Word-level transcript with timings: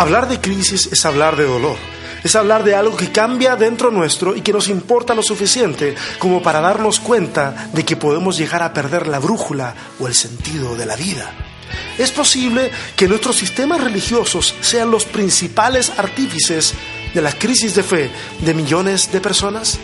Hablar 0.00 0.30
de 0.30 0.40
crisis 0.40 0.88
es 0.90 1.04
hablar 1.04 1.36
de 1.36 1.44
dolor. 1.44 1.76
Es 2.24 2.34
hablar 2.34 2.64
de 2.64 2.74
algo 2.74 2.96
que 2.96 3.12
cambia 3.12 3.54
dentro 3.54 3.90
nuestro 3.90 4.34
y 4.34 4.40
que 4.40 4.50
nos 4.50 4.68
importa 4.68 5.14
lo 5.14 5.22
suficiente 5.22 5.94
como 6.18 6.40
para 6.40 6.62
darnos 6.62 7.00
cuenta 7.00 7.68
de 7.74 7.84
que 7.84 7.96
podemos 7.96 8.38
llegar 8.38 8.62
a 8.62 8.72
perder 8.72 9.08
la 9.08 9.18
brújula 9.18 9.74
o 9.98 10.08
el 10.08 10.14
sentido 10.14 10.74
de 10.74 10.86
la 10.86 10.96
vida. 10.96 11.30
Es 11.98 12.12
posible 12.12 12.70
que 12.96 13.08
nuestros 13.08 13.36
sistemas 13.36 13.84
religiosos 13.84 14.54
sean 14.62 14.90
los 14.90 15.04
principales 15.04 15.92
artífices 15.98 16.72
de 17.12 17.20
la 17.20 17.32
crisis 17.32 17.74
de 17.74 17.82
fe 17.82 18.10
de 18.40 18.54
millones 18.54 19.12
de 19.12 19.20
personas. 19.20 19.78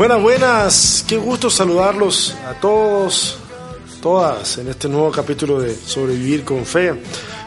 Buenas, 0.00 0.22
buenas, 0.22 1.04
qué 1.06 1.18
gusto 1.18 1.50
saludarlos 1.50 2.34
a 2.48 2.54
todos, 2.54 3.36
todas 4.00 4.56
en 4.56 4.68
este 4.68 4.88
nuevo 4.88 5.10
capítulo 5.12 5.60
de 5.60 5.74
Sobrevivir 5.74 6.42
con 6.42 6.64
Fe. 6.64 6.94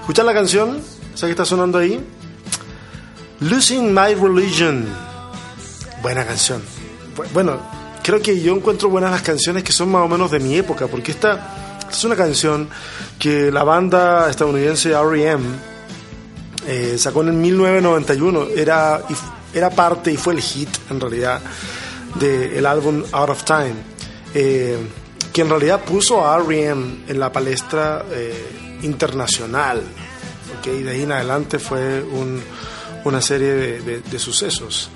¿Escuchan 0.02 0.28
la 0.28 0.36
canción? 0.36 0.80
¿Esa 1.16 1.26
que 1.26 1.32
está 1.32 1.46
sonando 1.46 1.80
ahí? 1.80 2.00
Losing 3.40 3.92
My 3.92 4.14
Religion. 4.14 4.86
Buena 6.04 6.28
canción. 6.28 6.62
Bueno, 7.34 7.60
creo 8.04 8.22
que 8.22 8.40
yo 8.40 8.56
encuentro 8.56 8.88
buenas 8.88 9.10
las 9.10 9.24
canciones 9.24 9.64
que 9.64 9.72
son 9.72 9.90
más 9.90 10.04
o 10.04 10.08
menos 10.08 10.30
de 10.30 10.40
mi 10.40 10.56
época, 10.56 10.86
porque 10.86 11.10
esta, 11.10 11.88
es 11.92 12.04
una 12.04 12.16
canción 12.16 12.70
que 13.18 13.52
la 13.52 13.64
banda 13.64 14.30
estadounidense 14.30 14.92
R.E.M. 14.92 15.44
Eh, 16.68 16.98
sacó 17.00 17.24
en 17.24 17.42
1991. 17.42 18.50
Era, 18.56 19.02
era 19.56 19.72
parte 19.72 20.12
y 20.12 20.18
fue 20.18 20.36
el 20.36 20.42
hit 20.42 20.70
en 20.92 21.00
realidad 21.00 21.42
del 22.16 22.66
álbum 22.66 23.04
Out 23.12 23.30
of 23.30 23.44
Time, 23.44 23.76
eh, 24.34 24.78
que 25.32 25.42
en 25.42 25.50
realidad 25.50 25.84
puso 25.84 26.26
a 26.28 26.38
R.E.M. 26.38 27.06
en 27.08 27.20
la 27.20 27.32
palestra 27.32 28.06
eh, 28.12 28.80
internacional. 28.84 29.82
y 30.66 30.84
de 30.84 30.92
ahí 30.92 31.04
en 31.04 31.12
adelante 31.12 31.60
fue 31.60 32.04
una 33.04 33.22
serie 33.22 33.54
de, 33.82 34.20
sucesos. 34.20 34.90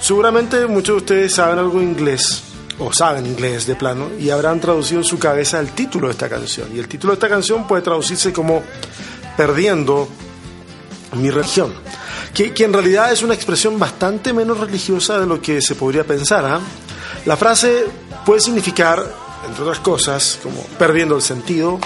Seguramente 0.00 0.66
muchos 0.66 0.96
de 0.96 0.98
ustedes 0.98 1.34
saben 1.34 1.58
algo 1.58 1.80
inglés 1.80 2.42
o 2.78 2.92
saben 2.92 3.26
inglés 3.26 3.66
de 3.66 3.74
plano 3.74 4.10
y 4.18 4.28
habrán 4.28 4.60
traducido 4.60 5.00
en 5.00 5.04
su 5.04 5.18
cabeza 5.18 5.58
el 5.58 5.70
título 5.70 6.08
de 6.08 6.12
esta 6.12 6.28
canción. 6.28 6.68
Y 6.74 6.78
el 6.78 6.86
título 6.86 7.12
de 7.12 7.14
esta 7.14 7.28
canción 7.28 7.66
puede 7.66 7.82
traducirse 7.82 8.32
como 8.32 8.62
Perdiendo 9.36 10.08
mi 11.12 11.30
religión 11.30 11.72
que, 12.36 12.64
en 12.64 12.72
realidad 12.72 13.10
es 13.12 13.22
una 13.22 13.32
expresión 13.32 13.78
bastante 13.78 14.34
menos 14.34 14.60
religiosa 14.60 15.18
de 15.18 15.26
lo 15.26 15.40
que 15.40 15.62
se 15.62 15.74
podría 15.74 16.04
pensar. 16.04 16.44
¿ah? 16.44 16.60
La 17.24 17.34
frase 17.34 17.86
puede 18.26 18.40
significar, 18.40 19.02
entre 19.48 19.62
otras 19.62 19.78
cosas, 19.78 20.38
como 20.42 20.62
perdiendo 20.78 21.16
el 21.16 21.22
sentido, 21.22 21.80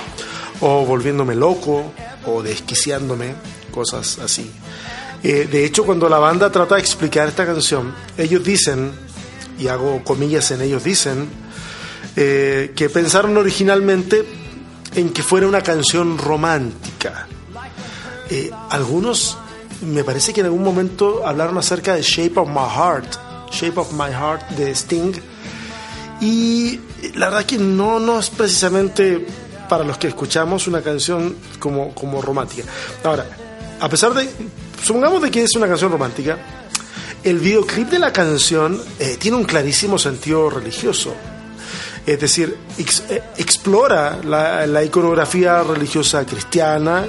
o 0.61 0.84
volviéndome 0.84 1.37
loco, 1.37 1.93
o 2.27 2.43
desquiciándome, 2.43 3.34
cosas 3.71 4.19
así. 4.19 4.51
Eh, 5.23 5.48
de 5.51 5.65
hecho, 5.65 5.84
cuando 5.84 6.09
la 6.09 6.19
banda 6.19 6.51
trata 6.51 6.75
de 6.75 6.81
explicar 6.81 7.28
esta 7.28 7.47
canción, 7.47 7.95
ellos 8.19 8.43
dicen, 8.43 8.91
y 9.56 9.69
hago 9.69 10.03
comillas 10.03 10.51
en 10.51 10.62
ellos 10.62 10.83
dicen, 10.83 11.28
eh, 12.17 12.73
que 12.75 12.91
pensaron 12.91 13.37
originalmente 13.37 14.25
en 14.97 15.11
que 15.11 15.23
fuera 15.23 15.47
una 15.47 15.62
canción 15.62 16.19
romántica. 16.19 17.28
Eh, 18.28 18.50
algunos 18.71 19.37
me 19.83 20.05
parece 20.05 20.33
que 20.33 20.41
en 20.41 20.47
algún 20.47 20.63
momento 20.63 21.27
hablaron 21.27 21.57
acerca 21.59 21.95
de 21.95 22.03
Shape 22.03 22.39
of 22.39 22.49
My 22.49 22.69
Heart, 22.69 23.51
Shape 23.51 23.81
of 23.81 23.93
My 23.93 24.13
Heart 24.13 24.51
de 24.51 24.71
Sting. 24.75 25.13
Y 26.21 26.79
la 27.15 27.31
verdad 27.31 27.47
que 27.47 27.59
no, 27.59 27.99
no 27.99 28.19
es 28.19 28.29
precisamente 28.31 29.27
para 29.69 29.85
los 29.85 29.99
que 29.99 30.09
escuchamos 30.09 30.67
una 30.67 30.83
canción 30.83 31.37
como, 31.59 31.95
como 31.95 32.21
romántica. 32.21 32.65
Ahora, 33.05 33.27
a 33.81 33.89
pesar 33.89 34.13
de, 34.13 34.29
supongamos 34.83 35.23
de 35.23 35.31
que 35.31 35.45
es 35.45 35.55
una 35.55 35.67
canción 35.67 35.91
romántica, 35.91 36.39
el 37.23 37.39
videoclip 37.39 37.89
de 37.89 37.99
la 37.99 38.12
canción 38.12 38.81
eh, 38.99 39.17
tiene 39.19 39.37
un 39.37 39.45
clarísimo 39.45 39.99
sentido 39.99 40.51
religioso. 40.51 41.15
Es 42.07 42.19
decir, 42.19 42.57
eh, 42.79 43.23
explora 43.37 44.19
la, 44.25 44.85
iconografía 44.85 45.62
religiosa 45.62 46.25
cristiana, 46.25 47.07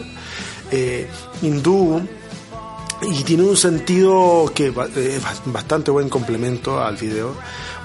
eh, 0.70 1.08
hindú, 1.42 2.08
y 3.04 3.24
tiene 3.24 3.44
un 3.44 3.58
sentido 3.58 4.52
que 4.54 4.68
es 4.68 5.22
bastante 5.46 5.92
buen 5.92 6.10
complemento 6.10 6.82
al 6.82 6.98
video, 6.98 7.36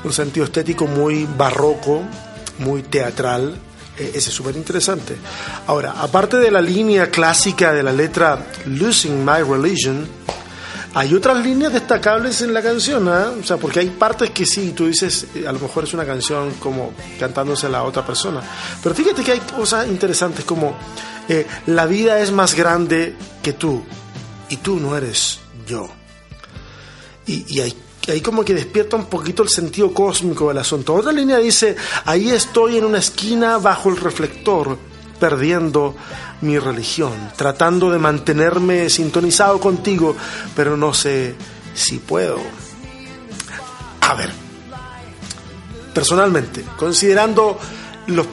un 0.04 0.12
sentido 0.12 0.44
estético 0.44 0.86
muy 0.86 1.26
barroco, 1.36 2.02
muy 2.58 2.82
teatral, 2.82 3.56
e, 3.96 4.08
ese 4.14 4.30
es 4.30 4.34
súper 4.34 4.56
interesante. 4.56 5.16
Ahora, 5.66 5.94
aparte 6.00 6.36
de 6.36 6.50
la 6.50 6.60
línea 6.60 7.10
clásica 7.10 7.72
de 7.72 7.82
la 7.82 7.92
letra 7.92 8.46
Losing 8.66 9.24
My 9.24 9.42
Religion, 9.42 10.06
hay 10.94 11.14
otras 11.14 11.44
líneas 11.44 11.72
destacables 11.72 12.40
en 12.40 12.54
la 12.54 12.62
canción, 12.62 13.06
¿eh? 13.08 13.40
o 13.40 13.44
sea, 13.44 13.58
porque 13.58 13.80
hay 13.80 13.90
partes 13.90 14.30
que 14.30 14.46
sí, 14.46 14.72
tú 14.74 14.86
dices, 14.86 15.26
eh, 15.34 15.46
a 15.46 15.52
lo 15.52 15.58
mejor 15.58 15.84
es 15.84 15.92
una 15.92 16.06
canción 16.06 16.52
como 16.54 16.92
cantándose 17.18 17.66
a 17.66 17.68
la 17.68 17.82
otra 17.82 18.04
persona, 18.04 18.40
pero 18.82 18.94
fíjate 18.94 19.22
que 19.22 19.32
hay 19.32 19.40
cosas 19.40 19.86
interesantes 19.88 20.44
como 20.46 20.74
eh, 21.28 21.46
la 21.66 21.84
vida 21.84 22.20
es 22.20 22.32
más 22.32 22.54
grande 22.54 23.14
que 23.42 23.52
tú, 23.52 23.84
y 24.48 24.56
tú 24.58 24.78
no 24.78 24.96
eres 24.96 25.40
yo. 25.66 25.88
Y, 27.26 27.60
ahí, 27.60 28.20
como 28.22 28.44
que 28.44 28.54
despierta 28.54 28.96
un 28.96 29.06
poquito 29.06 29.42
el 29.42 29.48
sentido 29.48 29.92
cósmico 29.92 30.48
del 30.48 30.58
asunto. 30.58 30.94
Otra 30.94 31.12
línea 31.12 31.38
dice, 31.38 31.74
ahí 32.04 32.30
estoy 32.30 32.78
en 32.78 32.84
una 32.84 32.98
esquina 32.98 33.58
bajo 33.58 33.88
el 33.88 33.96
reflector, 33.96 34.78
perdiendo 35.18 35.96
mi 36.42 36.58
religión, 36.58 37.12
tratando 37.36 37.90
de 37.90 37.98
mantenerme 37.98 38.88
sintonizado 38.90 39.58
contigo, 39.58 40.14
pero 40.54 40.76
no 40.76 40.94
sé 40.94 41.34
si 41.74 41.98
puedo. 41.98 42.38
A 44.02 44.14
ver, 44.14 44.30
personalmente, 45.92 46.64
considerando 46.78 47.58
los 48.06 48.26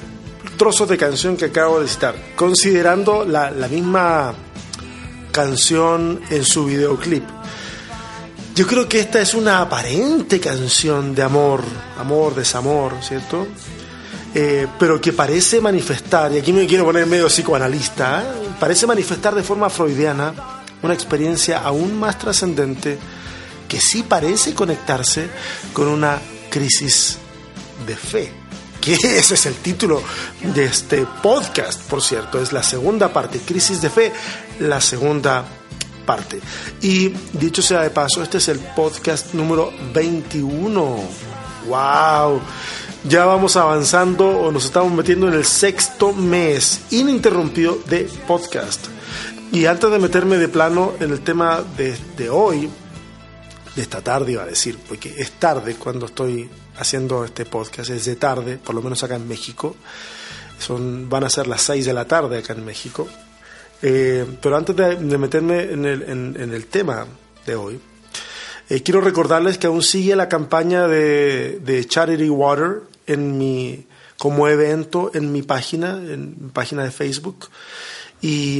trozos 0.55 0.87
de 0.87 0.97
canción 0.97 1.35
que 1.35 1.45
acabo 1.45 1.79
de 1.79 1.87
citar, 1.87 2.15
considerando 2.35 3.25
la 3.25 3.67
misma 3.69 4.35
canción 5.33 6.21
en 6.29 6.45
su 6.45 6.65
videoclip. 6.65 7.23
Yo 8.55 8.67
creo 8.67 8.87
que 8.87 8.99
esta 8.99 9.19
es 9.19 9.33
una 9.33 9.61
aparente 9.61 10.39
canción 10.39 11.15
de 11.15 11.23
amor, 11.23 11.63
amor, 11.97 12.35
desamor, 12.35 12.93
¿cierto? 13.01 13.47
Eh, 14.35 14.67
pero 14.77 15.01
que 15.01 15.11
parece 15.11 15.59
manifestar, 15.59 16.31
y 16.31 16.37
aquí 16.37 16.53
me 16.53 16.67
quiero 16.67 16.85
poner 16.85 17.07
medio 17.07 17.27
psicoanalista, 17.27 18.21
¿eh? 18.21 18.49
parece 18.59 18.85
manifestar 18.85 19.33
de 19.33 19.43
forma 19.43 19.69
freudiana 19.69 20.33
una 20.83 20.93
experiencia 20.93 21.59
aún 21.59 21.97
más 21.97 22.19
trascendente 22.19 22.97
que 23.67 23.81
sí 23.81 24.03
parece 24.03 24.53
conectarse 24.53 25.27
con 25.73 25.87
una 25.87 26.19
crisis 26.49 27.17
de 27.87 27.95
fe 27.95 28.43
que 28.83 28.93
ese 29.17 29.35
es 29.35 29.45
el 29.45 29.55
título 29.55 30.03
de 30.41 30.65
este 30.65 31.05
podcast, 31.21 31.81
por 31.83 32.01
cierto, 32.01 32.41
es 32.41 32.51
la 32.51 32.63
segunda 32.63 33.13
parte, 33.13 33.39
Crisis 33.39 33.81
de 33.81 33.89
Fe, 33.89 34.11
la 34.59 34.81
segunda 34.81 35.45
parte. 36.05 36.39
Y 36.81 37.09
dicho 37.33 37.61
sea 37.61 37.81
de 37.81 37.89
paso, 37.89 38.21
este 38.21 38.37
es 38.37 38.47
el 38.49 38.59
podcast 38.59 39.33
número 39.33 39.71
21. 39.93 40.99
¡Wow! 41.67 42.41
Ya 43.05 43.25
vamos 43.25 43.55
avanzando 43.57 44.27
o 44.27 44.51
nos 44.51 44.65
estamos 44.65 44.91
metiendo 44.93 45.27
en 45.27 45.33
el 45.33 45.45
sexto 45.45 46.13
mes 46.13 46.81
ininterrumpido 46.91 47.79
de 47.87 48.09
podcast. 48.27 48.87
Y 49.51 49.65
antes 49.65 49.91
de 49.91 49.99
meterme 49.99 50.37
de 50.37 50.47
plano 50.47 50.93
en 50.99 51.11
el 51.11 51.21
tema 51.21 51.63
de, 51.77 51.95
de 52.17 52.29
hoy, 52.29 52.69
de 53.75 53.81
esta 53.81 54.01
tarde 54.01 54.31
iba 54.31 54.43
a 54.43 54.47
decir, 54.47 54.79
porque 54.87 55.13
es 55.17 55.31
tarde 55.31 55.75
cuando 55.75 56.05
estoy 56.05 56.49
haciendo 56.77 57.23
este 57.25 57.45
podcast, 57.45 57.89
es 57.89 58.05
de 58.05 58.15
tarde, 58.15 58.57
por 58.57 58.75
lo 58.75 58.81
menos 58.81 59.03
acá 59.03 59.15
en 59.15 59.27
México. 59.27 59.75
Son, 60.59 61.09
van 61.09 61.23
a 61.23 61.29
ser 61.29 61.47
las 61.47 61.61
6 61.63 61.85
de 61.85 61.93
la 61.93 62.05
tarde 62.05 62.37
acá 62.37 62.53
en 62.53 62.65
México. 62.65 63.07
Eh, 63.85 64.25
pero 64.41 64.55
antes 64.55 64.73
de, 64.77 65.17
meterme 65.17 65.63
en 65.63 65.83
el, 65.83 66.03
en, 66.03 66.53
el, 66.53 66.65
tema 66.67 67.05
de 67.45 67.55
hoy, 67.55 67.81
eh, 68.69 68.81
quiero 68.81 69.01
recordarles 69.01 69.57
que 69.57 69.67
aún 69.67 69.83
sigue 69.83 70.15
la 70.15 70.29
campaña 70.29 70.87
de, 70.87 71.59
de, 71.59 71.85
Charity 71.85 72.29
Water 72.29 72.83
en 73.07 73.37
mi, 73.37 73.85
como 74.17 74.47
evento 74.47 75.11
en 75.13 75.33
mi 75.33 75.41
página, 75.41 75.97
en 75.97 76.45
mi 76.45 76.49
página 76.49 76.85
de 76.85 76.91
Facebook. 76.91 77.49
Y 78.21 78.59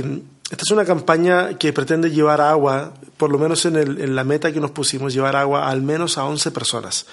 esta 0.52 0.62
es 0.62 0.72
una 0.72 0.84
campaña 0.84 1.58
que 1.58 1.72
pretende 1.72 2.12
llevar 2.12 2.42
agua, 2.42 2.94
por 3.16 3.32
lo 3.32 3.38
menos 3.38 3.66
en, 3.66 3.78
el, 3.78 4.02
en 4.02 4.18
la 4.18 4.26
meta 4.26 4.52
que 4.52 4.60
nos 4.60 4.72
pusimos, 4.72 5.14
llevar 5.14 5.38
agua 5.38 5.70
al 5.70 5.82
menos 5.82 6.18
a 6.18 6.26
11 6.26 6.52
personas 6.52 7.06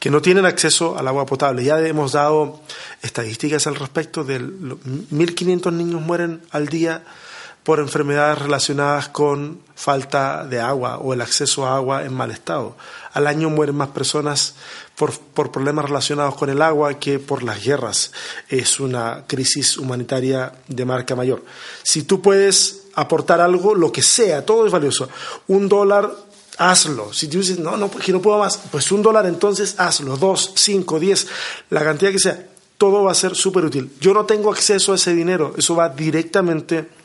que 0.00 0.10
no 0.10 0.20
tienen 0.20 0.44
acceso 0.44 0.98
al 0.98 1.06
agua 1.06 1.24
potable. 1.24 1.62
Ya 1.62 1.78
hemos 1.78 2.12
dado 2.12 2.60
estadísticas 3.00 3.68
al 3.68 3.76
respecto 3.76 4.24
de 4.24 4.40
1.500 4.40 5.72
niños 5.72 6.02
mueren 6.02 6.42
al 6.50 6.66
día 6.66 7.04
por 7.64 7.80
enfermedades 7.80 8.38
relacionadas 8.38 9.08
con 9.08 9.58
falta 9.74 10.44
de 10.44 10.60
agua 10.60 10.98
o 10.98 11.14
el 11.14 11.22
acceso 11.22 11.66
a 11.66 11.76
agua 11.76 12.04
en 12.04 12.12
mal 12.12 12.30
estado. 12.30 12.76
Al 13.14 13.26
año 13.26 13.48
mueren 13.48 13.74
más 13.74 13.88
personas 13.88 14.54
por, 14.96 15.18
por, 15.18 15.50
problemas 15.50 15.86
relacionados 15.86 16.36
con 16.36 16.50
el 16.50 16.60
agua 16.60 16.94
que 17.00 17.18
por 17.18 17.42
las 17.42 17.64
guerras. 17.64 18.12
Es 18.50 18.80
una 18.80 19.24
crisis 19.26 19.78
humanitaria 19.78 20.52
de 20.68 20.84
marca 20.84 21.16
mayor. 21.16 21.42
Si 21.82 22.02
tú 22.02 22.20
puedes 22.20 22.82
aportar 22.94 23.40
algo, 23.40 23.74
lo 23.74 23.90
que 23.90 24.02
sea, 24.02 24.44
todo 24.44 24.66
es 24.66 24.72
valioso. 24.72 25.08
Un 25.48 25.66
dólar, 25.66 26.14
hazlo. 26.58 27.14
Si 27.14 27.28
tú 27.28 27.38
dices, 27.38 27.58
no, 27.58 27.78
no, 27.78 27.88
porque 27.88 28.12
no 28.12 28.20
puedo 28.20 28.38
más, 28.38 28.60
pues 28.70 28.92
un 28.92 29.02
dólar 29.02 29.24
entonces 29.24 29.74
hazlo. 29.78 30.18
Dos, 30.18 30.52
cinco, 30.54 31.00
diez, 31.00 31.26
la 31.70 31.82
cantidad 31.82 32.12
que 32.12 32.18
sea. 32.18 32.46
Todo 32.76 33.04
va 33.04 33.12
a 33.12 33.14
ser 33.14 33.34
súper 33.34 33.64
útil. 33.64 33.90
Yo 34.00 34.12
no 34.12 34.26
tengo 34.26 34.52
acceso 34.52 34.92
a 34.92 34.96
ese 34.96 35.14
dinero. 35.14 35.54
Eso 35.56 35.74
va 35.74 35.88
directamente 35.88 37.03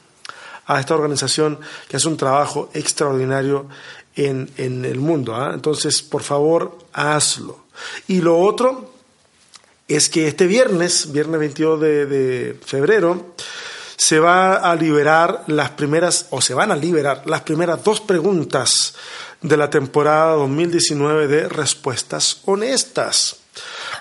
a 0.69 0.79
esta 0.79 0.93
organización 0.93 1.59
que 1.87 1.97
hace 1.97 2.07
un 2.07 2.15
trabajo 2.15 2.69
extraordinario 2.75 3.67
en, 4.15 4.51
en 4.55 4.85
el 4.85 4.99
mundo. 4.99 5.35
¿ah? 5.35 5.51
Entonces, 5.51 6.03
por 6.03 6.21
favor, 6.21 6.77
hazlo. 6.93 7.65
Y 8.07 8.21
lo 8.21 8.37
otro 8.37 8.93
es 9.87 10.09
que 10.09 10.27
este 10.27 10.45
viernes, 10.45 11.11
viernes 11.11 11.39
22 11.39 11.81
de, 11.81 12.05
de 12.05 12.59
febrero, 12.63 13.33
se 13.97 14.19
va 14.19 14.57
a 14.57 14.75
liberar 14.75 15.43
las 15.47 15.71
primeras, 15.71 16.27
o 16.29 16.39
se 16.39 16.53
van 16.53 16.71
a 16.71 16.75
liberar 16.75 17.23
las 17.25 17.41
primeras 17.41 17.83
dos 17.83 17.99
preguntas 17.99 18.93
de 19.41 19.57
la 19.57 19.71
temporada 19.71 20.33
2019 20.33 21.27
de 21.27 21.49
respuestas 21.49 22.41
honestas. 22.45 23.37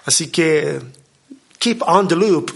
Así 0.04 0.30
que 0.30 0.82
keep 1.58 1.82
on 1.82 2.08
the 2.08 2.16
loop, 2.16 2.50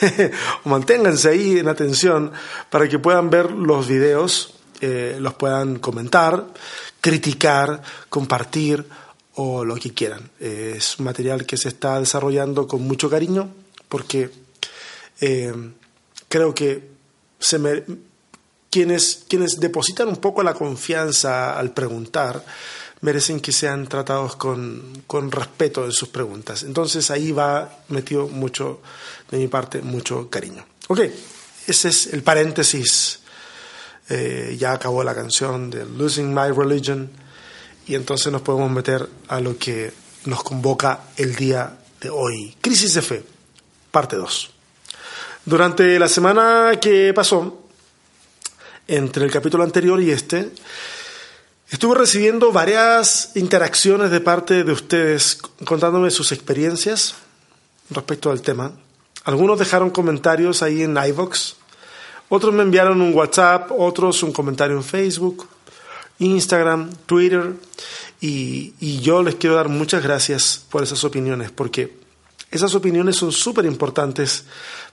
manténganse 0.64 1.28
ahí 1.30 1.58
en 1.58 1.68
atención 1.68 2.32
para 2.70 2.88
que 2.88 2.98
puedan 2.98 3.30
ver 3.30 3.50
los 3.50 3.86
videos, 3.86 4.54
eh, 4.80 5.16
los 5.20 5.34
puedan 5.34 5.78
comentar, 5.78 6.46
criticar, 7.00 7.82
compartir 8.08 8.84
o 9.34 9.64
lo 9.64 9.76
que 9.76 9.94
quieran. 9.94 10.30
es 10.40 10.98
un 10.98 11.04
material 11.04 11.46
que 11.46 11.56
se 11.56 11.68
está 11.68 12.00
desarrollando 12.00 12.66
con 12.66 12.82
mucho 12.82 13.08
cariño 13.08 13.48
porque 13.88 14.30
eh, 15.20 15.52
creo 16.28 16.54
que 16.54 16.88
quienes, 18.70 19.24
quienes 19.28 19.60
depositan 19.60 20.08
un 20.08 20.16
poco 20.16 20.42
la 20.42 20.54
confianza 20.54 21.58
al 21.58 21.72
preguntar, 21.72 22.44
merecen 23.00 23.40
que 23.40 23.52
sean 23.52 23.86
tratados 23.86 24.36
con, 24.36 25.02
con, 25.06 25.30
respeto 25.30 25.84
en 25.84 25.92
sus 25.92 26.08
preguntas. 26.08 26.62
Entonces 26.62 27.10
ahí 27.10 27.32
va 27.32 27.78
metido 27.88 28.28
mucho, 28.28 28.80
de 29.30 29.38
mi 29.38 29.48
parte, 29.48 29.82
mucho 29.82 30.28
cariño. 30.28 30.64
Ok, 30.88 31.00
ese 31.66 31.88
es 31.88 32.12
el 32.12 32.22
paréntesis. 32.22 33.20
Eh, 34.10 34.56
ya 34.58 34.72
acabó 34.72 35.04
la 35.04 35.14
canción 35.14 35.68
de 35.68 35.84
Losing 35.84 36.32
My 36.32 36.50
Religion 36.50 37.10
y 37.86 37.94
entonces 37.94 38.32
nos 38.32 38.40
podemos 38.40 38.70
meter 38.70 39.06
a 39.28 39.38
lo 39.40 39.58
que 39.58 39.92
nos 40.24 40.42
convoca 40.42 41.00
el 41.16 41.36
día 41.36 41.78
de 42.00 42.10
hoy. 42.10 42.56
Crisis 42.60 42.94
de 42.94 43.02
fe, 43.02 43.24
parte 43.90 44.16
2. 44.16 44.50
Durante 45.44 45.98
la 45.98 46.08
semana 46.08 46.78
que 46.80 47.12
pasó, 47.14 47.68
entre 48.86 49.24
el 49.24 49.30
capítulo 49.30 49.62
anterior 49.64 50.00
y 50.02 50.10
este, 50.10 50.50
Estuve 51.70 51.96
recibiendo 51.96 52.50
varias 52.50 53.32
interacciones 53.34 54.10
de 54.10 54.22
parte 54.22 54.64
de 54.64 54.72
ustedes 54.72 55.36
contándome 55.66 56.10
sus 56.10 56.32
experiencias 56.32 57.14
respecto 57.90 58.30
al 58.30 58.40
tema. 58.40 58.72
Algunos 59.24 59.58
dejaron 59.58 59.90
comentarios 59.90 60.62
ahí 60.62 60.82
en 60.82 60.96
iVox, 60.96 61.56
otros 62.30 62.54
me 62.54 62.62
enviaron 62.62 63.02
un 63.02 63.12
WhatsApp, 63.12 63.70
otros 63.70 64.22
un 64.22 64.32
comentario 64.32 64.78
en 64.78 64.82
Facebook, 64.82 65.46
Instagram, 66.18 66.90
Twitter, 67.04 67.52
y, 68.18 68.72
y 68.80 69.00
yo 69.00 69.22
les 69.22 69.34
quiero 69.34 69.56
dar 69.56 69.68
muchas 69.68 70.02
gracias 70.02 70.64
por 70.70 70.82
esas 70.82 71.04
opiniones, 71.04 71.50
porque 71.50 71.98
esas 72.50 72.74
opiniones 72.74 73.16
son 73.16 73.30
súper 73.30 73.66
importantes 73.66 74.44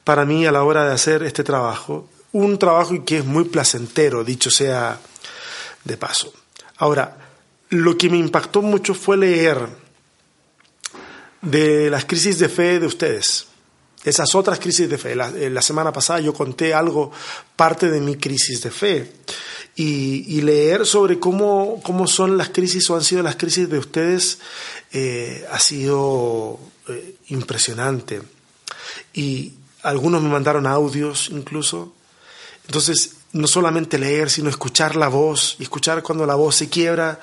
para 0.04 0.26
mí 0.26 0.46
a 0.46 0.52
la 0.52 0.64
hora 0.64 0.86
de 0.86 0.94
hacer 0.94 1.24
este 1.24 1.46
trabajo, 1.46 2.10
un 2.34 2.60
trabajo 2.60 3.06
que 3.06 3.20
es 3.20 3.26
muy 3.26 3.46
placentero, 3.46 4.26
dicho 4.26 4.52
sea 4.52 5.00
de 5.86 5.96
paso. 5.96 6.34
Ahora, 6.78 7.18
lo 7.70 7.98
que 7.98 8.10
me 8.10 8.18
impactó 8.18 8.62
mucho 8.62 8.94
fue 8.94 9.18
leer 9.18 9.68
de 11.42 11.90
las 11.90 12.06
crisis 12.06 12.40
de 12.40 12.50
fe 12.50 12.80
de 12.80 12.88
ustedes, 12.88 13.48
esas 14.04 14.34
otras 14.36 14.60
crisis 14.60 14.90
de 14.90 14.98
fe. 14.98 15.16
La, 15.16 15.30
eh, 15.30 15.62
semana 15.62 15.92
pasada 15.94 16.20
yo 16.20 16.34
conté 16.34 16.74
algo, 16.74 17.12
parte 17.56 17.90
de 17.90 18.02
mi 18.02 18.16
crisis 18.18 18.62
de 18.62 18.72
fe, 18.72 19.12
y, 19.78 20.42
leer 20.42 20.86
sobre 20.86 21.20
cómo, 21.20 21.82
cómo, 21.84 22.08
son 22.08 22.38
las 22.38 22.50
crisis 22.50 22.90
o 22.90 22.96
han 22.96 23.04
sido 23.04 23.22
las 23.22 23.36
crisis 23.36 23.70
de 23.70 23.78
ustedes 23.78 24.40
eh, 24.94 25.46
ha 25.52 25.60
sido 25.60 26.58
eh, 26.88 27.16
impresionante. 27.28 28.22
Y 29.14 29.52
algunos 29.84 30.22
me 30.22 30.30
mandaron 30.30 30.66
audios 30.66 31.30
incluso. 31.30 31.94
Entonces, 32.68 33.15
no 33.36 33.48
solamente 33.48 34.00
leer, 34.00 34.30
sino 34.30 34.50
escuchar 34.50 34.96
la 34.96 35.10
voz 35.10 35.58
escuchar 35.60 36.02
cuando 36.02 36.26
la 36.26 36.36
voz 36.36 36.56
se 36.56 36.70
quiebra 36.70 37.20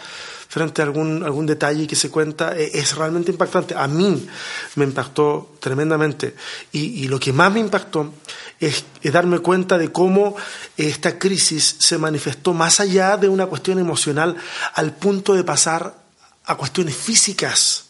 frente 0.47 0.83
a 0.83 0.85
algún, 0.85 1.25
algún 1.25 1.47
detalle 1.47 1.87
que 1.87 1.97
se 1.97 2.11
cuenta, 2.11 2.55
e, 2.55 2.71
es 2.75 2.95
realmente 2.95 3.31
impactante. 3.31 3.75
A 3.75 3.89
mí 3.89 4.29
me 4.75 4.85
impactó 4.85 5.55
tremendamente. 5.59 6.35
Y, 6.73 7.09
lo 7.09 7.19
que 7.19 7.33
más 7.33 7.51
me 7.51 7.61
impactó 7.61 8.13
es, 8.61 8.85
darme 9.05 9.39
cuenta 9.39 9.79
de 9.79 9.91
cómo 9.91 10.37
esta 10.77 11.19
crisis 11.19 11.77
se 11.79 11.97
manifestó 11.97 12.53
más 12.53 12.81
allá 12.81 13.17
de 13.17 13.31
una 13.31 13.47
cuestión 13.47 13.79
emocional 13.79 14.37
al 14.75 14.95
punto 14.95 15.33
de 15.33 15.45
pasar 15.45 15.97
a 16.45 16.57
cuestiones 16.57 16.95
físicas, 16.95 17.87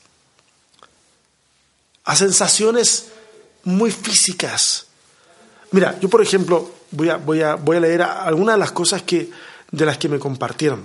a 2.05 2.15
sensaciones 2.15 3.07
muy 3.65 3.91
físicas. 3.91 4.87
Mira, 5.73 5.99
yo 5.99 6.09
por 6.09 6.23
ejemplo, 6.23 6.82
voy 6.93 7.09
a, 7.09 7.17
voy 7.17 7.43
a, 7.43 7.57
voy 7.57 7.77
a 7.77 7.81
leer 7.81 8.03
algunas 8.03 8.55
de 8.55 8.61
las 8.61 8.73
cosas 8.73 9.03
que, 9.03 9.31
de 9.71 9.87
las 9.87 9.99
que 9.99 10.09
me 10.09 10.19
compartieron. 10.19 10.85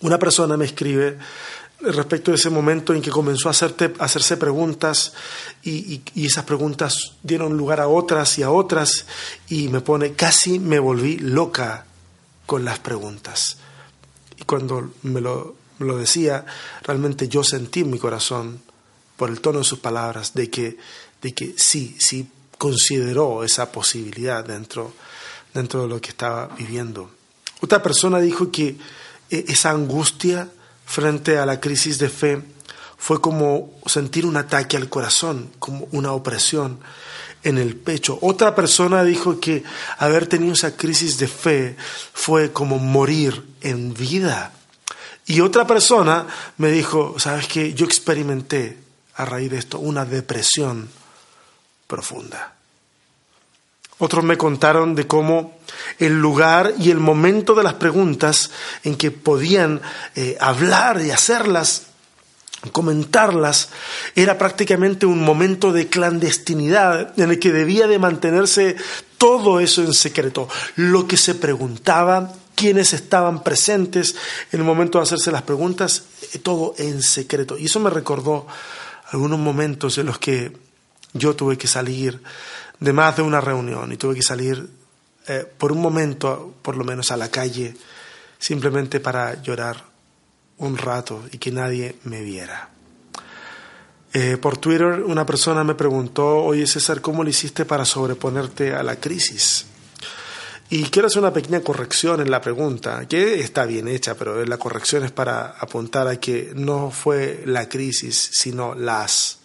Una 0.00 0.18
persona 0.18 0.56
me 0.56 0.64
escribe 0.64 1.18
respecto 1.80 2.30
de 2.30 2.36
ese 2.36 2.50
momento 2.50 2.94
en 2.94 3.02
que 3.02 3.10
comenzó 3.10 3.48
a, 3.48 3.52
hacerte, 3.52 3.92
hacerse 3.98 4.36
preguntas 4.36 5.14
y, 5.62 6.02
y, 6.14 6.26
esas 6.26 6.44
preguntas 6.44 7.14
dieron 7.22 7.56
lugar 7.56 7.80
a 7.80 7.88
otras 7.88 8.38
y 8.38 8.42
a 8.42 8.50
otras 8.50 9.06
y 9.48 9.68
me 9.68 9.80
pone, 9.80 10.12
casi 10.12 10.58
me 10.58 10.78
volví 10.78 11.18
loca 11.18 11.86
con 12.46 12.64
las 12.64 12.78
preguntas. 12.78 13.58
Y 14.36 14.44
cuando 14.44 14.90
me 15.02 15.20
lo, 15.20 15.56
lo 15.78 15.96
decía, 15.96 16.44
realmente 16.82 17.28
yo 17.28 17.42
sentí 17.42 17.80
en 17.80 17.90
mi 17.90 17.98
corazón, 17.98 18.60
por 19.16 19.30
el 19.30 19.40
tono 19.40 19.58
de 19.58 19.64
sus 19.64 19.78
palabras, 19.78 20.34
de 20.34 20.48
que, 20.48 20.78
de 21.20 21.34
que 21.34 21.54
sí, 21.56 21.96
sí 21.98 22.28
consideró 22.60 23.42
esa 23.42 23.72
posibilidad 23.72 24.44
dentro, 24.44 24.92
dentro 25.54 25.80
de 25.80 25.88
lo 25.88 25.98
que 25.98 26.10
estaba 26.10 26.48
viviendo. 26.58 27.10
Otra 27.62 27.82
persona 27.82 28.20
dijo 28.20 28.50
que 28.50 28.76
eh, 29.30 29.46
esa 29.48 29.70
angustia 29.70 30.46
frente 30.84 31.38
a 31.38 31.46
la 31.46 31.58
crisis 31.58 31.98
de 31.98 32.10
fe 32.10 32.42
fue 32.98 33.18
como 33.18 33.72
sentir 33.86 34.26
un 34.26 34.36
ataque 34.36 34.76
al 34.76 34.90
corazón, 34.90 35.48
como 35.58 35.88
una 35.92 36.12
opresión 36.12 36.80
en 37.44 37.56
el 37.56 37.76
pecho. 37.76 38.18
Otra 38.20 38.54
persona 38.54 39.04
dijo 39.04 39.40
que 39.40 39.64
haber 39.96 40.26
tenido 40.26 40.52
esa 40.52 40.76
crisis 40.76 41.16
de 41.16 41.28
fe 41.28 41.76
fue 42.12 42.52
como 42.52 42.78
morir 42.78 43.42
en 43.62 43.94
vida. 43.94 44.52
Y 45.24 45.40
otra 45.40 45.66
persona 45.66 46.26
me 46.58 46.70
dijo, 46.70 47.14
sabes 47.18 47.48
que 47.48 47.72
yo 47.72 47.86
experimenté 47.86 48.76
a 49.14 49.24
raíz 49.24 49.50
de 49.50 49.56
esto 49.56 49.78
una 49.78 50.04
depresión 50.04 50.99
profunda. 51.90 52.54
Otros 53.98 54.24
me 54.24 54.38
contaron 54.38 54.94
de 54.94 55.06
cómo 55.06 55.58
el 55.98 56.18
lugar 56.18 56.72
y 56.78 56.90
el 56.90 57.00
momento 57.00 57.54
de 57.54 57.62
las 57.62 57.74
preguntas 57.74 58.50
en 58.82 58.96
que 58.96 59.10
podían 59.10 59.82
eh, 60.14 60.38
hablar 60.40 61.02
y 61.02 61.10
hacerlas, 61.10 61.88
comentarlas, 62.72 63.68
era 64.14 64.38
prácticamente 64.38 65.04
un 65.04 65.22
momento 65.22 65.70
de 65.70 65.88
clandestinidad 65.88 67.12
en 67.20 67.30
el 67.30 67.38
que 67.38 67.52
debía 67.52 67.86
de 67.88 67.98
mantenerse 67.98 68.76
todo 69.18 69.60
eso 69.60 69.82
en 69.82 69.92
secreto. 69.92 70.48
Lo 70.76 71.06
que 71.06 71.18
se 71.18 71.34
preguntaba, 71.34 72.32
quienes 72.54 72.94
estaban 72.94 73.42
presentes 73.42 74.14
en 74.50 74.60
el 74.60 74.66
momento 74.66 74.96
de 74.96 75.02
hacerse 75.02 75.30
las 75.30 75.42
preguntas, 75.42 76.04
eh, 76.32 76.38
todo 76.38 76.74
en 76.78 77.02
secreto. 77.02 77.58
Y 77.58 77.66
eso 77.66 77.80
me 77.80 77.90
recordó 77.90 78.46
algunos 79.12 79.38
momentos 79.38 79.98
en 79.98 80.06
los 80.06 80.18
que 80.18 80.69
yo 81.12 81.34
tuve 81.34 81.58
que 81.58 81.66
salir 81.66 82.22
de 82.78 82.92
más 82.92 83.16
de 83.16 83.22
una 83.22 83.40
reunión 83.40 83.92
y 83.92 83.96
tuve 83.96 84.14
que 84.14 84.22
salir 84.22 84.68
eh, 85.26 85.46
por 85.58 85.72
un 85.72 85.80
momento, 85.80 86.54
por 86.62 86.76
lo 86.76 86.84
menos, 86.84 87.10
a 87.10 87.16
la 87.16 87.30
calle, 87.30 87.76
simplemente 88.38 89.00
para 89.00 89.40
llorar 89.42 89.84
un 90.58 90.76
rato 90.76 91.22
y 91.32 91.38
que 91.38 91.50
nadie 91.50 91.96
me 92.04 92.22
viera. 92.22 92.70
Eh, 94.12 94.38
por 94.38 94.58
Twitter 94.58 95.04
una 95.04 95.24
persona 95.24 95.62
me 95.62 95.74
preguntó, 95.74 96.38
oye 96.38 96.66
César, 96.66 97.00
¿cómo 97.00 97.22
lo 97.22 97.30
hiciste 97.30 97.64
para 97.64 97.84
sobreponerte 97.84 98.74
a 98.74 98.82
la 98.82 98.96
crisis? 98.96 99.66
Y 100.68 100.84
quiero 100.84 101.08
hacer 101.08 101.20
una 101.20 101.32
pequeña 101.32 101.60
corrección 101.60 102.20
en 102.20 102.30
la 102.30 102.40
pregunta, 102.40 103.06
que 103.08 103.40
está 103.40 103.66
bien 103.66 103.88
hecha, 103.88 104.14
pero 104.14 104.44
la 104.44 104.56
corrección 104.56 105.04
es 105.04 105.10
para 105.10 105.56
apuntar 105.58 106.06
a 106.06 106.18
que 106.18 106.52
no 106.54 106.90
fue 106.92 107.42
la 107.44 107.68
crisis, 107.68 108.30
sino 108.32 108.74
las 108.74 109.38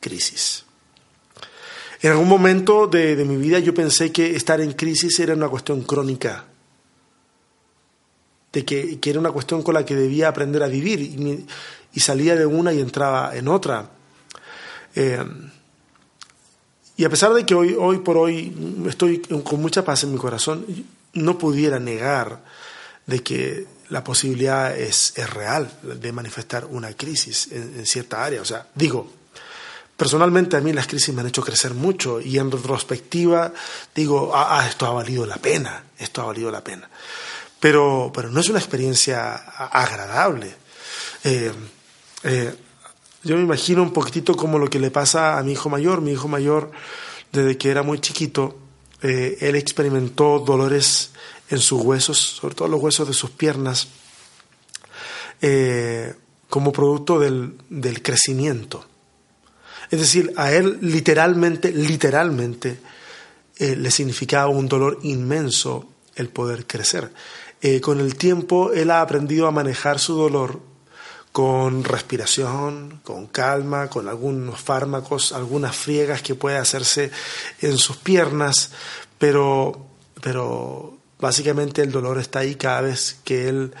crisis. 0.00 0.63
En 2.04 2.10
algún 2.10 2.28
momento 2.28 2.86
de, 2.86 3.16
mi 3.24 3.38
vida 3.38 3.60
yo 3.60 3.72
pensé 3.72 4.12
que 4.12 4.36
estar 4.36 4.60
en 4.60 4.74
crisis 4.74 5.18
era 5.20 5.32
una 5.32 5.48
cuestión 5.48 5.80
crónica, 5.84 6.44
de 8.52 8.62
que, 8.62 9.00
era 9.02 9.18
una 9.18 9.32
cuestión 9.32 9.62
con 9.62 9.72
la 9.72 9.86
que 9.86 9.96
debía 9.96 10.28
aprender 10.28 10.62
a 10.62 10.66
vivir 10.66 11.00
y, 11.00 12.00
salía 12.00 12.36
de 12.36 12.44
una 12.44 12.74
y 12.74 12.80
entraba 12.80 13.34
en 13.34 13.48
otra. 13.48 13.88
Eh, 14.94 15.24
y 16.98 17.04
a 17.06 17.08
pesar 17.08 17.32
de 17.32 17.46
que 17.46 17.54
hoy, 17.54 17.98
por 18.00 18.18
hoy 18.18 18.54
estoy 18.86 19.20
con 19.20 19.62
mucha 19.62 19.82
paz 19.82 20.04
en 20.04 20.12
mi 20.12 20.18
corazón, 20.18 20.66
no 21.14 21.38
pudiera 21.38 21.78
negar 21.78 22.44
de 23.06 23.22
que 23.22 23.66
la 23.88 24.04
posibilidad 24.04 24.76
es, 24.76 25.14
es 25.16 25.32
real 25.32 25.72
de 25.82 26.12
manifestar 26.12 26.66
una 26.66 26.92
crisis 26.92 27.48
en, 27.50 27.86
cierta 27.86 28.22
área. 28.22 28.42
O 28.42 28.44
sea, 28.44 28.68
digo, 28.74 29.10
personalmente 29.96 30.56
a 30.56 30.60
mí 30.60 30.72
las 30.72 30.86
crisis 30.86 31.14
me 31.14 31.20
han 31.20 31.28
hecho 31.28 31.42
crecer 31.42 31.74
mucho 31.74 32.20
y 32.20 32.38
en 32.38 32.50
retrospectiva 32.50 33.52
digo, 33.94 34.32
ah, 34.34 34.58
ah 34.58 34.68
esto 34.68 34.86
ha 34.86 34.90
valido 34.90 35.24
la 35.26 35.36
pena, 35.36 35.84
esto 35.98 36.22
ha 36.22 36.26
valido 36.26 36.50
la 36.50 36.62
pena. 36.62 36.88
Pero, 37.60 38.10
pero 38.14 38.28
no 38.28 38.40
es 38.40 38.48
una 38.48 38.58
experiencia 38.58 39.34
agradable. 39.34 40.54
Eh, 41.24 41.50
eh, 42.24 42.54
yo 43.22 43.36
me 43.36 43.42
imagino 43.42 43.82
un 43.82 43.92
poquitito 43.92 44.36
como 44.36 44.58
lo 44.58 44.68
que 44.68 44.78
le 44.78 44.90
pasa 44.90 45.38
a 45.38 45.42
mi 45.42 45.52
hijo 45.52 45.70
mayor. 45.70 46.02
Mi 46.02 46.12
hijo 46.12 46.28
mayor, 46.28 46.70
desde 47.32 47.56
que 47.56 47.70
era 47.70 47.82
muy 47.82 48.00
chiquito, 48.00 48.58
eh, 49.00 49.38
él 49.40 49.56
experimentó 49.56 50.40
dolores 50.40 51.12
en 51.48 51.58
sus 51.58 51.80
huesos, 51.80 52.18
sobre 52.18 52.54
todo 52.54 52.68
los 52.68 52.82
huesos 52.82 53.08
de 53.08 53.14
sus 53.14 53.30
piernas, 53.30 53.88
como 56.48 56.72
producto 56.72 57.18
del, 57.18 57.58
del, 57.68 58.02
crecimiento. 58.02 58.86
Es 59.90 60.00
decir, 60.00 60.32
a 60.36 60.52
él 60.52 60.78
literalmente, 60.80 61.72
literalmente, 61.72 62.78
eh, 63.56 63.76
le 63.76 63.90
significaba 63.90 64.48
un 64.48 64.68
dolor 64.68 64.98
inmenso 65.02 65.88
el 66.16 66.28
poder 66.28 66.66
crecer. 66.66 67.10
con 67.80 67.98
el 67.98 68.16
tiempo, 68.16 68.72
él 68.74 68.90
ha 68.90 69.00
aprendido 69.00 69.46
a 69.46 69.50
manejar 69.50 69.98
su 69.98 70.14
dolor 70.14 70.60
con 71.34 71.82
respiración, 71.82 73.00
con 73.02 73.26
calma, 73.26 73.90
con 73.90 74.08
algunos 74.08 74.60
fármacos, 74.60 75.32
algunas 75.32 75.74
friegas 75.74 76.22
que 76.22 76.36
puede 76.36 76.58
hacerse 76.58 77.10
en 77.60 77.76
sus 77.76 77.96
piernas, 77.96 78.70
pero, 79.18 79.84
pero 80.22 80.96
básicamente 81.18 81.82
el 81.82 81.90
dolor 81.90 82.18
está 82.18 82.38
ahí 82.38 82.54
cada 82.54 82.82
vez 82.82 83.16
que 83.24 83.48
él 83.48 83.74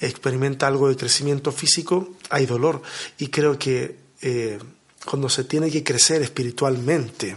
experimenta 0.00 0.66
algo 0.66 0.88
de 0.88 0.96
crecimiento 0.96 1.52
físico, 1.52 2.08
hay 2.28 2.44
dolor. 2.44 2.82
Y 3.18 3.28
creo 3.28 3.56
que 3.56 3.98
eh, 4.20 4.58
cuando 5.06 5.28
se 5.28 5.44
tiene 5.44 5.70
que 5.70 5.82
crecer 5.82 6.20
espiritualmente, 6.20 7.36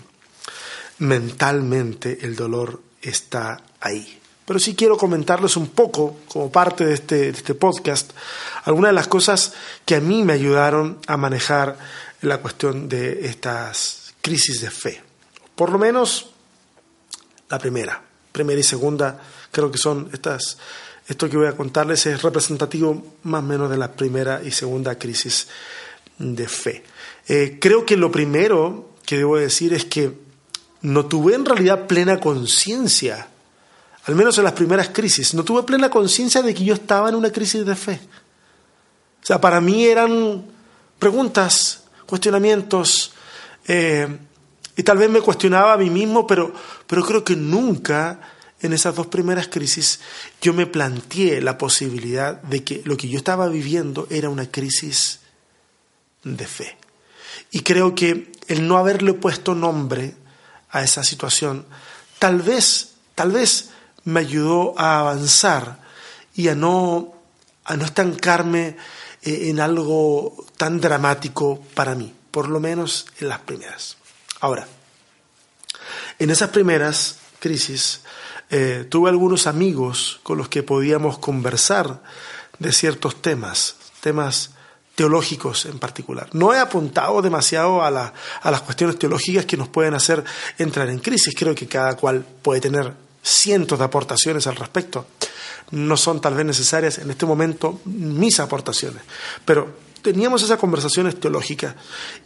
mentalmente, 0.97 2.19
el 2.21 2.35
dolor 2.35 2.81
está 3.01 3.61
ahí 3.79 4.19
pero 4.49 4.59
sí 4.59 4.73
quiero 4.73 4.97
comentarles 4.97 5.57
un 5.57 5.67
poco, 5.67 6.21
como 6.27 6.51
parte 6.51 6.83
de 6.83 6.95
este, 6.95 7.29
este 7.29 7.53
podcast, 7.53 8.13
algunas 8.63 8.89
de 8.89 8.95
las 8.95 9.07
cosas 9.07 9.53
que 9.85 9.93
a 9.93 9.99
mí 9.99 10.23
me 10.23 10.33
ayudaron 10.33 10.97
a 11.05 11.17
manejar 11.17 11.77
la 12.21 12.39
cuestión 12.39 12.89
de 12.89 13.27
estas 13.27 14.15
crisis 14.21 14.59
de 14.61 14.71
fe. 14.71 15.03
Por 15.53 15.69
lo 15.69 15.77
menos 15.77 16.31
la 17.47 17.59
primera, 17.59 18.01
primera 18.31 18.59
y 18.59 18.63
segunda, 18.63 19.21
creo 19.51 19.69
que 19.69 19.77
son 19.77 20.09
estas, 20.13 20.57
esto 21.07 21.29
que 21.29 21.37
voy 21.37 21.45
a 21.45 21.55
contarles 21.55 22.07
es 22.07 22.19
representativo 22.23 23.17
más 23.21 23.43
o 23.43 23.45
menos 23.45 23.69
de 23.69 23.77
la 23.77 23.91
primera 23.91 24.41
y 24.43 24.49
segunda 24.49 24.97
crisis 24.97 25.47
de 26.17 26.47
fe. 26.47 26.83
Eh, 27.29 27.57
creo 27.61 27.85
que 27.85 27.95
lo 27.95 28.11
primero 28.11 28.89
que 29.05 29.17
debo 29.17 29.37
decir 29.37 29.73
es 29.73 29.85
que 29.85 30.11
no 30.81 31.05
tuve 31.05 31.35
en 31.35 31.45
realidad 31.45 31.87
plena 31.87 32.19
conciencia 32.19 33.29
al 34.09 34.15
menos 34.15 34.37
en 34.39 34.43
las 34.43 34.53
primeras 34.53 34.89
crisis, 34.89 35.35
no 35.35 35.43
tuve 35.43 35.61
plena 35.61 35.87
conciencia 35.87 36.41
de 36.41 36.53
que 36.55 36.63
yo 36.63 36.73
estaba 36.73 37.09
en 37.09 37.15
una 37.15 37.31
crisis 37.31 37.63
de 37.63 37.75
fe. 37.75 37.99
O 39.21 39.25
sea, 39.25 39.39
para 39.39 39.61
mí 39.61 39.85
eran 39.85 40.45
preguntas, 40.97 41.83
cuestionamientos, 42.07 43.13
eh, 43.67 44.07
y 44.75 44.81
tal 44.81 44.97
vez 44.97 45.11
me 45.11 45.21
cuestionaba 45.21 45.73
a 45.73 45.77
mí 45.77 45.91
mismo, 45.91 46.25
pero, 46.25 46.51
pero 46.87 47.03
creo 47.03 47.23
que 47.23 47.35
nunca 47.35 48.19
en 48.61 48.73
esas 48.73 48.95
dos 48.95 49.05
primeras 49.05 49.47
crisis 49.47 49.99
yo 50.41 50.53
me 50.53 50.65
planteé 50.65 51.39
la 51.39 51.57
posibilidad 51.57 52.41
de 52.41 52.63
que 52.63 52.81
lo 52.85 52.97
que 52.97 53.09
yo 53.09 53.17
estaba 53.17 53.47
viviendo 53.47 54.07
era 54.09 54.29
una 54.29 54.49
crisis 54.49 55.19
de 56.23 56.47
fe. 56.47 56.77
Y 57.51 57.61
creo 57.61 57.95
que 57.95 58.31
el 58.47 58.67
no 58.67 58.77
haberle 58.77 59.13
puesto 59.13 59.55
nombre 59.55 60.15
a 60.71 60.83
esa 60.83 61.03
situación, 61.03 61.65
tal 62.19 62.41
vez, 62.41 62.95
tal 63.15 63.31
vez 63.31 63.69
me 64.03 64.21
ayudó 64.21 64.77
a 64.77 64.99
avanzar 64.99 65.79
y 66.35 66.47
a 66.47 66.55
no, 66.55 67.13
a 67.65 67.75
no 67.75 67.85
estancarme 67.85 68.77
eh, 69.21 69.49
en 69.49 69.59
algo 69.59 70.45
tan 70.57 70.79
dramático 70.79 71.61
para 71.73 71.95
mí, 71.95 72.13
por 72.31 72.49
lo 72.49 72.59
menos 72.59 73.07
en 73.19 73.29
las 73.29 73.39
primeras. 73.39 73.97
Ahora, 74.39 74.67
en 76.17 76.29
esas 76.29 76.49
primeras 76.49 77.17
crisis 77.39 78.01
eh, 78.49 78.85
tuve 78.89 79.09
algunos 79.09 79.47
amigos 79.47 80.19
con 80.23 80.37
los 80.37 80.49
que 80.49 80.63
podíamos 80.63 81.19
conversar 81.19 82.01
de 82.57 82.73
ciertos 82.73 83.21
temas, 83.21 83.75
temas 84.01 84.51
teológicos 84.99 85.65
en 85.65 85.79
particular. 85.79 86.27
No 86.33 86.53
he 86.53 86.59
apuntado 86.59 87.21
demasiado 87.21 87.81
a, 87.81 87.87
a 87.87 88.51
las 88.51 88.61
cuestiones 88.63 88.99
teológicas 88.99 89.45
que 89.45 89.55
nos 89.55 89.69
pueden 89.69 89.93
hacer 89.93 90.21
entrar 90.57 90.89
en 90.89 90.99
crisis. 90.99 91.33
Creo 91.33 91.55
que 91.55 91.67
cada 91.67 91.95
cual 91.95 92.25
puede 92.41 92.59
tener 92.59 92.91
cientos 93.23 93.79
de 93.79 93.85
aportaciones 93.85 94.45
al 94.45 94.57
respecto. 94.57 95.05
No 95.71 95.95
son 95.95 96.19
tal 96.19 96.33
vez 96.33 96.45
necesarias 96.45 96.97
en 96.97 97.09
este 97.11 97.25
momento 97.25 97.79
mis 97.85 98.41
aportaciones, 98.41 99.01
pero 99.45 99.73
teníamos 100.01 100.43
esas 100.43 100.59
conversaciones 100.59 101.17
teológicas 101.17 101.75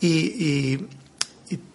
y, 0.01 0.79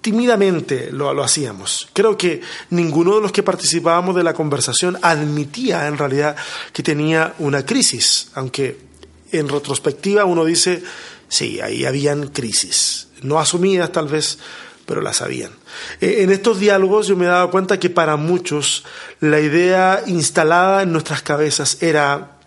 tímidamente 0.00 0.90
lo, 0.90 1.14
lo, 1.14 1.22
hacíamos. 1.22 1.88
Creo 1.92 2.18
que 2.18 2.40
ninguno 2.70 3.14
de 3.14 3.20
los 3.20 3.30
que 3.30 3.44
participábamos 3.44 4.16
de 4.16 4.24
la 4.24 4.34
conversación 4.34 4.98
admitía 5.00 5.86
en 5.86 5.96
realidad 5.96 6.34
que 6.72 6.82
tenía 6.82 7.36
una 7.38 7.64
crisis, 7.64 8.32
aunque 8.34 8.87
en 9.32 9.48
retrospectiva 9.48 10.24
uno 10.24 10.44
dice, 10.44 10.82
sí, 11.28 11.60
ahí 11.60 11.84
habían 11.84 12.28
crisis, 12.28 13.08
no 13.22 13.38
asumidas 13.38 13.92
tal 13.92 14.08
vez, 14.08 14.38
pero 14.86 15.02
las 15.02 15.18
sabían. 15.18 15.52
Eh, 16.00 16.22
en 16.22 16.30
estos 16.30 16.58
diálogos 16.58 17.06
yo 17.06 17.16
me 17.16 17.26
he 17.26 17.28
dado 17.28 17.50
cuenta 17.50 17.78
que 17.78 17.90
para 17.90 18.16
muchos 18.16 18.84
la 19.20 19.38
idea 19.38 20.02
instalada 20.06 20.82
en 20.82 20.92
nuestras 20.92 21.22
cabezas 21.22 21.82
era 21.82 22.38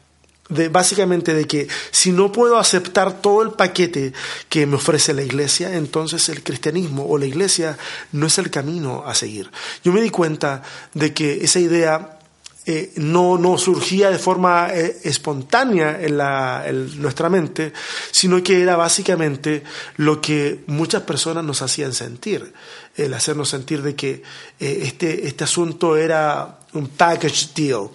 de, 0.50 0.70
básicamente 0.70 1.34
de 1.34 1.46
que 1.46 1.68
si 1.92 2.12
no 2.12 2.32
puedo 2.32 2.58
aceptar 2.58 3.22
todo 3.22 3.42
el 3.42 3.52
paquete 3.52 4.14
que 4.50 4.66
me 4.66 4.76
ofrece 4.76 5.14
la 5.14 5.24
iglesia, 5.24 5.76
entonces 5.76 6.28
el 6.30 6.44
cristianismo 6.44 7.06
o 7.08 7.18
la 7.18 7.26
iglesia 7.26 7.78
no 8.12 8.28
es 8.28 8.38
el 8.38 8.50
camino 8.50 9.04
a 9.06 9.16
seguir. 9.16 9.50
Yo 9.84 9.94
me 9.94 10.02
di 10.02 10.10
cuenta 10.10 10.64
de 10.94 11.14
que 11.14 11.44
esa 11.44 11.60
idea 11.60 12.20
eh, 12.64 12.94
no, 12.98 13.40
no, 13.40 13.58
surgía 13.58 14.12
de 14.12 14.20
forma 14.20 14.70
eh, 14.72 15.00
espontánea 15.04 16.00
en, 16.00 16.16
la, 16.16 16.64
nuestra 16.98 17.28
mente, 17.28 17.74
sino 18.12 18.44
que 18.44 18.62
era 18.62 18.76
básicamente 18.76 19.64
lo 19.98 20.22
que 20.22 20.64
muchas 20.68 21.02
personas 21.02 21.44
nos 21.44 21.64
hacían 21.64 21.92
sentir, 21.92 22.54
el 22.96 23.16
hacernos 23.16 23.50
sentir 23.50 23.82
de 23.82 23.96
que 23.96 24.22
eh, 24.60 24.80
este, 24.84 25.28
este 25.28 25.44
asunto 25.44 25.98
era 25.98 26.60
un 26.74 26.90
package 26.90 27.50
deal, 27.56 27.90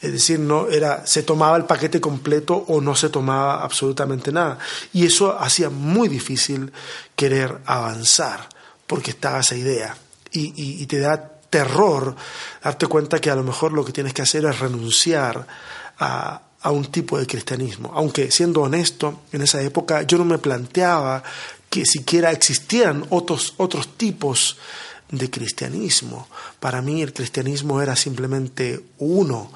es 0.00 0.12
decir, 0.12 0.38
no 0.38 0.68
era 0.68 1.04
se 1.04 1.24
tomaba 1.24 1.56
el 1.56 1.64
paquete 1.64 2.00
completo 2.00 2.54
o 2.68 2.80
no 2.80 2.94
se 2.94 3.08
tomaba 3.08 3.64
absolutamente 3.64 4.30
nada, 4.30 4.60
y 4.92 5.06
eso 5.06 5.36
hacía 5.36 5.70
muy 5.70 6.06
difícil 6.06 6.72
querer 7.16 7.58
avanzar, 7.66 8.48
porque 8.86 9.10
estaba 9.10 9.40
esa 9.40 9.56
idea. 9.56 9.96
Y, 10.30 10.52
y 10.82 10.86
te 10.86 10.98
da 10.98 11.33
terror 11.54 12.16
darte 12.64 12.88
cuenta 12.88 13.20
que 13.20 13.30
a 13.30 13.36
lo 13.36 13.44
mejor 13.44 13.70
lo 13.70 13.84
que 13.84 13.92
tienes 13.92 14.12
que 14.12 14.22
hacer 14.22 14.44
es 14.44 14.58
renunciar 14.58 15.46
a, 16.00 16.40
un 16.64 16.86
tipo 16.86 17.16
de 17.16 17.28
cristianismo. 17.28 17.92
Aunque 17.94 18.32
siendo 18.32 18.62
honesto, 18.62 19.20
en 19.30 19.42
esa 19.42 19.62
época 19.62 20.02
yo 20.02 20.18
no 20.18 20.24
me 20.24 20.38
planteaba 20.38 21.22
que 21.70 21.86
siquiera 21.86 22.32
existieran 22.32 23.06
otros, 23.10 23.54
otros 23.58 23.96
tipos 23.96 24.56
de 25.08 25.30
cristianismo. 25.30 26.26
Para 26.58 26.82
mí 26.82 27.02
el 27.02 27.12
cristianismo 27.12 27.80
era 27.80 27.94
simplemente 27.94 28.80
uno. 28.98 29.52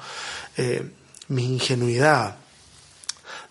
Eh, 0.55 0.89
mi 1.27 1.43
ingenuidad, 1.43 2.37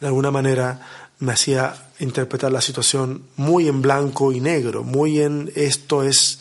de 0.01 0.07
alguna 0.07 0.31
manera, 0.31 1.11
me 1.19 1.33
hacía 1.33 1.91
interpretar 1.99 2.51
la 2.51 2.63
situación 2.63 3.25
muy 3.37 3.69
en 3.69 3.83
blanco 3.83 4.33
y 4.33 4.41
negro, 4.41 4.85
muy 4.85 5.21
en 5.21 5.53
esto 5.55 6.03
es 6.03 6.39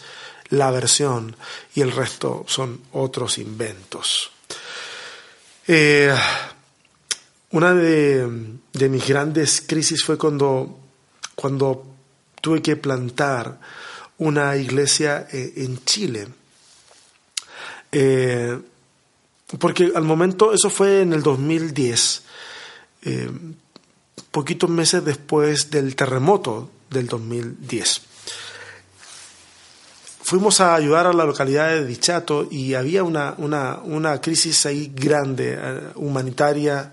la 0.49 0.71
versión 0.71 1.35
y 1.75 1.81
el 1.81 1.91
resto 1.91 2.45
son 2.47 2.81
otros 2.93 3.37
inventos. 3.37 4.31
Eh, 5.67 6.13
una 7.51 7.73
de, 7.73 8.27
mis 8.89 9.07
grandes 9.07 9.61
crisis 9.61 10.03
fue 10.03 10.17
cuando, 10.17 10.79
cuando 11.35 11.85
tuve 12.41 12.61
que 12.61 12.75
plantar 12.75 13.59
una 14.19 14.55
iglesia 14.55 15.27
eh, 15.31 15.53
en 15.57 15.83
Chile. 15.83 16.27
Eh, 17.91 18.59
porque 19.59 19.91
al 19.95 20.03
momento, 20.03 20.53
eso 20.53 20.69
fue 20.69 21.01
en 21.01 21.13
el 21.13 21.23
2010, 21.23 22.23
poquitos 24.31 24.69
meses 24.69 25.05
después 25.05 25.69
del 25.69 25.95
terremoto 25.95 26.69
del 26.89 27.07
2010 27.07 28.01
fuimos 30.27 30.59
a 30.59 30.75
ayudar 30.75 31.07
a 31.07 31.13
la 31.13 31.23
localidad 31.23 31.69
de 31.69 31.85
Dichato 31.85 32.49
y 32.51 32.73
había 32.73 33.01
una, 33.01 33.33
una, 33.37 34.19
crisis 34.19 34.65
ahí 34.65 34.91
grande, 34.93 35.57
eh, 35.57 35.81
humanitaria, 35.95 36.91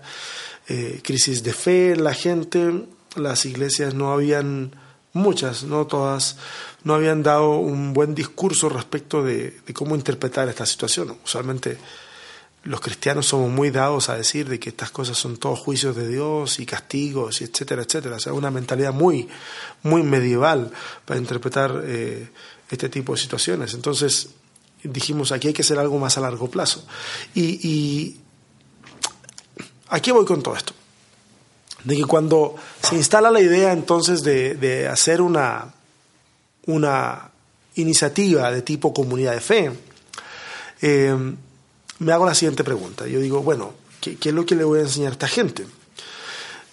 eh, 0.69 1.01
crisis 1.03 1.43
de 1.43 1.51
fe, 1.51 1.97
la 1.97 2.13
gente, 2.13 2.85
las 3.17 3.45
iglesias 3.45 3.93
no 3.93 4.13
habían, 4.13 4.71
muchas, 5.11 5.63
no 5.63 5.85
todas, 5.85 6.37
no 6.85 6.93
habían 6.93 7.23
dado 7.23 7.57
un 7.57 7.91
buen 7.91 8.15
discurso 8.15 8.69
respecto 8.69 9.21
de, 9.21 9.59
de 9.67 9.73
cómo 9.73 9.95
interpretar 9.95 10.47
esta 10.47 10.65
situación. 10.65 11.17
Usualmente 11.25 11.77
los 12.65 12.79
cristianos 12.79 13.27
somos 13.27 13.51
muy 13.51 13.69
dados 13.69 14.07
a 14.07 14.15
decir 14.15 14.49
de 14.49 14.59
que 14.59 14.69
estas 14.69 14.91
cosas 14.91 15.17
son 15.17 15.37
todos 15.37 15.59
juicios 15.59 15.95
de 15.95 16.07
Dios 16.07 16.59
y 16.59 16.65
castigos, 16.65 17.41
y 17.41 17.43
etcétera, 17.43 17.83
etcétera. 17.83 18.15
O 18.15 18.19
sea, 18.19 18.31
una 18.31 18.49
mentalidad 18.49 18.93
muy, 18.93 19.27
muy 19.83 20.03
medieval 20.03 20.71
para 21.05 21.19
interpretar 21.19 21.83
eh, 21.85 22.29
este 22.69 22.89
tipo 22.89 23.13
de 23.13 23.19
situaciones. 23.19 23.73
Entonces 23.73 24.29
dijimos, 24.83 25.31
aquí 25.31 25.47
hay 25.47 25.53
que 25.53 25.61
hacer 25.61 25.79
algo 25.79 25.97
más 25.97 26.17
a 26.17 26.21
largo 26.21 26.49
plazo. 26.49 26.85
Y, 27.33 27.67
y 27.67 28.17
aquí 29.89 30.11
voy 30.11 30.25
con 30.25 30.41
todo 30.41 30.55
esto. 30.55 30.73
De 31.83 31.95
que 31.95 32.05
cuando 32.05 32.55
se 32.81 32.95
instala 32.95 33.29
la 33.29 33.41
idea 33.41 33.71
entonces 33.71 34.23
de, 34.23 34.87
hacer 34.91 35.21
una, 35.21 35.73
una 36.65 37.29
iniciativa 37.75 38.51
de 38.51 38.61
tipo 38.63 38.93
comunidad 38.93 39.33
de 39.33 39.41
fe, 39.41 39.71
eh, 40.81 41.15
me 41.99 42.11
hago 42.11 42.25
la 42.25 42.33
siguiente 42.33 42.63
pregunta. 42.63 43.07
Yo 43.07 43.19
digo, 43.19 43.41
bueno, 43.41 43.73
¿qué, 44.01 44.17
es 44.19 44.33
lo 44.33 44.45
que 44.45 44.55
le 44.55 44.63
voy 44.63 44.79
a 44.79 44.83
enseñar 44.83 45.09
a 45.09 45.13
esta 45.13 45.27
gente? 45.27 45.65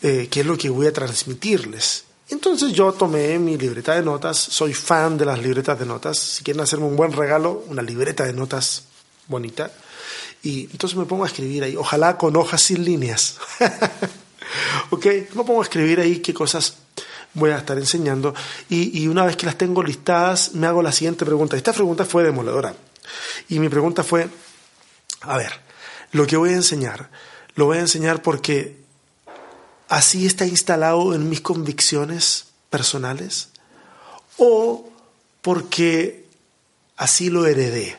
Eh, 0.03 0.29
¿Qué 0.31 0.41
es 0.41 0.47
lo 0.47 0.57
que 0.57 0.71
voy 0.71 0.87
a 0.87 0.93
transmitirles? 0.93 2.05
Entonces 2.33 2.73
yo 2.73 2.91
tomé 2.95 3.39
mi 3.39 3.59
libreta 3.59 3.95
de 3.95 4.01
notas, 4.01 4.39
soy 4.39 4.73
fan 4.73 5.19
de 5.19 5.27
las 5.27 5.39
libretas 5.39 5.79
de 5.79 5.85
notas, 5.85 6.19
si 6.19 6.43
quieren 6.43 6.63
hacerme 6.63 6.87
un 6.87 6.97
buen 6.97 7.13
regalo, 7.13 7.63
una 7.69 7.83
libreta 7.83 8.25
de 8.25 8.33
notas 8.33 8.85
bonita, 9.29 9.71
y 10.43 10.63
entonces 10.73 10.99
me 10.99 11.05
pongo 11.05 11.25
a 11.25 11.27
escribir 11.27 11.63
ahí, 11.63 11.77
ojalá 11.77 12.17
con 12.17 12.35
hojas 12.37 12.63
sin 12.63 12.87
líneas. 12.87 13.37
ok, 14.91 15.07
me 15.35 15.45
pongo 15.45 15.61
a 15.61 15.65
escribir 15.65 16.01
ahí 16.01 16.21
qué 16.21 16.33
cosas 16.33 16.79
voy 17.35 17.51
a 17.51 17.59
estar 17.59 17.77
enseñando, 17.77 18.35
y, 18.71 19.07
una 19.09 19.27
vez 19.27 19.37
que 19.37 19.45
las 19.45 19.59
tengo 19.59 19.83
listadas, 19.83 20.55
me 20.55 20.67
hago 20.67 20.81
la 20.81 20.91
siguiente 20.91 21.27
pregunta. 21.27 21.59
Esta 21.59 21.75
pregunta 21.75 22.07
fue 22.07 22.23
demoledora, 22.23 22.75
y 23.51 23.59
mi 23.59 23.69
pregunta 23.69 24.03
fue, 24.03 24.27
a 25.21 25.37
ver, 25.37 25.53
lo 26.13 26.27
que 26.27 26.39
voy 26.39 26.51
a 26.51 26.55
enseñar, 26.55 27.11
lo 27.57 27.67
voy 27.67 27.77
a 27.77 27.81
enseñar 27.81 28.23
porque 28.23 28.82
así 29.93 30.25
está 30.25 30.47
instalado 30.47 31.15
en 31.15 31.29
mis 31.29 31.43
convicciones 31.43 32.47
personales 32.71 33.51
o 34.39 34.89
porque 35.43 36.25
así 36.97 37.29
lo 37.29 37.47
heredé, 37.47 37.99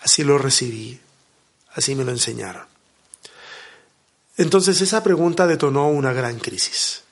así 0.00 0.24
lo 0.24 0.38
recibí, 0.38 0.98
así 1.74 1.94
me 1.94 2.02
lo 2.02 2.10
enseñaron. 2.10 2.66
Entonces 4.38 4.80
esa 4.80 5.04
pregunta 5.04 5.46
detonó 5.46 5.88
una 5.88 6.12
gran 6.12 6.40
crisis. 6.40 7.04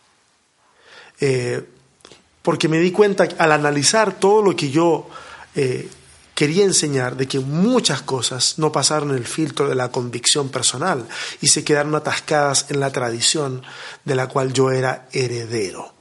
Eh, 1.21 1.65
porque 2.43 2.67
me 2.67 2.81
di 2.81 2.91
cuenta 2.91 3.29
al 3.39 3.53
analizar 3.53 4.19
todo 4.19 4.43
lo 4.43 4.57
que 4.57 4.69
yo 4.69 5.09
eh, 5.55 5.89
quería 6.37 6.65
enseñar 6.65 7.17
de 7.17 7.27
que 7.27 7.41
muchas 7.41 8.03
cosas 8.03 8.59
no 8.59 8.71
pasaron 8.71 9.11
el 9.13 9.25
filtro 9.25 9.71
de 9.71 9.75
la 9.75 9.91
convicción 9.91 10.51
personal 10.51 11.09
y 11.41 11.49
se 11.49 11.65
quedaron 11.65 11.95
atascadas 11.95 12.67
en 12.69 12.79
la 12.79 12.93
tradición 12.93 13.63
de 14.05 14.15
la 14.15 14.29
cual 14.29 14.53
yo 14.53 14.71
era 14.71 15.09
heredero. 15.13 15.95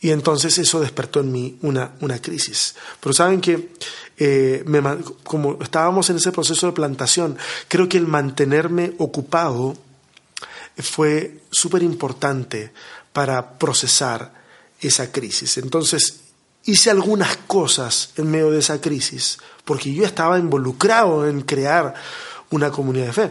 Y 0.00 0.10
entonces 0.10 0.58
eso 0.58 0.80
despertó 0.80 1.20
en 1.20 1.30
mí 1.30 1.56
una, 1.62 1.92
una 2.00 2.20
crisis. 2.20 2.74
Pero 2.98 3.12
saben 3.12 3.40
que, 3.40 3.74
eh, 4.18 4.64
como 5.22 5.56
estábamos 5.62 6.10
en 6.10 6.16
ese 6.16 6.32
proceso 6.32 6.66
de 6.66 6.72
plantación, 6.72 7.38
creo 7.68 7.88
que 7.88 7.98
el 7.98 8.08
mantenerme 8.08 8.94
ocupado 8.98 9.76
fue 10.78 11.42
súper 11.52 11.84
importante 11.84 12.72
para 13.12 13.56
procesar 13.56 14.32
esa 14.80 15.12
crisis. 15.12 15.58
Entonces, 15.58 16.21
hice 16.64 16.90
algunas 16.90 17.36
cosas 17.46 18.10
en 18.16 18.30
medio 18.30 18.50
de 18.50 18.60
esa 18.60 18.80
crisis, 18.80 19.38
porque 19.64 19.92
yo 19.92 20.04
estaba 20.04 20.38
involucrado 20.38 21.26
en 21.26 21.42
crear 21.42 21.94
una 22.50 22.70
comunidad 22.70 23.06
de 23.06 23.12
fe. 23.12 23.30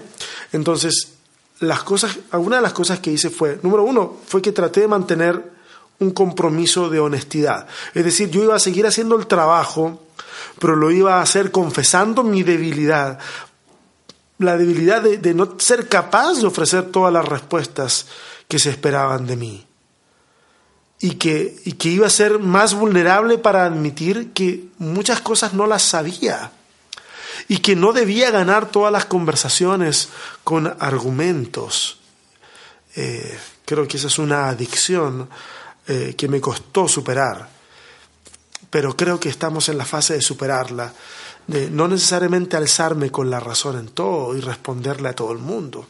Entonces, 0.52 1.14
las 1.60 1.84
cosas, 1.84 2.18
alguna 2.32 2.58
de 2.58 2.62
las 2.64 2.74
cosas 2.74 3.00
que 3.00 3.12
hice 3.12 3.30
fue, 3.30 3.60
número 3.62 3.84
uno, 3.84 4.18
fue 4.26 4.42
que 4.42 4.52
traté 4.52 4.82
de 4.82 4.88
mantener 4.88 5.52
un 6.00 6.12
compromiso 6.12 6.90
de 6.90 7.00
honestidad. 7.00 7.68
Es 7.94 8.04
decir, 8.04 8.30
yo 8.30 8.44
iba 8.44 8.56
a 8.56 8.60
seguir 8.60 8.88
haciendo 8.88 9.16
el 9.16 9.28
trabajo, 9.28 10.02
pero 10.60 10.76
lo 10.76 10.90
iba 10.92 11.20
a 11.20 11.22
hacer 11.22 11.52
confesando 11.52 12.24
mi 12.24 12.42
debilidad, 12.42 13.20
la 14.40 14.58
debilidad 14.58 15.04
de, 15.04 15.20
de 15.20 15.34
no 15.36 15.56
ser 15.60 15.88
capaz 15.88 16.40
de 16.40 16.48
ofrecer 16.48 16.86
todas 16.86 17.14
las 17.14 17.26
respuestas 17.26 18.08
que 18.48 18.58
se 18.58 18.72
esperaban 18.72 19.28
de 19.28 19.38
mí 19.38 19.68
y 21.02 21.16
que, 21.16 21.60
y 21.66 21.74
que 21.74 21.90
iba 21.90 22.06
a 22.06 22.12
ser 22.12 22.38
más 22.38 22.76
vulnerable 22.76 23.40
para 23.40 23.66
admitir 23.66 24.32
que 24.34 24.66
muchas 24.78 25.20
cosas 25.20 25.54
no 25.54 25.66
las 25.66 25.82
sabía 25.82 26.52
y 27.48 27.58
que 27.58 27.76
no 27.76 27.92
debía 27.92 28.30
ganar 28.30 28.70
todas 28.70 28.94
las 28.94 29.06
conversaciones 29.06 30.10
con 30.44 30.68
argumentos. 30.80 31.98
Eh, 32.96 33.38
creo 33.66 33.88
que 33.88 33.98
esa 33.98 34.08
es 34.08 34.20
una 34.20 34.48
adicción 34.48 35.28
eh, 35.88 36.14
que 36.16 36.28
me 36.28 36.40
costó 36.40 36.88
superar, 36.88 37.50
pero 38.70 38.96
creo 38.96 39.20
que 39.20 39.30
estamos 39.30 39.70
en 39.70 39.80
la 39.80 39.86
fase 39.86 40.14
de 40.14 40.22
superarla, 40.22 40.94
de 41.48 41.72
no 41.72 41.88
necesariamente 41.88 42.58
alzarme 42.58 43.10
con 43.10 43.30
la 43.32 43.40
razón 43.40 43.80
en 43.80 43.88
todo 43.88 44.36
y 44.38 44.42
responderle 44.42 45.10
a 45.10 45.16
todo 45.16 45.32
el 45.32 45.40
mundo. 45.40 45.88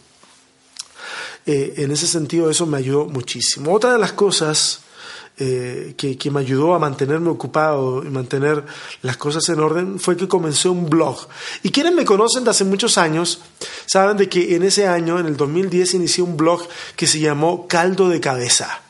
Eh, 1.46 1.74
en 1.78 1.92
ese 1.92 2.08
sentido 2.08 2.50
eso 2.50 2.66
me 2.66 2.78
ayudó 2.78 3.06
muchísimo. 3.06 3.74
Otra 3.74 3.92
de 3.92 4.00
las 4.00 4.14
cosas 4.14 4.82
eh, 5.44 5.96
que, 5.98 6.30
me 6.30 6.42
ayudó 6.42 6.76
a 6.76 6.80
mantenerme 6.80 7.30
ocupado 7.30 8.04
y 8.04 8.10
mantener 8.12 8.64
las 9.02 9.18
cosas 9.18 9.50
en 9.50 9.60
orden 9.60 10.00
fue 10.00 10.16
que 10.16 10.28
comencé 10.28 10.70
un 10.70 10.88
blog. 10.88 11.18
Y 11.64 11.72
quienes 11.72 11.96
me 11.96 12.06
conocen 12.06 12.44
de 12.44 12.52
hace 12.52 12.64
muchos 12.64 13.00
años 13.00 13.42
saben 13.88 14.18
de 14.18 14.30
que 14.30 14.56
en 14.56 14.62
ese 14.62 14.88
año, 14.88 15.18
en 15.18 15.26
el 15.26 15.36
2010, 15.36 15.96
inicié 15.96 16.24
un 16.24 16.38
blog 16.38 16.62
que 16.96 17.08
se 17.08 17.20
llamó 17.20 17.68
Caldo 17.68 18.08
de 18.08 18.20
Cabeza. 18.20 18.82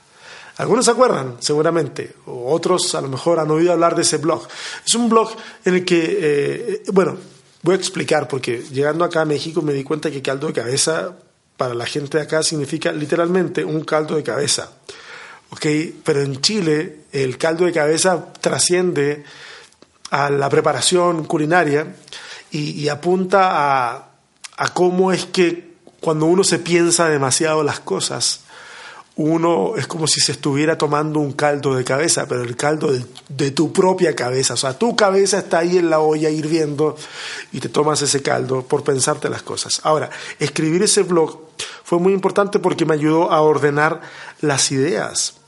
Algunos 0.58 0.84
se 0.84 0.92
acuerdan, 0.92 1.38
seguramente, 1.40 2.16
o 2.26 2.52
otros 2.54 2.96
a 2.96 3.02
lo 3.02 3.08
mejor 3.08 3.40
han 3.40 3.50
oído 3.50 3.72
hablar 3.72 3.96
de 3.96 4.02
ese 4.02 4.18
blog. 4.18 4.46
Es 4.86 4.94
un 4.94 5.08
blog 5.08 5.32
en 5.64 5.76
el 5.76 5.86
que, 5.86 6.18
eh, 6.22 6.84
bueno, 6.92 7.16
voy 7.62 7.76
a 7.76 7.78
explicar, 7.78 8.28
porque 8.28 8.62
llegando 8.74 9.06
acá 9.06 9.22
a 9.22 9.26
México 9.26 9.62
me 9.62 9.72
di 9.72 9.86
cuenta 9.86 10.12
que 10.12 10.22
caldo 10.22 10.48
de 10.48 10.54
cabeza 10.54 11.16
para 11.56 11.74
la 11.74 11.86
gente 11.86 12.18
de 12.18 12.26
acá 12.26 12.44
significa 12.44 12.92
literalmente 12.92 13.64
un 13.64 13.86
caldo 13.86 14.18
de 14.18 14.24
cabeza. 14.24 14.74
Pero 15.60 16.22
en 16.22 16.42
Chile 16.42 17.02
el 17.12 17.38
caldo 17.38 17.66
de 17.66 17.74
cabeza 17.74 18.34
trasciende 18.40 19.24
a 20.10 20.30
la 20.30 20.50
preparación 20.50 21.26
culinaria 21.26 21.96
y, 22.52 22.90
apunta 22.90 24.12
a, 24.58 24.74
cómo 24.74 25.14
es 25.14 25.26
que 25.26 25.72
cuando 26.02 26.26
uno 26.26 26.44
se 26.44 26.60
piensa 26.60 27.08
demasiado 27.08 27.64
las 27.64 27.80
cosas, 27.80 28.42
uno 29.16 29.78
es 29.78 29.88
como 29.88 30.08
si 30.08 30.20
se 30.20 30.34
estuviera 30.34 30.78
tomando 30.78 31.20
un 31.20 31.34
caldo 31.34 31.76
de 31.76 31.84
cabeza, 31.84 32.28
pero 32.28 32.44
el 32.44 32.58
caldo 32.58 32.92
de, 32.92 33.06
de, 33.30 33.52
tu 33.52 33.72
propia 33.72 34.16
cabeza. 34.16 34.56
O 34.56 34.58
sea, 34.58 34.78
tu 34.78 34.96
cabeza 34.96 35.40
está 35.40 35.60
ahí 35.60 35.78
en 35.78 35.90
la 35.90 36.00
olla 36.00 36.30
hirviendo 36.30 36.98
y 37.54 37.60
te 37.60 37.70
tomas 37.70 38.02
ese 38.02 38.22
caldo 38.22 38.64
por 38.64 38.84
pensarte 38.84 39.30
las 39.30 39.44
cosas. 39.44 39.80
Ahora, 39.84 40.10
escribir 40.40 40.84
ese 40.84 41.04
blog 41.04 41.40
fue 41.84 42.00
muy 42.00 42.14
importante 42.14 42.60
porque 42.60 42.86
me 42.86 42.96
ayudó 42.96 43.32
a 43.32 43.42
ordenar 43.42 44.02
las 44.42 44.72
ideas. 44.72 45.41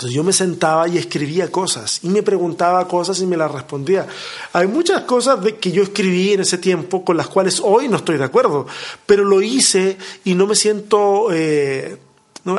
Entonces 0.00 0.16
yo 0.16 0.24
me 0.24 0.32
sentaba 0.32 0.88
y 0.88 0.96
escribía 0.96 1.52
cosas 1.52 2.00
y 2.02 2.08
me 2.08 2.22
preguntaba 2.22 2.88
cosas 2.88 3.20
y 3.20 3.26
me 3.26 3.36
las 3.36 3.52
respondía. 3.52 4.06
Hay 4.54 4.66
muchas 4.66 5.02
cosas 5.02 5.40
que 5.60 5.72
yo 5.72 5.82
escribí 5.82 6.32
en 6.32 6.40
ese 6.40 6.56
tiempo 6.56 7.04
con 7.04 7.18
las 7.18 7.28
cuales 7.28 7.60
hoy 7.62 7.86
no 7.86 7.98
estoy 7.98 8.16
de 8.16 8.24
acuerdo, 8.24 8.66
pero 9.04 9.24
lo 9.24 9.42
hice 9.42 9.98
y 10.24 10.32
no 10.32 10.46
me 10.46 10.54
siento 10.54 11.28
eh, 11.30 11.98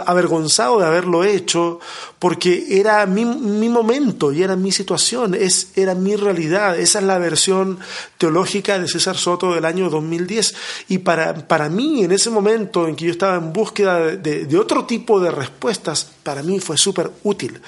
avergonzado 0.06 0.80
de 0.80 0.86
haberlo 0.86 1.24
hecho, 1.24 1.80
porque 2.20 2.80
era 2.80 3.06
mi, 3.06 3.26
mi, 3.26 3.70
momento 3.70 4.32
y 4.32 4.44
era 4.44 4.56
mi 4.56 4.72
situación, 4.72 5.34
es, 5.34 5.72
era 5.76 5.96
mi 5.96 6.16
realidad. 6.16 6.78
Esa 6.78 7.00
es 7.00 7.06
la 7.06 7.18
versión 7.18 7.80
teológica 8.18 8.78
de 8.80 8.88
César 8.88 9.18
Soto 9.18 9.54
del 9.54 9.66
año 9.66 9.90
2010. 9.90 10.56
Y 10.90 11.00
para, 11.00 11.48
para 11.48 11.70
mí, 11.70 12.04
en 12.04 12.12
ese 12.12 12.30
momento 12.30 12.88
en 12.88 12.96
que 12.96 13.06
yo 13.06 13.12
estaba 13.12 13.36
en 13.36 13.52
búsqueda 13.52 14.00
de, 14.00 14.46
de 14.46 14.58
otro 14.58 14.86
tipo 14.86 15.20
de 15.20 15.32
respuestas, 15.32 16.10
para 16.24 16.44
mí 16.44 16.60
fue 16.60 16.78
súper 16.78 17.12
útil. 17.24 17.60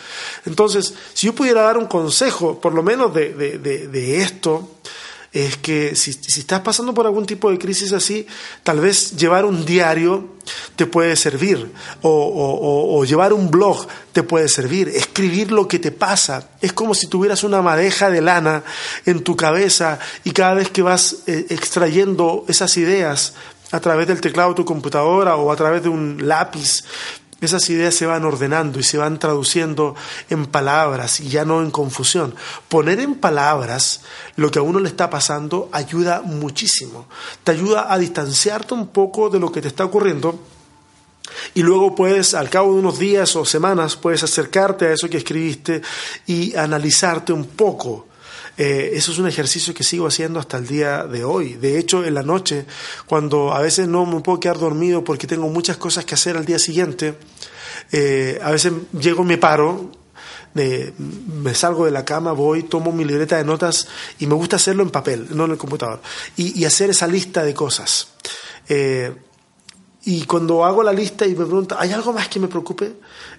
Entonces, 0.46 0.94
si 1.14 1.28
yo 1.28 1.34
pudiera 1.34 1.64
dar 1.64 1.78
un 1.78 1.88
consejo, 1.88 2.60
por 2.60 2.74
lo 2.74 2.84
menos 2.84 3.14
de, 3.14 3.34
de 3.34 4.22
esto, 4.22 4.70
es 5.34 5.58
que 5.58 5.96
si, 5.96 6.12
estás 6.12 6.62
pasando 6.62 6.94
por 6.94 7.08
algún 7.08 7.26
tipo 7.26 7.50
de 7.50 7.58
crisis 7.58 7.92
así, 7.92 8.28
tal 8.62 8.80
vez 8.80 9.18
llevar 9.18 9.46
un 9.46 9.66
diario 9.66 10.34
te 10.76 10.86
puede 10.86 11.16
servir, 11.16 11.72
o, 12.04 13.04
llevar 13.04 13.34
un 13.34 13.50
blog 13.50 13.88
te 14.12 14.22
puede 14.22 14.48
servir, 14.48 14.90
escribir 14.90 15.52
lo 15.52 15.68
que 15.68 15.80
te 15.80 15.92
pasa. 15.92 16.50
Es 16.62 16.72
como 16.72 16.94
si 16.94 17.08
tuvieras 17.08 17.44
una 17.44 17.64
madeja 17.64 18.12
de 18.12 18.22
lana 18.22 18.64
en 19.06 19.24
tu 19.24 19.36
cabeza 19.36 19.98
y 20.24 20.32
cada 20.32 20.54
vez 20.54 20.70
que 20.70 20.84
vas 20.84 21.18
eh, 21.26 21.48
extrayendo 21.50 22.46
esas 22.48 22.78
ideas 22.78 23.34
a 23.72 23.80
través 23.80 24.08
del 24.08 24.22
teclado 24.22 24.50
de 24.50 24.56
tu 24.56 24.66
computadora 24.66 25.36
o 25.36 25.52
a 25.52 25.56
través 25.56 25.82
de 25.82 25.90
un 25.90 26.28
lápiz, 26.28 26.84
esas 27.46 27.70
ideas 27.70 27.96
se 27.96 28.06
van 28.06 28.26
ordenando 28.26 28.80
y 28.80 28.84
se 28.84 28.98
van 28.98 29.20
traduciendo 29.20 29.96
en 30.30 30.46
palabras 30.46 31.20
y 31.20 31.30
ya 31.30 31.46
no 31.46 31.62
en 31.62 31.72
confusión. 31.72 32.36
Poner 32.70 33.00
en 33.00 33.16
palabras 33.16 34.02
lo 34.36 34.52
que 34.52 34.60
a 34.60 34.64
uno 34.64 34.80
le 34.80 34.90
está 34.90 35.10
pasando 35.10 35.70
ayuda 35.72 36.22
muchísimo. 36.24 37.08
Te 37.44 37.52
ayuda 37.52 37.92
a 37.92 37.98
distanciarte 37.98 38.74
un 38.74 38.88
poco 38.88 39.30
de 39.30 39.40
lo 39.40 39.52
que 39.52 39.62
te 39.62 39.68
está 39.68 39.86
ocurriendo 39.86 40.40
y 41.54 41.62
luego 41.62 41.96
puedes, 41.96 42.34
al 42.34 42.50
cabo 42.50 42.74
de 42.74 42.80
unos 42.80 43.00
días 43.00 43.36
o 43.36 43.46
semanas, 43.46 43.96
puedes 43.96 44.24
acercarte 44.24 44.88
a 44.88 44.94
eso 44.94 45.10
que 45.10 45.18
escribiste 45.18 45.82
y 46.28 46.56
analizarte 46.56 47.34
un 47.34 47.46
poco 47.46 48.08
eh, 48.58 48.92
eso 48.94 49.12
es 49.12 49.18
un 49.18 49.28
ejercicio 49.28 49.74
que 49.74 49.84
sigo 49.84 50.08
haciendo 50.08 50.40
hasta 50.40 50.58
el 50.58 50.68
día 50.68 51.06
de 51.06 51.24
hoy. 51.24 51.56
De 51.56 51.80
hecho, 51.80 52.06
en 52.06 52.14
la 52.14 52.24
noche, 52.24 52.66
cuando 53.06 53.54
a 53.54 53.60
veces 53.60 53.88
no 53.88 54.06
me 54.06 54.22
puedo 54.22 54.40
quedar 54.40 54.60
dormido 54.60 55.04
porque 55.04 55.28
tengo 55.28 55.48
muchas 55.50 55.78
cosas 55.78 56.06
que 56.06 56.16
hacer 56.16 56.38
al 56.38 56.46
día 56.46 56.60
siguiente, 56.60 57.16
eh, 57.92 58.40
a 58.42 58.52
veces 58.52 58.74
llego, 59.00 59.24
me 59.24 59.38
paro, 59.38 59.92
me 60.54 61.56
salgo 61.56 61.86
de 61.86 61.92
la 61.92 62.06
cama, 62.06 62.32
voy, 62.32 62.64
tomo 62.64 62.92
mi 62.92 63.06
libreta 63.06 63.38
de 63.38 63.44
notas 63.44 63.88
y 64.20 64.28
me 64.28 64.36
gusta 64.36 64.58
hacerlo 64.58 64.84
en 64.84 64.92
papel, 64.92 65.28
no 65.32 65.46
en 65.46 65.52
el 65.52 65.58
computador, 65.58 66.00
y, 66.38 66.64
hacer 66.66 66.92
esa 66.92 67.08
lista 67.08 67.44
de 67.44 67.54
cosas. 67.54 68.10
Eh, 68.70 69.14
y 70.06 70.26
cuando 70.26 70.66
hago 70.66 70.84
la 70.84 70.92
lista 70.92 71.26
y 71.26 71.30
me 71.30 71.46
pregunto, 71.46 71.78
¿hay 71.80 71.94
algo 71.94 72.12
más 72.12 72.28
que 72.28 72.38
me 72.38 72.50
preocupe? 72.50 72.94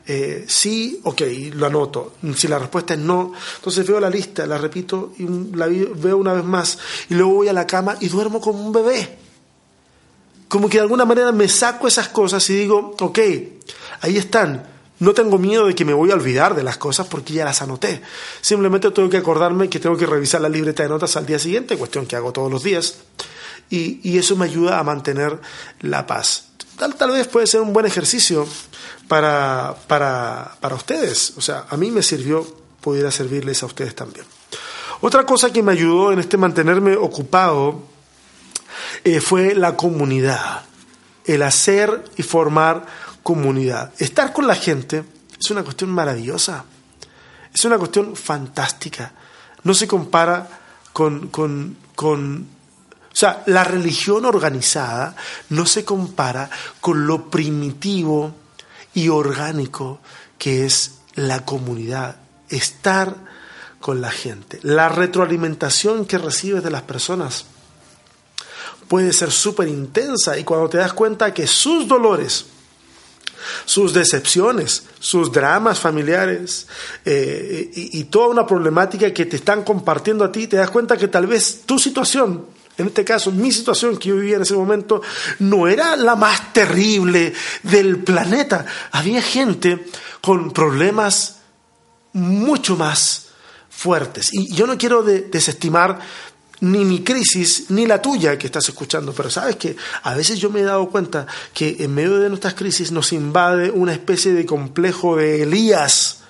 Eh, 0.06 0.46
sí, 0.48 0.98
ok, 1.04 1.20
lo 1.52 1.66
anoto. 1.66 2.14
Si 2.34 2.48
la 2.48 2.58
respuesta 2.58 2.94
es 2.94 3.00
no, 3.00 3.32
entonces 3.56 3.86
veo 3.86 4.00
la 4.00 4.08
lista, 4.08 4.46
la 4.46 4.56
repito 4.56 5.12
y 5.18 5.26
la 5.54 5.66
veo 5.66 6.16
una 6.16 6.32
vez 6.32 6.44
más. 6.44 6.78
Y 7.10 7.14
luego 7.14 7.34
voy 7.34 7.48
a 7.48 7.52
la 7.52 7.66
cama 7.66 7.98
y 8.00 8.08
duermo 8.08 8.40
como 8.40 8.64
un 8.64 8.72
bebé. 8.72 9.18
Como 10.48 10.70
que 10.70 10.78
de 10.78 10.82
alguna 10.82 11.04
manera 11.04 11.32
me 11.32 11.48
saco 11.48 11.86
esas 11.86 12.08
cosas 12.08 12.48
y 12.48 12.54
digo, 12.54 12.94
ok, 12.98 13.18
ahí 14.00 14.16
están. 14.16 14.66
No 15.00 15.12
tengo 15.12 15.38
miedo 15.38 15.66
de 15.66 15.74
que 15.74 15.84
me 15.84 15.92
voy 15.92 16.12
a 16.12 16.14
olvidar 16.14 16.54
de 16.54 16.62
las 16.62 16.78
cosas 16.78 17.06
porque 17.08 17.34
ya 17.34 17.44
las 17.44 17.60
anoté. 17.60 18.00
Simplemente 18.40 18.90
tengo 18.90 19.10
que 19.10 19.18
acordarme 19.18 19.68
que 19.68 19.80
tengo 19.80 19.98
que 19.98 20.06
revisar 20.06 20.40
la 20.40 20.48
libreta 20.48 20.82
de 20.82 20.88
notas 20.88 21.14
al 21.18 21.26
día 21.26 21.38
siguiente, 21.38 21.76
cuestión 21.76 22.06
que 22.06 22.16
hago 22.16 22.32
todos 22.32 22.50
los 22.50 22.62
días. 22.62 22.94
Y, 23.68 24.00
y 24.02 24.16
eso 24.16 24.34
me 24.36 24.46
ayuda 24.46 24.78
a 24.78 24.82
mantener 24.82 25.38
la 25.80 26.06
paz 26.06 26.53
tal, 26.76 27.10
vez 27.10 27.28
puede 27.28 27.46
ser 27.46 27.60
un 27.60 27.72
buen 27.72 27.86
ejercicio 27.86 28.46
para, 29.08 29.76
para, 29.86 30.56
para 30.60 30.74
ustedes. 30.74 31.34
O 31.36 31.40
sea, 31.40 31.66
a 31.68 31.76
mí 31.76 31.90
me 31.90 32.02
sirvió, 32.02 32.46
pudiera 32.80 33.10
servirles 33.10 33.62
a 33.62 33.66
ustedes 33.66 33.94
también. 33.94 34.26
Otra 35.00 35.26
cosa 35.26 35.52
que 35.52 35.62
me 35.62 35.72
ayudó 35.72 36.12
en 36.12 36.18
este 36.18 36.36
mantenerme 36.36 36.96
ocupado 36.96 37.82
eh, 39.04 39.20
fue 39.20 39.54
la 39.54 39.76
comunidad, 39.76 40.62
el 41.24 41.42
hacer 41.42 42.04
y 42.16 42.22
formar 42.22 42.86
comunidad. 43.22 43.92
Estar 43.98 44.32
con 44.32 44.46
la 44.46 44.54
gente 44.54 45.04
es 45.38 45.50
una 45.50 45.62
cuestión 45.62 45.90
maravillosa, 45.90 46.64
es 47.52 47.64
una 47.64 47.78
cuestión 47.78 48.16
fantástica. 48.16 49.12
No 49.62 49.74
se 49.74 49.86
compara 49.86 50.48
con, 50.92 51.28
con, 51.28 51.76
con 51.94 52.53
o 53.14 53.16
sea, 53.16 53.44
la 53.46 53.62
religión 53.62 54.24
organizada 54.24 55.14
no 55.50 55.66
se 55.66 55.84
compara 55.84 56.50
con 56.80 57.06
lo 57.06 57.30
primitivo 57.30 58.34
y 58.92 59.08
orgánico 59.08 60.00
que 60.36 60.66
es 60.66 60.96
la 61.14 61.44
comunidad, 61.44 62.16
estar 62.48 63.14
con 63.78 64.00
la 64.00 64.10
gente. 64.10 64.58
La 64.62 64.88
retroalimentación 64.88 66.06
que 66.06 66.18
recibes 66.18 66.64
de 66.64 66.72
las 66.72 66.82
personas 66.82 67.44
puede 68.88 69.12
ser 69.12 69.30
súper 69.30 69.68
intensa 69.68 70.36
y 70.36 70.42
cuando 70.42 70.68
te 70.68 70.78
das 70.78 70.92
cuenta 70.92 71.32
que 71.32 71.46
sus 71.46 71.86
dolores, 71.86 72.46
sus 73.64 73.94
decepciones, 73.94 74.86
sus 74.98 75.30
dramas 75.30 75.78
familiares 75.78 76.66
eh, 77.04 77.70
y, 77.72 78.00
y, 78.00 78.04
toda 78.04 78.26
una 78.26 78.44
problemática 78.44 79.14
que 79.14 79.26
te 79.26 79.36
están 79.36 79.62
compartiendo 79.62 80.24
a 80.24 80.32
ti, 80.32 80.48
te 80.48 80.56
das 80.56 80.70
cuenta 80.70 80.96
que 80.96 81.06
tal 81.06 81.28
vez 81.28 81.62
tu 81.64 81.78
situación 81.78 82.63
en 82.76 82.88
este 82.88 83.04
caso, 83.04 83.30
mi 83.30 83.52
situación 83.52 83.96
que 83.96 84.08
yo 84.08 84.16
vivía 84.16 84.36
en 84.36 84.42
ese 84.42 84.54
momento 84.54 85.00
no 85.38 85.68
era 85.68 85.96
la 85.96 86.16
más 86.16 86.52
terrible 86.52 87.32
del 87.62 87.98
planeta. 87.98 88.66
Había 88.90 89.22
gente 89.22 89.86
con 90.20 90.50
problemas 90.50 91.36
mucho 92.12 92.76
más 92.76 93.28
fuertes. 93.70 94.30
Y 94.32 94.52
yo 94.54 94.66
no 94.66 94.76
quiero 94.76 95.02
desestimar 95.02 96.00
ni 96.60 96.84
mi 96.84 97.04
crisis 97.04 97.66
ni 97.70 97.86
la 97.86 98.00
tuya 98.00 98.38
que 98.38 98.46
estás 98.46 98.68
escuchando, 98.68 99.12
pero 99.12 99.30
sabes 99.30 99.56
que 99.56 99.76
a 100.02 100.14
veces 100.14 100.38
yo 100.38 100.50
me 100.50 100.60
he 100.60 100.64
dado 100.64 100.88
cuenta 100.88 101.26
que 101.52 101.76
en 101.80 101.94
medio 101.94 102.18
de 102.18 102.28
nuestras 102.28 102.54
crisis 102.54 102.90
nos 102.90 103.12
invade 103.12 103.70
una 103.70 103.92
especie 103.92 104.32
de 104.32 104.46
complejo 104.46 105.16
de 105.16 105.42
Elías 105.42 106.23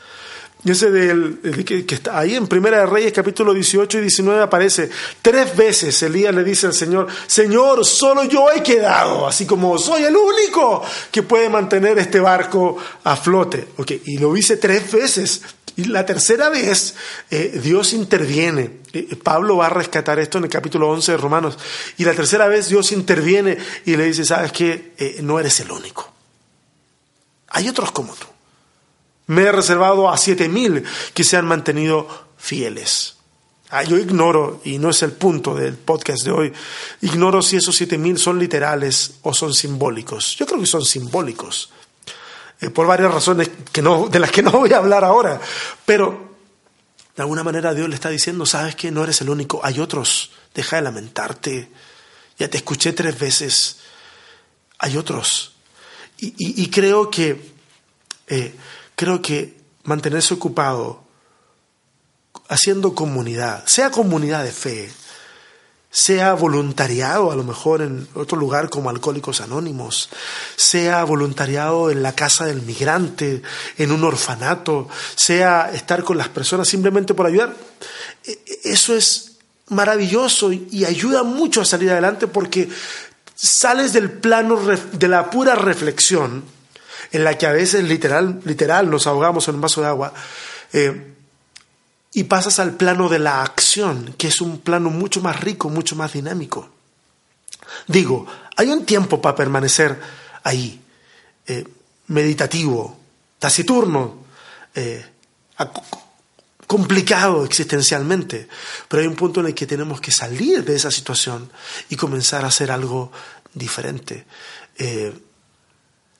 ese 0.70 0.90
del, 0.90 1.64
que, 1.64 1.94
está 1.94 2.18
ahí 2.18 2.34
en 2.34 2.46
Primera 2.46 2.78
de 2.78 2.86
Reyes 2.86 3.12
capítulo 3.12 3.52
18 3.52 3.98
y 3.98 4.00
19 4.00 4.42
aparece. 4.42 4.88
Tres 5.20 5.54
veces 5.54 6.02
Elías 6.02 6.34
le 6.34 6.42
dice 6.42 6.66
al 6.66 6.74
Señor, 6.74 7.06
Señor, 7.26 7.84
solo 7.84 8.24
yo 8.24 8.50
he 8.50 8.62
quedado, 8.62 9.26
así 9.26 9.44
como 9.44 9.78
soy 9.78 10.04
el 10.04 10.16
único 10.16 10.82
que 11.10 11.22
puede 11.22 11.50
mantener 11.50 11.98
este 11.98 12.18
barco 12.18 12.78
a 13.04 13.14
flote. 13.14 13.68
Okay, 13.76 14.00
y 14.06 14.18
lo 14.18 14.32
dice 14.32 14.56
tres 14.56 14.90
veces. 14.90 15.42
Y 15.76 15.84
la 15.84 16.06
tercera 16.06 16.48
vez 16.48 16.94
eh, 17.30 17.60
Dios 17.62 17.92
interviene. 17.92 18.78
Eh, 18.92 19.16
Pablo 19.22 19.56
va 19.56 19.66
a 19.66 19.70
rescatar 19.70 20.18
esto 20.18 20.38
en 20.38 20.44
el 20.44 20.50
capítulo 20.50 20.88
11 20.90 21.12
de 21.12 21.18
Romanos. 21.18 21.58
Y 21.98 22.04
la 22.04 22.14
tercera 22.14 22.46
vez 22.46 22.68
Dios 22.68 22.92
interviene 22.92 23.58
y 23.84 23.96
le 23.96 24.04
dice, 24.04 24.24
sabes 24.24 24.52
que 24.52 24.94
eh, 24.96 25.18
no 25.22 25.38
eres 25.40 25.58
el 25.60 25.70
único. 25.70 26.12
Hay 27.48 27.68
otros 27.68 27.90
como 27.90 28.14
tú. 28.14 28.26
Me 29.26 29.42
he 29.42 29.52
reservado 29.52 30.10
a 30.10 30.16
siete 30.16 30.48
mil 30.48 30.84
que 31.14 31.24
se 31.24 31.36
han 31.36 31.46
mantenido 31.46 32.08
fieles. 32.36 33.16
Ah, 33.70 33.82
yo 33.82 33.96
ignoro, 33.96 34.60
y 34.64 34.78
no 34.78 34.90
es 34.90 35.02
el 35.02 35.12
punto 35.12 35.54
del 35.54 35.74
podcast 35.74 36.24
de 36.24 36.30
hoy, 36.30 36.52
ignoro 37.00 37.42
si 37.42 37.56
esos 37.56 37.74
siete 37.74 37.98
mil 37.98 38.18
son 38.18 38.38
literales 38.38 39.14
o 39.22 39.34
son 39.34 39.52
simbólicos. 39.52 40.36
Yo 40.36 40.46
creo 40.46 40.60
que 40.60 40.66
son 40.66 40.84
simbólicos, 40.84 41.70
eh, 42.60 42.70
por 42.70 42.86
varias 42.86 43.12
razones 43.12 43.50
que 43.72 43.82
no, 43.82 44.08
de 44.08 44.18
las 44.20 44.30
que 44.30 44.42
no 44.42 44.52
voy 44.52 44.72
a 44.72 44.76
hablar 44.78 45.02
ahora. 45.02 45.40
Pero 45.84 46.34
de 47.16 47.22
alguna 47.22 47.42
manera 47.42 47.74
Dios 47.74 47.88
le 47.88 47.94
está 47.94 48.10
diciendo, 48.10 48.44
sabes 48.46 48.76
que 48.76 48.90
no 48.90 49.02
eres 49.02 49.20
el 49.22 49.30
único, 49.30 49.60
hay 49.64 49.80
otros, 49.80 50.32
deja 50.54 50.76
de 50.76 50.82
lamentarte, 50.82 51.68
ya 52.38 52.48
te 52.48 52.58
escuché 52.58 52.92
tres 52.92 53.18
veces, 53.18 53.78
hay 54.78 54.96
otros. 54.96 55.52
Y, 56.16 56.70
creo 56.70 57.10
que 57.10 57.52
eh, 58.28 58.54
creo 58.96 59.22
que 59.22 59.56
mantenerse 59.84 60.34
ocupado 60.34 61.04
haciendo 62.48 62.94
comunidad, 62.94 63.64
sea 63.66 63.90
comunidad 63.90 64.44
de 64.44 64.52
fe, 64.52 64.90
sea 65.90 66.34
voluntariado 66.34 67.30
a 67.30 67.36
lo 67.36 67.44
mejor 67.44 67.80
en 67.80 68.08
otro 68.14 68.36
lugar 68.36 68.68
como 68.68 68.90
Alcohólicos 68.90 69.40
Anónimos, 69.40 70.08
sea 70.56 71.04
voluntariado 71.04 71.90
en 71.90 72.02
la 72.02 72.14
casa 72.14 72.46
del 72.46 72.62
migrante, 72.62 73.42
en 73.78 73.92
un 73.92 74.02
orfanato, 74.02 74.88
sea 75.14 75.70
estar 75.72 76.02
con 76.02 76.18
las 76.18 76.28
personas 76.28 76.66
simplemente 76.66 77.14
por 77.14 77.26
ayudar, 77.26 77.54
e, 78.24 78.32
e, 78.32 78.60
eso 78.64 78.96
es 78.96 79.36
maravilloso 79.68 80.52
y 80.52 80.84
ayuda 80.84 81.22
mucho 81.22 81.60
a 81.60 81.64
salir 81.64 81.90
adelante 81.90 82.26
porque 82.26 82.68
sales 83.34 83.92
del 83.92 84.10
plano 84.10 84.60
de 84.92 85.08
la 85.08 85.30
pura 85.30 85.54
reflexión 85.54 86.44
en 87.12 87.24
la 87.24 87.36
que 87.38 87.46
a 87.46 87.52
veces 87.52 87.84
literal, 87.84 88.40
literal 88.44 88.90
nos 88.90 89.06
ahogamos 89.06 89.48
en 89.48 89.56
un 89.56 89.60
vaso 89.60 89.80
de 89.80 89.86
agua, 89.88 90.12
eh, 90.72 91.14
y 92.12 92.24
pasas 92.24 92.60
al 92.60 92.74
plano 92.74 93.08
de 93.08 93.18
la 93.18 93.42
acción, 93.42 94.14
que 94.16 94.28
es 94.28 94.40
un 94.40 94.60
plano 94.60 94.90
mucho 94.90 95.20
más 95.20 95.40
rico, 95.40 95.68
mucho 95.68 95.96
más 95.96 96.12
dinámico. 96.12 96.68
Digo, 97.88 98.26
hay 98.56 98.70
un 98.70 98.86
tiempo 98.86 99.20
para 99.20 99.34
permanecer 99.34 99.98
ahí. 100.44 100.80
Eh, 101.46 101.64
meditativo, 102.06 102.98
taciturno, 103.38 104.24
eh, 104.74 105.04
complicado 106.66 107.44
existencialmente, 107.44 108.48
pero 108.88 109.02
hay 109.02 109.08
un 109.08 109.16
punto 109.16 109.40
en 109.40 109.46
el 109.46 109.54
que 109.54 109.66
tenemos 109.66 110.00
que 110.00 110.12
salir 110.12 110.64
de 110.64 110.76
esa 110.76 110.90
situación 110.90 111.50
y 111.88 111.96
comenzar 111.96 112.44
a 112.44 112.48
hacer 112.48 112.70
algo 112.70 113.10
diferente. 113.52 114.24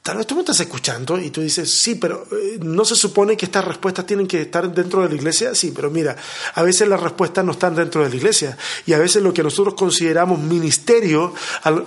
Tal 0.04 0.18
vez 0.18 0.26
tú 0.26 0.34
me 0.34 0.42
estás 0.42 0.60
escuchando 0.60 1.18
y 1.18 1.30
tú 1.30 1.40
dices, 1.40 1.72
sí, 1.72 1.94
pero 1.94 2.26
eh, 2.30 2.58
¿no 2.60 2.84
se 2.84 2.94
supone 2.94 3.38
que 3.38 3.46
estas 3.46 3.64
respuestas 3.64 4.04
tienen 4.04 4.26
que 4.26 4.42
estar 4.42 4.70
dentro 4.70 5.00
de 5.00 5.08
la 5.08 5.14
iglesia? 5.14 5.54
Sí, 5.54 5.72
pero 5.74 5.90
mira, 5.90 6.14
a 6.52 6.62
veces 6.62 6.86
las 6.88 7.00
respuestas 7.00 7.42
no 7.42 7.52
están 7.52 7.74
dentro 7.74 8.02
de 8.02 8.10
la 8.10 8.14
iglesia 8.14 8.54
y 8.84 8.92
a 8.92 8.98
veces 8.98 9.22
lo 9.22 9.32
que 9.32 9.42
nosotros 9.42 9.72
consideramos 9.72 10.38
ministerio 10.38 11.32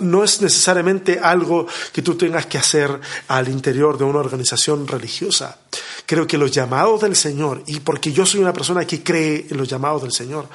no 0.00 0.24
es 0.24 0.42
necesariamente 0.42 1.20
algo 1.22 1.68
que 1.92 2.02
tú 2.02 2.16
tengas 2.16 2.46
que 2.46 2.58
hacer 2.58 3.00
al 3.28 3.48
interior 3.48 3.96
de 3.96 4.02
una 4.02 4.18
organización 4.18 4.88
religiosa. 4.88 5.56
Creo 6.04 6.26
que 6.26 6.38
los 6.38 6.50
llamados 6.50 7.02
del 7.02 7.14
Señor, 7.14 7.62
y 7.68 7.78
porque 7.78 8.10
yo 8.10 8.26
soy 8.26 8.40
una 8.40 8.52
persona 8.52 8.84
que 8.84 9.00
cree 9.00 9.46
en 9.48 9.56
los 9.56 9.68
llamados 9.68 10.02
del 10.02 10.12
Señor, 10.12 10.48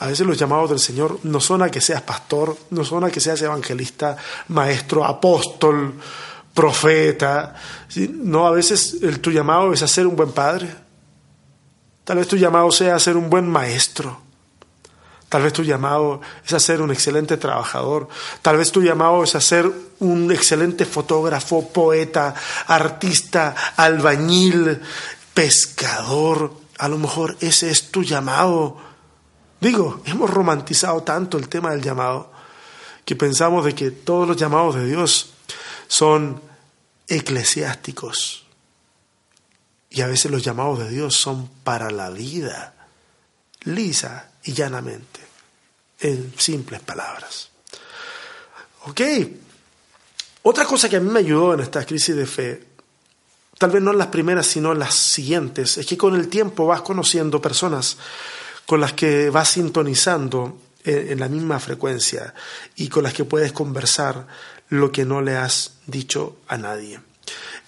a 0.00 0.08
veces 0.08 0.26
los 0.26 0.36
llamados 0.36 0.70
del 0.70 0.80
Señor 0.80 1.20
no 1.22 1.38
son 1.38 1.62
a 1.62 1.70
que 1.70 1.80
seas 1.80 2.02
pastor, 2.02 2.56
no 2.70 2.84
son 2.84 3.04
a 3.04 3.10
que 3.12 3.20
seas 3.20 3.40
evangelista, 3.40 4.16
maestro, 4.48 5.04
apóstol, 5.04 5.94
profeta. 6.54 7.56
No, 7.96 8.46
a 8.46 8.52
veces 8.52 8.98
el, 9.02 9.20
tu 9.20 9.30
llamado 9.30 9.72
es 9.72 9.82
a 9.82 9.88
ser 9.88 10.06
un 10.06 10.16
buen 10.16 10.32
padre. 10.32 10.74
Tal 12.04 12.18
vez 12.18 12.28
tu 12.28 12.36
llamado 12.36 12.70
sea 12.70 12.94
a 12.94 12.98
ser 12.98 13.16
un 13.16 13.28
buen 13.28 13.48
maestro. 13.48 14.22
Tal 15.28 15.42
vez 15.42 15.52
tu 15.52 15.64
llamado 15.64 16.20
es 16.46 16.52
a 16.52 16.60
ser 16.60 16.80
un 16.80 16.92
excelente 16.92 17.36
trabajador. 17.36 18.08
Tal 18.40 18.56
vez 18.56 18.70
tu 18.70 18.82
llamado 18.82 19.24
es 19.24 19.34
a 19.34 19.40
ser 19.40 19.68
un 19.98 20.30
excelente 20.30 20.84
fotógrafo, 20.84 21.68
poeta, 21.70 22.34
artista, 22.68 23.54
albañil, 23.76 24.80
pescador. 25.32 26.52
A 26.78 26.88
lo 26.88 26.98
mejor 26.98 27.36
ese 27.40 27.70
es 27.70 27.90
tu 27.90 28.04
llamado. 28.04 28.76
Digo, 29.60 30.02
hemos 30.04 30.30
romantizado 30.30 31.02
tanto 31.02 31.36
el 31.36 31.48
tema 31.48 31.72
del 31.72 31.82
llamado 31.82 32.30
que 33.04 33.16
pensamos 33.16 33.64
de 33.64 33.74
que 33.74 33.90
todos 33.90 34.28
los 34.28 34.36
llamados 34.36 34.76
de 34.76 34.86
Dios 34.86 35.33
son 35.94 36.42
eclesiásticos. 37.06 38.44
Y 39.90 40.00
a 40.00 40.08
veces 40.08 40.28
los 40.28 40.42
llamados 40.42 40.80
de 40.80 40.90
Dios 40.90 41.14
son 41.14 41.48
para 41.62 41.88
la 41.92 42.10
vida, 42.10 42.88
lisa 43.60 44.30
y 44.42 44.54
llanamente, 44.54 45.20
en 46.00 46.34
simples 46.36 46.80
palabras. 46.80 47.48
Ok, 48.86 49.00
otra 50.42 50.64
cosa 50.64 50.88
que 50.88 50.96
a 50.96 51.00
mí 51.00 51.08
me 51.08 51.20
ayudó 51.20 51.54
en 51.54 51.60
esta 51.60 51.86
crisis 51.86 52.16
de 52.16 52.26
fe, 52.26 52.64
tal 53.56 53.70
vez 53.70 53.80
no 53.80 53.92
en 53.92 53.98
las 53.98 54.08
primeras, 54.08 54.48
sino 54.48 54.72
en 54.72 54.80
las 54.80 54.94
siguientes, 54.96 55.78
es 55.78 55.86
que 55.86 55.96
con 55.96 56.16
el 56.16 56.26
tiempo 56.26 56.66
vas 56.66 56.82
conociendo 56.82 57.40
personas 57.40 57.98
con 58.66 58.80
las 58.80 58.94
que 58.94 59.30
vas 59.30 59.48
sintonizando 59.48 60.58
en, 60.84 61.18
la 61.18 61.28
misma 61.28 61.58
frecuencia 61.58 62.34
y 62.76 62.88
con 62.88 63.02
las 63.02 63.14
que 63.14 63.24
puedes 63.24 63.52
conversar 63.52 64.26
lo 64.68 64.92
que 64.92 65.04
no 65.04 65.22
le 65.22 65.36
has 65.36 65.72
dicho 65.86 66.36
a 66.48 66.58
nadie. 66.58 67.00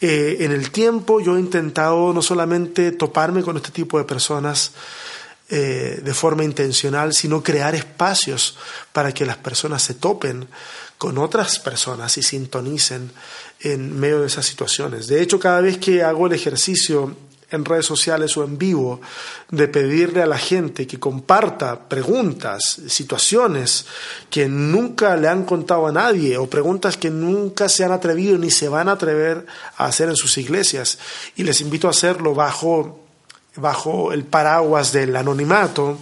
Eh, 0.01 0.39
en 0.41 0.53
el 0.53 0.71
tiempo 0.71 1.21
yo 1.21 1.37
he 1.37 1.41
intentado 1.41 2.13
no 2.13 2.21
solamente 2.21 2.93
toparme 2.93 3.43
con 3.43 3.57
este 3.57 3.71
tipo 3.71 3.99
de 3.99 4.05
personas 4.05 4.73
eh, 5.49 6.01
de 6.03 6.15
forma 6.15 6.45
intencional, 6.45 7.15
sino 7.15 7.43
crear 7.43 7.75
espacios 7.75 8.59
para 8.93 9.13
que 9.13 9.25
las 9.25 9.37
personas 9.37 9.83
se 9.83 9.95
topen 9.95 10.49
con 10.99 11.19
otras 11.19 11.59
personas 11.59 12.19
y 12.19 12.23
sintonicen 12.23 13.13
en 13.61 13.99
medio 13.99 14.21
de 14.21 14.27
esas 14.27 14.45
situaciones. 14.45 15.07
De 15.07 15.23
hecho, 15.23 15.39
cada 15.39 15.61
vez 15.61 15.79
que 15.79 16.03
hago 16.03 16.27
el 16.27 16.33
ejercicio 16.33 17.17
en 17.51 17.65
redes 17.65 17.87
sociales 17.87 18.37
o 18.37 18.45
en 18.45 18.59
vivo 18.59 19.01
de 19.51 19.69
pedirle 19.69 20.23
a 20.23 20.27
la 20.27 20.39
gente 20.39 20.87
que 20.87 20.99
comparta 20.99 21.89
preguntas, 21.89 22.81
situaciones 22.89 23.87
que 24.31 24.49
nunca 24.49 25.17
le 25.17 25.29
han 25.29 25.45
contado 25.45 25.87
a 25.87 25.93
nadie 25.93 26.39
o 26.39 26.51
preguntas 26.51 26.97
que 26.97 27.11
nunca 27.11 27.69
se 27.69 27.85
han 27.85 27.93
atrevido 27.93 28.37
ni 28.37 28.51
se 28.51 28.69
van 28.69 28.89
a 28.89 28.93
atrever 28.93 29.47
a 29.77 29.87
hacer 29.87 30.09
en 30.09 30.17
sus 30.17 30.37
iglesias. 30.39 30.99
Y 31.37 31.45
les 31.45 31.61
invito 31.61 31.87
a 31.87 31.91
hacerlo 31.91 32.35
bajo, 32.35 33.05
bajo 33.55 34.13
el 34.13 34.25
paraguas 34.25 34.93
del 34.93 35.15
anonimato. 35.15 35.99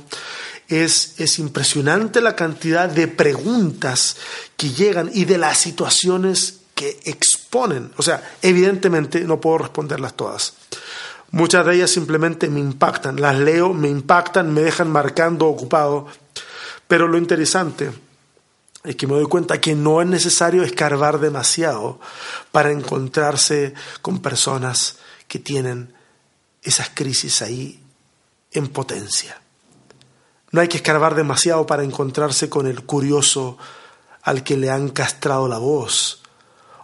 Es, 0.66 1.20
es 1.20 1.38
impresionante 1.38 2.22
la 2.22 2.34
cantidad 2.34 2.88
de 2.88 3.06
preguntas 3.06 4.16
que 4.56 4.70
llegan 4.70 5.10
y 5.12 5.26
de 5.26 5.36
las 5.36 5.58
situaciones 5.58 6.60
que 6.74 7.00
exponen. 7.04 7.92
O 7.98 8.02
sea, 8.02 8.36
evidentemente 8.40 9.20
no 9.20 9.42
puedo 9.42 9.58
responderlas 9.58 10.14
todas 10.14 10.54
Muchas 11.34 11.66
de 11.66 11.74
ellas 11.74 11.90
simplemente 11.90 12.48
me 12.48 12.60
impactan, 12.60 13.20
las 13.20 13.36
leo, 13.36 13.74
me 13.74 13.88
impactan, 13.88 14.54
me 14.54 14.60
dejan 14.60 14.88
marcando 14.88 15.48
ocupado. 15.48 16.06
Pero 16.86 17.08
lo 17.08 17.18
interesante 17.18 17.90
es 18.84 18.94
que 18.94 19.08
me 19.08 19.14
doy 19.14 19.24
cuenta 19.24 19.60
que 19.60 19.74
no 19.74 20.00
es 20.00 20.06
necesario 20.06 20.62
escarbar 20.62 21.18
demasiado 21.18 21.98
para 22.52 22.70
encontrarse 22.70 23.74
con 24.00 24.20
personas 24.20 24.98
que 25.26 25.40
tienen 25.40 25.92
esas 26.62 26.90
crisis 26.90 27.42
ahí 27.42 27.82
en 28.52 28.68
potencia. 28.68 29.42
No 30.52 30.60
hay 30.60 30.68
que 30.68 30.76
escarbar 30.76 31.16
demasiado 31.16 31.66
para 31.66 31.82
encontrarse 31.82 32.48
con 32.48 32.68
el 32.68 32.84
curioso 32.84 33.58
al 34.22 34.44
que 34.44 34.56
le 34.56 34.70
han 34.70 34.90
castrado 34.90 35.48
la 35.48 35.58
voz 35.58 36.22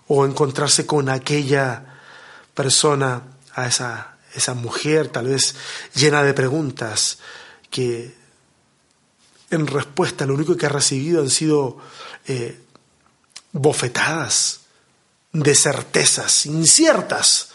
o 0.09 0.27
encontrarse 0.27 0.87
con 0.87 1.09
aquella 1.09 2.01
persona, 2.53 3.23
a 3.55 3.69
esa 3.69 4.17
esa 4.35 4.55
mujer 4.55 5.09
tal 5.09 5.27
vez 5.27 5.55
llena 5.95 6.23
de 6.23 6.35
preguntas 6.35 7.19
que 7.71 8.15
en 9.51 9.67
respuesta 9.67 10.27
lo 10.27 10.35
único 10.35 10.57
que 10.57 10.67
ha 10.67 10.71
recibido 10.71 11.21
han 11.21 11.31
sido 11.31 11.79
eh, 12.27 12.61
bofetadas 13.53 14.61
de 15.33 15.55
certezas 15.55 16.47
inciertas 16.47 17.51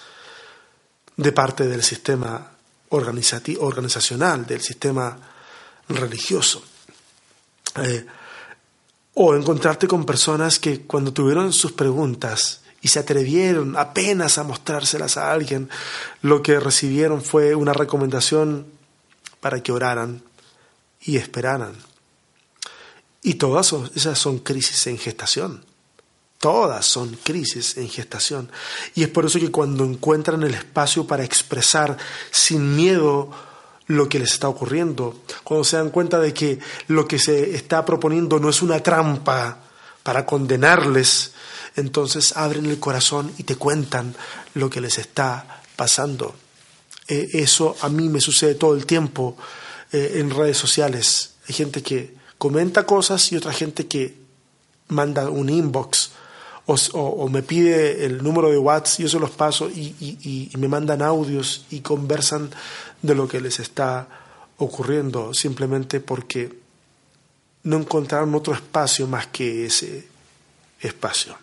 de 1.16 1.32
parte 1.32 1.66
del 1.68 1.84
sistema 1.84 2.52
organizacional, 2.90 4.46
del 4.46 4.62
sistema 4.62 5.18
religioso. 5.90 6.64
Eh, 7.78 8.06
o 9.16 9.34
encontrarte 9.34 9.88
con 9.88 10.06
personas 10.06 10.60
que 10.60 10.82
cuando 10.82 11.14
tuvieron 11.14 11.54
sus 11.54 11.72
preguntas 11.72 12.62
y 12.86 12.88
se 12.88 13.00
atrevieron 13.00 13.76
apenas 13.78 14.38
a 14.38 14.44
mostrárselas 14.44 15.18
a 15.18 15.32
alguien, 15.32 15.72
lo 16.22 16.44
que 16.44 16.60
recibieron 16.60 17.24
fue 17.24 17.56
una 17.56 17.74
recomendación 17.74 18.68
para 19.40 19.64
que 19.64 19.72
oraran 19.72 20.22
y 21.02 21.18
esperaran. 21.18 21.74
Y 23.24 23.34
todas 23.34 23.74
esas 23.96 24.20
son 24.20 24.38
crisis 24.38 24.86
en 24.86 25.00
gestación. 25.00 25.66
Todas 26.38 26.86
son 26.86 27.18
crisis 27.24 27.76
en 27.78 27.90
gestación. 27.90 28.52
Y 28.94 29.02
es 29.02 29.10
por 29.10 29.26
eso 29.26 29.40
que 29.40 29.50
cuando 29.50 29.84
encuentran 29.84 30.44
el 30.44 30.54
espacio 30.54 31.08
para 31.08 31.24
expresar 31.24 31.98
sin 32.30 32.76
miedo 32.76 33.32
lo 33.88 34.08
que 34.08 34.20
les 34.20 34.34
está 34.34 34.48
ocurriendo, 34.48 35.22
cuando 35.44 35.64
se 35.64 35.78
dan 35.78 35.90
cuenta 35.90 36.20
de 36.20 36.36
que 36.36 36.60
lo 36.86 37.08
que 37.08 37.18
se 37.18 37.56
está 37.56 37.84
proponiendo 37.84 38.40
no 38.40 38.48
es 38.48 38.62
una 38.62 38.80
trampa 38.84 39.58
para 40.04 40.24
condenarles, 40.24 41.32
entonces 41.76 42.36
abren 42.38 42.66
el 42.66 42.80
corazón 42.80 43.32
y 43.38 43.44
te 43.44 43.56
cuentan 43.56 44.16
lo 44.54 44.70
que 44.70 44.82
les 44.82 44.98
está 44.98 45.62
pasando. 45.76 46.36
Eh, 47.08 47.30
eso 47.34 47.76
a 47.82 47.90
mí 47.90 48.10
me 48.10 48.22
sucede 48.22 48.56
todo 48.56 48.76
el 48.76 48.86
tiempo 48.86 49.38
eh, 49.92 50.14
en 50.16 50.30
redes 50.30 50.58
sociales. 50.58 51.36
Hay 51.48 51.56
gente 51.56 51.84
que 51.84 52.16
comenta 52.38 52.86
cosas 52.86 53.32
y 53.32 53.38
otra 53.38 53.54
gente 53.54 53.88
que 53.88 54.16
manda 54.88 55.30
un 55.30 55.50
inbox 55.50 56.12
o, 56.68 57.30
me 57.30 57.44
pide 57.44 58.06
el 58.06 58.24
número 58.24 58.50
de 58.50 58.58
WhatsApp 58.58 59.00
y 59.00 59.04
yo 59.04 59.10
se 59.10 59.20
los 59.20 59.30
paso 59.30 59.70
y, 59.70 59.96
y 60.00 60.58
me 60.58 60.68
mandan 60.68 61.04
audios 61.04 61.66
y 61.70 61.82
conversan 61.82 62.50
de 63.04 63.14
lo 63.14 63.28
que 63.28 63.40
les 63.40 63.60
está 63.60 64.08
ocurriendo 64.58 65.32
simplemente 65.34 66.00
porque 66.00 66.58
no 67.64 67.78
encontraron 67.78 68.34
otro 68.34 68.56
espacio 68.56 69.06
más 69.06 69.28
que 69.28 69.66
ese 69.68 70.08
espacio. 70.80 71.38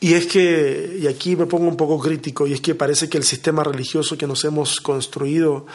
Y 0.00 0.14
es 0.14 0.26
que, 0.26 0.98
y 1.00 1.06
aquí 1.08 1.34
me 1.34 1.46
pongo 1.46 1.66
un 1.66 1.76
poco 1.76 1.98
crítico, 1.98 2.46
y 2.46 2.52
es 2.52 2.60
que 2.60 2.74
parece 2.74 3.08
que 3.08 3.18
el 3.18 3.24
sistema 3.24 3.64
religioso 3.64 4.16
que 4.16 4.26
nos 4.26 4.44
hemos 4.44 4.80
construido 4.80 5.66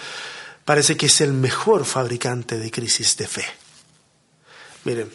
parece 0.64 0.96
que 0.96 1.08
es 1.08 1.22
el 1.22 1.34
mejor 1.34 1.84
fabricante 1.84 2.58
de 2.58 2.72
crisis 2.72 3.18
de 3.18 3.28
fe. 3.28 3.46
Miren, 4.86 5.10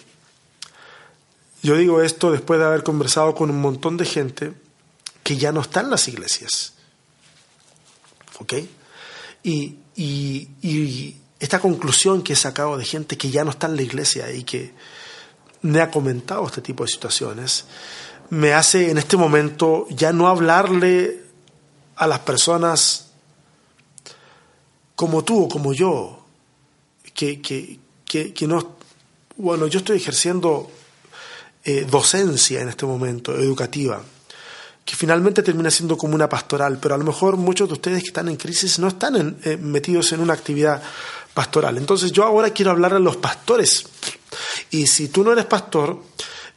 yo 1.63 1.77
digo 1.77 2.03
esto 2.03 2.31
después 2.31 2.61
de 2.61 2.67
haber 2.67 2.83
conversado 2.83 3.35
con 3.35 3.51
un 3.51 3.61
montón 3.61 3.97
de 3.97 4.05
gente 4.05 4.53
que 5.23 5.37
ya 5.37 5.53
no 5.53 5.61
está 5.63 5.81
en 5.81 5.91
las 5.91 6.07
iglesias. 6.09 6.75
¿Ok? 8.41 8.55
Y, 9.43 9.77
y, 9.97 10.49
y 10.63 11.17
esta 11.41 11.61
conclusión 11.61 12.23
que 12.23 12.35
he 12.35 12.37
sacado 12.37 12.77
de 12.77 12.85
gente 12.85 13.17
que 13.17 13.31
ya 13.31 13.45
no 13.45 13.51
está 13.51 13.67
en 13.67 13.77
la 13.77 13.83
iglesia 13.83 14.31
y 14.33 14.45
que 14.45 14.73
me 15.63 15.81
ha 15.81 15.91
comentado 15.91 16.47
este 16.47 16.63
tipo 16.63 16.85
de 16.85 16.91
situaciones, 16.91 17.65
me 18.31 18.53
hace 18.53 18.91
en 18.91 18.99
este 18.99 19.17
momento 19.17 19.87
ya 19.91 20.13
no 20.13 20.29
hablarle 20.29 21.23
a 21.97 22.07
las 22.07 22.21
personas 22.21 23.09
como 24.95 25.25
tú 25.25 25.45
o 25.45 25.49
como 25.49 25.73
yo, 25.73 26.25
que, 27.15 27.41
que, 27.41 27.79
que, 28.05 28.47
no... 28.49 28.77
Bueno, 29.37 29.69
yo 29.69 29.79
estoy 29.79 29.99
ejerciendo 29.99 30.71
eh, 31.65 31.87
docencia 31.89 32.61
en 32.61 32.69
este 32.69 32.85
momento, 32.85 33.33
educativa, 33.37 34.03
que 34.85 34.97
finalmente 34.97 35.43
termina 35.43 35.71
siendo 35.71 35.97
como 35.97 36.15
una 36.15 36.29
pastoral, 36.29 36.79
pero 36.81 36.97
a 36.97 36.99
lo 36.99 37.05
mejor 37.05 37.37
muchos 37.37 37.69
de 37.69 37.75
ustedes 37.75 38.03
que 38.03 38.09
están 38.09 38.29
en 38.29 38.37
crisis 38.37 38.79
no 38.81 38.89
están 38.89 39.39
eh, 39.45 39.57
metidos 39.57 40.13
en 40.13 40.21
una 40.21 40.33
actividad 40.35 40.83
pastoral. 41.33 41.79
Entonces 41.79 42.11
yo 42.11 42.25
ahora 42.25 42.51
quiero 42.51 42.73
hablar 42.73 42.95
a 42.95 42.99
los 42.99 43.17
pastores. 43.19 43.87
Y 44.71 44.87
si 44.89 45.09
tú 45.09 45.23
no 45.23 45.33
eres 45.33 45.45
pastor, 45.45 46.03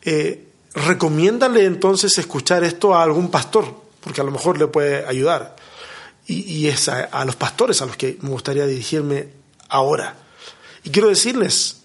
eh, 0.01 0.50
recomiéndale 0.73 1.65
entonces 1.65 2.17
escuchar 2.17 2.63
esto 2.63 2.95
a 2.95 3.03
algún 3.03 3.29
pastor, 3.29 3.65
porque 3.99 4.21
a 4.21 4.23
lo 4.23 4.31
mejor 4.31 4.57
le 4.57 4.67
puede 4.67 5.05
ayudar. 5.05 5.55
Y, 6.27 6.67
es 6.67 6.87
a, 6.87 7.25
los 7.25 7.35
pastores 7.35 7.81
a 7.81 7.85
los 7.85 7.97
que 7.97 8.17
me 8.21 8.29
gustaría 8.29 8.65
dirigirme 8.65 9.27
ahora. 9.67 10.15
Y 10.83 10.89
quiero 10.89 11.09
decirles, 11.09 11.81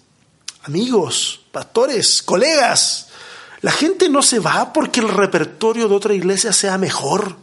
amigos, 0.63 1.41
pastores, 1.51 2.21
colegas, 2.21 3.09
la 3.61 3.71
gente 3.71 4.07
no 4.07 4.21
se 4.21 4.39
va 4.39 4.71
porque 4.71 5.01
el 5.01 5.09
repertorio 5.09 5.89
de 5.89 5.95
otra 5.95 6.13
iglesia 6.13 6.53
sea 6.53 6.77
mejor. 6.77 7.35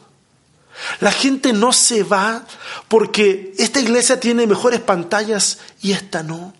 La 1.00 1.12
gente 1.12 1.52
no 1.52 1.72
se 1.72 2.04
va 2.04 2.46
porque 2.88 3.52
esta 3.58 3.80
iglesia 3.80 4.18
tiene 4.18 4.46
mejores 4.46 4.80
pantallas 4.80 5.58
y 5.82 5.92
esta 5.92 6.22
no. 6.22 6.54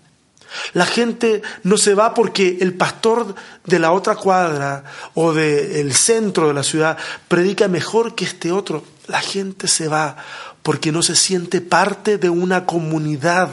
La 0.72 0.86
gente 0.86 1.42
no 1.62 1.76
se 1.76 1.94
va 1.94 2.14
porque 2.14 2.58
el 2.60 2.74
pastor 2.74 3.34
de 3.64 3.78
la 3.78 3.92
otra 3.92 4.16
cuadra 4.16 4.84
o 5.14 5.32
del 5.32 5.94
centro 5.94 6.48
de 6.48 6.54
la 6.54 6.62
ciudad 6.62 6.96
predica 7.28 7.68
mejor 7.68 8.14
que 8.14 8.24
este 8.24 8.52
otro. 8.52 8.84
La 9.06 9.20
gente 9.20 9.68
se 9.68 9.88
va 9.88 10.16
porque 10.62 10.92
no 10.92 11.02
se 11.02 11.16
siente 11.16 11.60
parte 11.60 12.18
de 12.18 12.30
una 12.30 12.64
comunidad, 12.64 13.50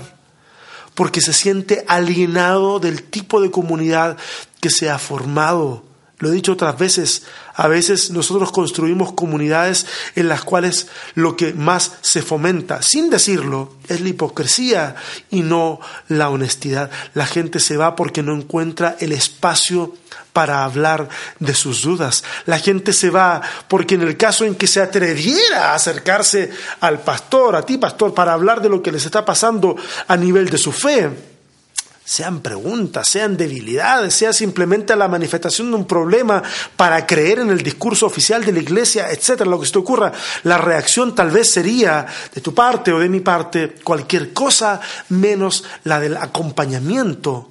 porque 0.96 1.22
se 1.22 1.34
siente 1.34 1.84
alienado 1.88 2.80
del 2.80 3.04
tipo 3.04 3.42
de 3.42 3.52
comunidad 3.52 4.18
que 4.60 4.70
se 4.70 4.90
ha 4.90 4.98
formado 4.98 5.91
lo 6.22 6.30
he 6.30 6.34
dicho 6.34 6.54
otras 6.54 6.78
veces, 6.78 7.24
a 7.56 7.68
veces 7.68 8.12
nosotros 8.12 8.52
construimos 8.52 9.14
comunidades 9.14 9.88
en 10.16 10.30
las 10.30 10.44
cuales 10.44 10.88
lo 11.16 11.36
que 11.36 11.54
más 11.54 11.94
se 12.02 12.22
fomenta, 12.22 12.84
sin 12.84 13.10
decirlo, 13.10 13.74
es 13.88 14.02
la 14.02 14.10
hipocresía 14.10 14.96
y 15.32 15.42
no 15.42 15.80
la 16.08 16.30
honestidad. 16.30 16.92
La 17.16 17.26
gente 17.26 17.60
se 17.60 17.76
va 17.76 17.96
porque 17.96 18.22
no 18.22 18.36
encuentra 18.36 18.96
el 19.00 19.14
espacio 19.14 19.96
para 20.32 20.64
hablar 20.64 21.10
de 21.40 21.56
sus 21.56 21.82
dudas. 21.82 22.24
La 22.46 22.60
gente 22.60 22.94
se 22.94 23.10
va 23.10 23.42
porque 23.68 23.96
en 23.96 24.04
el 24.04 24.16
caso 24.16 24.46
en 24.46 24.54
que 24.54 24.68
se 24.68 24.80
atreviera 24.80 25.72
a 25.72 25.76
acercarse 25.76 26.52
al 26.82 27.00
pastor, 27.00 27.56
a 27.56 27.66
ti 27.66 27.80
pastor, 27.80 28.14
para 28.14 28.34
hablar 28.34 28.62
de 28.62 28.70
lo 28.70 28.84
que 28.84 28.92
les 28.92 29.06
está 29.06 29.26
pasando 29.26 29.76
a 30.08 30.16
nivel 30.16 30.52
de 30.52 30.60
su 30.60 30.72
fe, 30.72 31.31
sean 32.12 32.42
preguntas, 32.42 33.08
sean 33.08 33.38
debilidades, 33.38 34.14
sea 34.14 34.34
simplemente 34.34 34.98
la 34.98 35.08
manifestación 35.08 35.72
de 35.72 35.78
un 35.78 35.88
problema 35.88 36.44
para 36.76 37.08
creer 37.08 37.40
en 37.40 37.52
el 37.52 37.64
discurso 37.64 38.06
oficial 38.06 38.44
de 38.44 38.52
la 38.52 38.60
iglesia, 38.60 39.10
etcétera, 39.12 39.50
lo 39.50 39.58
que 39.58 39.66
se 39.66 39.72
te 39.72 39.80
ocurra, 39.80 40.12
la 40.44 40.58
reacción 40.58 41.16
tal 41.16 41.32
vez 41.32 41.50
sería 41.50 42.06
de 42.36 42.42
tu 42.42 42.54
parte 42.54 42.92
o 42.92 43.00
de 43.00 43.08
mi 43.08 43.22
parte 43.22 43.76
cualquier 43.82 44.34
cosa 44.34 44.82
menos 45.08 45.64
la 45.86 46.02
del 46.02 46.18
acompañamiento 46.18 47.50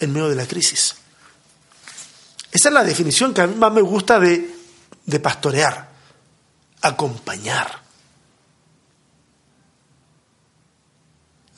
en 0.00 0.12
medio 0.12 0.28
de 0.28 0.34
la 0.34 0.46
crisis. 0.46 0.96
Esa 2.50 2.70
es 2.70 2.74
la 2.74 2.82
definición 2.82 3.32
que 3.32 3.42
a 3.42 3.46
mí 3.46 3.54
más 3.54 3.72
me 3.72 3.82
gusta 3.82 4.18
de, 4.18 4.56
de 5.06 5.20
pastorear, 5.20 5.88
acompañar. 6.82 7.87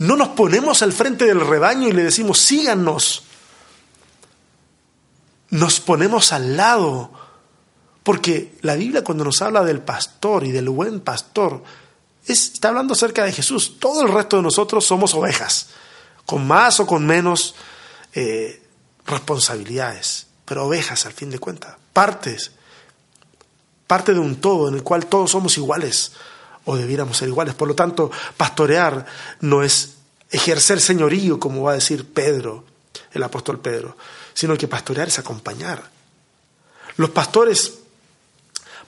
No 0.00 0.16
nos 0.16 0.28
ponemos 0.28 0.80
al 0.80 0.94
frente 0.94 1.26
del 1.26 1.46
rebaño 1.46 1.86
y 1.86 1.92
le 1.92 2.02
decimos, 2.02 2.38
síganos. 2.38 3.24
Nos 5.50 5.78
ponemos 5.80 6.32
al 6.32 6.56
lado. 6.56 7.12
Porque 8.02 8.56
la 8.62 8.76
Biblia 8.76 9.04
cuando 9.04 9.24
nos 9.24 9.42
habla 9.42 9.62
del 9.62 9.82
pastor 9.82 10.44
y 10.44 10.52
del 10.52 10.70
buen 10.70 11.00
pastor, 11.00 11.62
está 12.24 12.68
hablando 12.68 12.94
acerca 12.94 13.24
de 13.24 13.32
Jesús. 13.32 13.78
Todo 13.78 14.00
el 14.00 14.10
resto 14.10 14.38
de 14.38 14.42
nosotros 14.42 14.86
somos 14.86 15.12
ovejas, 15.12 15.68
con 16.24 16.46
más 16.46 16.80
o 16.80 16.86
con 16.86 17.04
menos 17.04 17.54
eh, 18.14 18.62
responsabilidades, 19.04 20.28
pero 20.46 20.64
ovejas 20.64 21.04
al 21.04 21.12
fin 21.12 21.28
de 21.28 21.38
cuentas, 21.38 21.76
partes, 21.92 22.52
parte 23.86 24.14
de 24.14 24.18
un 24.18 24.36
todo 24.36 24.68
en 24.68 24.76
el 24.76 24.82
cual 24.82 25.04
todos 25.04 25.30
somos 25.30 25.58
iguales 25.58 26.12
o 26.70 26.76
debiéramos 26.76 27.16
ser 27.16 27.28
iguales. 27.28 27.54
Por 27.54 27.66
lo 27.66 27.74
tanto, 27.74 28.12
pastorear 28.37 29.04
no 29.40 29.64
es 29.64 29.94
ejercer 30.30 30.80
señorío, 30.80 31.40
como 31.40 31.62
va 31.64 31.72
a 31.72 31.74
decir 31.74 32.06
Pedro, 32.06 32.64
el 33.12 33.22
apóstol 33.24 33.59
Pedro, 33.59 33.96
sino 34.35 34.56
que 34.56 34.68
pastorear 34.68 35.09
es 35.09 35.18
acompañar. 35.18 35.90
Los 36.96 37.11
pastores 37.11 37.78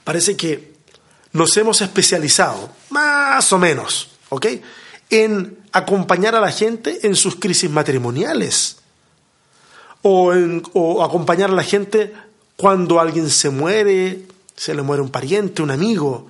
parece 0.05 0.37
que 0.37 0.73
nos 1.33 1.57
hemos 1.57 1.81
especializado, 1.81 2.69
más 2.89 3.51
o 3.51 3.59
menos, 3.59 4.11
¿ok? 4.29 4.45
En 5.09 5.59
acompañar 5.73 6.35
a 6.35 6.39
la 6.39 6.51
gente 6.51 7.05
en 7.05 7.17
sus 7.17 7.35
crisis 7.35 7.69
matrimoniales 7.69 8.77
o, 10.03 10.31
en, 10.31 10.63
o 10.71 11.03
acompañar 11.03 11.49
a 11.49 11.53
la 11.53 11.63
gente 11.63 12.13
cuando 12.55 13.01
alguien 13.01 13.29
se 13.29 13.49
muere, 13.49 14.25
se 14.55 14.73
le 14.73 14.83
muere 14.83 15.01
un 15.01 15.09
pariente, 15.09 15.61
un 15.61 15.71
amigo, 15.71 16.29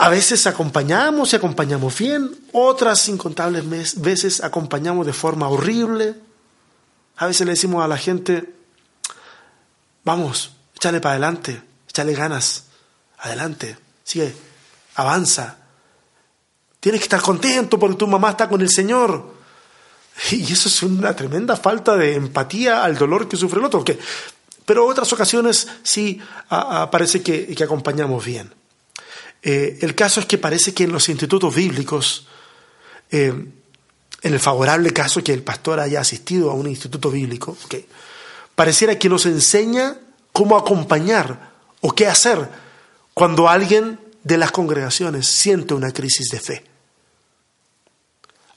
a 0.00 0.08
veces 0.08 0.46
acompañamos 0.46 1.32
y 1.32 1.36
acompañamos 1.36 1.98
bien, 1.98 2.30
otras 2.52 3.08
incontables 3.08 4.00
veces 4.00 4.44
acompañamos 4.44 5.04
de 5.04 5.12
forma 5.12 5.48
horrible. 5.48 6.14
A 7.16 7.26
veces 7.26 7.44
le 7.44 7.54
decimos 7.54 7.84
a 7.84 7.88
la 7.88 7.98
gente, 7.98 8.54
vamos, 10.04 10.52
échale 10.76 11.00
para 11.00 11.14
adelante, 11.14 11.60
échale 11.88 12.14
ganas, 12.14 12.66
adelante, 13.18 13.76
sigue, 14.04 14.32
avanza. 14.94 15.58
Tienes 16.78 17.00
que 17.00 17.06
estar 17.06 17.20
contento 17.20 17.76
porque 17.76 17.96
tu 17.96 18.06
mamá 18.06 18.30
está 18.30 18.48
con 18.48 18.60
el 18.60 18.70
Señor. 18.70 19.34
Y 20.30 20.52
eso 20.52 20.68
es 20.68 20.80
una 20.84 21.14
tremenda 21.16 21.56
falta 21.56 21.96
de 21.96 22.14
empatía 22.14 22.84
al 22.84 22.96
dolor 22.96 23.26
que 23.28 23.36
sufre 23.36 23.58
el 23.58 23.64
otro. 23.64 23.84
Pero 24.64 24.86
otras 24.86 25.12
ocasiones 25.12 25.66
sí 25.82 26.20
parece 26.48 27.20
que 27.20 27.64
acompañamos 27.64 28.24
bien. 28.24 28.57
Eh, 29.42 29.78
el 29.82 29.94
caso 29.94 30.20
es 30.20 30.26
que 30.26 30.38
parece 30.38 30.74
que 30.74 30.84
en 30.84 30.92
los 30.92 31.08
institutos 31.08 31.54
bíblicos, 31.54 32.26
eh, 33.10 33.32
en 34.22 34.32
el 34.34 34.40
favorable 34.40 34.90
caso 34.92 35.22
que 35.22 35.32
el 35.32 35.42
pastor 35.42 35.80
haya 35.80 36.00
asistido 36.00 36.50
a 36.50 36.54
un 36.54 36.66
instituto 36.66 37.10
bíblico, 37.10 37.56
pareciera 38.54 38.98
que 38.98 39.08
nos 39.08 39.26
enseña 39.26 39.96
cómo 40.32 40.56
acompañar 40.56 41.52
o 41.80 41.92
qué 41.92 42.06
hacer 42.06 42.48
cuando 43.14 43.48
alguien 43.48 44.00
de 44.24 44.36
las 44.36 44.50
congregaciones 44.50 45.26
siente 45.26 45.74
una 45.74 45.92
crisis 45.92 46.28
de 46.30 46.40
fe. 46.40 46.64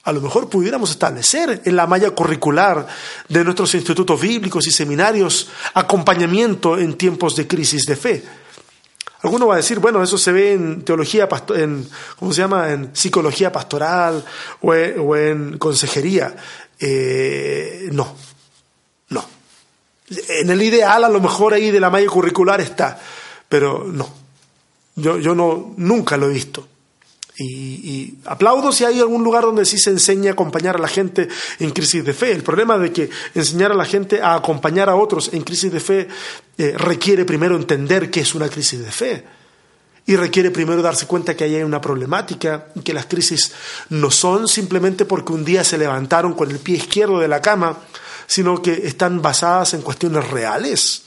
A 0.04 0.10
lo 0.10 0.20
mejor 0.20 0.48
pudiéramos 0.48 0.90
establecer 0.90 1.62
en 1.64 1.76
la 1.76 1.86
malla 1.86 2.10
curricular 2.10 2.88
de 3.28 3.44
nuestros 3.44 3.72
institutos 3.76 4.20
bíblicos 4.20 4.66
y 4.66 4.72
seminarios 4.72 5.48
acompañamiento 5.74 6.76
en 6.76 6.98
tiempos 6.98 7.36
de 7.36 7.46
crisis 7.46 7.86
de 7.86 7.94
fe 7.94 8.24
Alguno 9.22 9.46
va 9.46 9.54
a 9.54 9.58
decir, 9.58 9.78
bueno, 9.78 10.02
eso 10.02 10.18
se 10.18 10.32
ve 10.32 10.52
en 10.52 10.82
teología, 10.82 11.28
en, 11.54 11.88
¿cómo 12.18 12.32
se 12.32 12.40
llama? 12.40 12.72
En 12.72 12.90
psicología 12.94 13.52
pastoral 13.52 14.24
o 14.60 15.16
en, 15.16 15.58
consejería. 15.58 16.34
Eh, 16.78 17.88
no, 17.92 18.16
no. 19.10 19.24
En 20.28 20.50
el 20.50 20.60
ideal 20.60 21.04
a 21.04 21.08
lo 21.08 21.20
mejor 21.20 21.54
ahí 21.54 21.70
de 21.70 21.78
la 21.78 21.88
malla 21.88 22.08
curricular 22.08 22.60
está, 22.60 23.00
pero 23.48 23.84
no. 23.86 24.08
Yo, 24.96 25.18
yo 25.18 25.36
no, 25.36 25.72
nunca 25.76 26.16
lo 26.16 26.26
he 26.28 26.32
visto. 26.32 26.66
Y, 27.38 28.18
aplaudo 28.26 28.72
si 28.72 28.84
hay 28.84 29.00
algún 29.00 29.24
lugar 29.24 29.44
donde 29.44 29.64
sí 29.64 29.78
se 29.78 29.90
enseña 29.90 30.30
a 30.30 30.32
acompañar 30.34 30.76
a 30.76 30.80
la 30.80 30.88
gente 30.88 31.28
en 31.58 31.70
crisis 31.70 32.04
de 32.04 32.12
fe. 32.12 32.32
El 32.32 32.42
problema 32.42 32.76
de 32.78 32.92
que 32.92 33.08
enseñar 33.34 33.72
a 33.72 33.74
la 33.74 33.86
gente 33.86 34.20
a 34.20 34.34
acompañar 34.34 34.88
a 34.90 34.96
otros 34.96 35.30
en 35.32 35.42
crisis 35.42 35.72
de 35.72 35.80
fe 35.80 36.08
eh, 36.58 36.74
requiere 36.76 37.24
primero 37.24 37.56
entender 37.56 38.10
qué 38.10 38.20
es 38.20 38.34
una 38.34 38.48
crisis 38.48 38.80
de 38.80 38.90
fe. 38.90 39.24
Y 40.04 40.16
requiere 40.16 40.50
primero 40.50 40.82
darse 40.82 41.06
cuenta 41.06 41.36
que 41.36 41.44
hay 41.44 41.62
una 41.62 41.80
problemática 41.80 42.66
que 42.84 42.92
las 42.92 43.06
crisis 43.06 43.52
no 43.88 44.10
son 44.10 44.48
simplemente 44.48 45.04
porque 45.04 45.32
un 45.32 45.44
día 45.44 45.62
se 45.64 45.78
levantaron 45.78 46.34
con 46.34 46.50
el 46.50 46.58
pie 46.58 46.76
izquierdo 46.76 47.20
de 47.20 47.28
la 47.28 47.40
cama, 47.40 47.78
sino 48.26 48.60
que 48.60 48.86
están 48.86 49.22
basadas 49.22 49.74
en 49.74 49.82
cuestiones 49.82 50.28
reales 50.28 51.04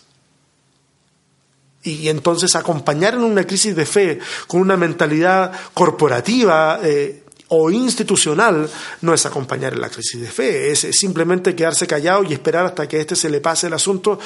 y 1.86 2.10
entonces 2.10 2.56
acompañar 2.56 3.14
en 3.14 3.24
una 3.24 3.46
crisis 3.46 3.76
de 3.76 3.86
fe 3.86 4.20
con 4.48 4.60
una 4.60 4.76
mentalidad 4.76 5.52
corporativa, 5.74 6.80
eh, 6.84 7.26
o 7.48 7.70
institucional 7.70 8.70
no 9.02 9.14
es 9.14 9.26
acompañar 9.26 9.74
en 9.74 9.82
la 9.82 9.90
crisis 9.90 10.20
de 10.20 10.28
fe, 10.28 10.72
es 10.72 10.80
simplemente 10.98 11.56
quedarse 11.56 11.86
callado 11.86 12.24
y 12.24 12.34
esperar 12.34 12.66
hasta 12.66 12.88
que 12.88 13.00
este 13.00 13.16
se 13.16 13.30
le 13.30 13.40
pase 13.40 13.68
el 13.68 13.74
asunto 13.74 14.20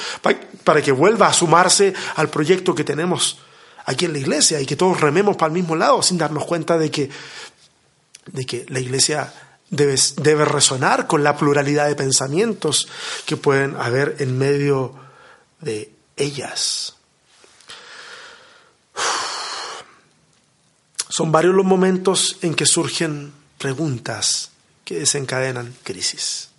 para 0.64 0.80
que 0.80 0.92
vuelva 0.92 1.28
a 1.28 1.32
sumarse 1.32 1.92
al 2.16 2.30
proyecto 2.30 2.74
que 2.74 2.84
tenemos 2.84 3.38
aquí 3.84 4.06
en 4.06 4.14
la 4.14 4.18
iglesia 4.20 4.60
y 4.60 4.66
que 4.66 4.76
todos 4.76 5.00
rememos 5.00 5.36
para 5.36 5.48
el 5.48 5.60
mismo 5.60 5.76
lado 5.76 6.02
sin 6.02 6.16
darnos 6.16 6.46
cuenta 6.46 6.78
de 6.78 6.90
que, 6.90 7.10
de 8.26 8.46
que 8.46 8.64
la 8.68 8.80
iglesia 8.80 9.32
debe, 9.68 9.96
debe 10.16 10.44
resonar 10.46 11.06
con 11.06 11.22
la 11.22 11.36
pluralidad 11.36 11.88
de 11.88 11.96
pensamientos 11.96 12.88
que 13.26 13.36
pueden 13.36 13.76
haber 13.76 14.16
en 14.20 14.38
medio 14.38 14.94
de 15.60 15.92
ellas. 16.16 16.94
Son 21.10 21.32
varios 21.32 21.56
los 21.56 21.66
momentos 21.66 22.38
en 22.40 22.54
que 22.54 22.66
surgen 22.66 23.32
preguntas 23.58 24.50
que 24.84 25.00
desencadenan 25.00 25.74
crisis. 25.82 26.50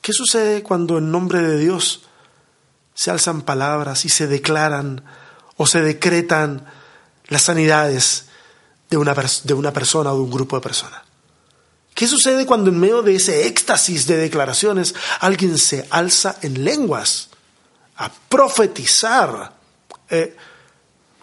¿Qué 0.00 0.12
sucede 0.14 0.62
cuando 0.62 0.96
en 0.96 1.10
nombre 1.10 1.42
de 1.42 1.58
Dios 1.58 2.04
se 2.94 3.10
alzan 3.10 3.42
palabras 3.42 4.06
y 4.06 4.08
se 4.08 4.26
declaran 4.26 5.04
o 5.58 5.66
se 5.66 5.82
decretan 5.82 6.64
las 7.28 7.42
sanidades 7.42 8.28
de 8.88 8.96
una, 8.96 9.14
de 9.14 9.54
una 9.54 9.72
persona 9.72 10.10
o 10.12 10.16
de 10.16 10.22
un 10.22 10.30
grupo 10.30 10.56
de 10.56 10.62
personas? 10.62 11.02
¿Qué 11.94 12.08
sucede 12.08 12.46
cuando 12.46 12.70
en 12.70 12.80
medio 12.80 13.02
de 13.02 13.16
ese 13.16 13.46
éxtasis 13.46 14.06
de 14.06 14.16
declaraciones 14.16 14.94
alguien 15.20 15.58
se 15.58 15.86
alza 15.90 16.38
en 16.40 16.64
lenguas 16.64 17.28
a 17.96 18.10
profetizar 18.10 19.52
eh, 20.08 20.34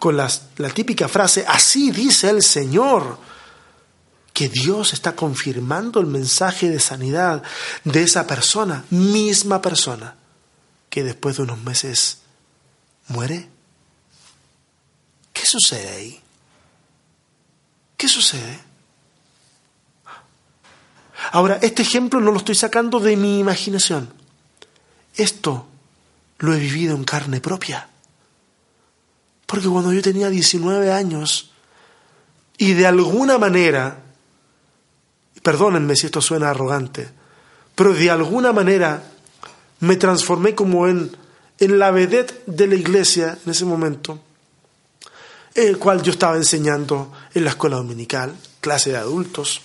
con 0.02 0.16
la 0.16 0.28
típica 0.74 1.06
frase, 1.06 1.44
así 1.46 1.92
dice 1.92 2.28
el 2.28 2.42
Señor? 2.42 3.20
Que 4.32 4.48
Dios 4.48 4.94
está 4.94 5.14
confirmando 5.14 6.00
el 6.00 6.08
mensaje 6.08 6.68
de 6.68 6.80
sanidad 6.80 7.44
de 7.84 8.02
esa 8.02 8.26
persona, 8.26 8.84
misma 8.90 9.62
persona, 9.62 10.16
que 10.90 11.04
después 11.04 11.36
de 11.36 11.44
unos 11.44 11.62
meses 11.62 12.18
muere. 13.06 13.48
¿Qué 15.32 15.46
sucede 15.46 15.88
ahí? 15.90 16.20
¿Qué 17.96 18.08
sucede? 18.08 18.58
Ahora, 21.30 21.60
este 21.62 21.82
ejemplo 21.82 22.18
no 22.18 22.32
lo 22.32 22.38
estoy 22.38 22.56
sacando 22.56 22.98
de 22.98 23.16
mi 23.16 23.38
imaginación. 23.38 24.12
Esto 25.14 25.68
lo 26.38 26.52
he 26.54 26.58
vivido 26.58 26.96
en 26.96 27.04
carne 27.04 27.40
propia. 27.40 27.88
Porque 29.52 29.68
cuando 29.68 29.92
yo 29.92 30.00
tenía 30.00 30.30
19 30.30 30.90
años 30.90 31.50
y 32.56 32.72
de 32.72 32.86
alguna 32.86 33.36
manera, 33.36 33.98
perdónenme 35.42 35.94
si 35.94 36.06
esto 36.06 36.22
suena 36.22 36.48
arrogante, 36.48 37.10
pero 37.74 37.92
de 37.92 38.10
alguna 38.10 38.54
manera 38.54 39.12
me 39.80 39.96
transformé 39.96 40.54
como 40.54 40.88
en, 40.88 41.14
en 41.58 41.78
la 41.78 41.90
vedette 41.90 42.42
de 42.46 42.66
la 42.66 42.76
iglesia 42.76 43.36
en 43.44 43.50
ese 43.50 43.66
momento, 43.66 44.20
el 45.54 45.76
cual 45.76 46.02
yo 46.02 46.12
estaba 46.12 46.38
enseñando 46.38 47.12
en 47.34 47.44
la 47.44 47.50
escuela 47.50 47.76
dominical, 47.76 48.34
clase 48.62 48.92
de 48.92 48.96
adultos, 48.96 49.60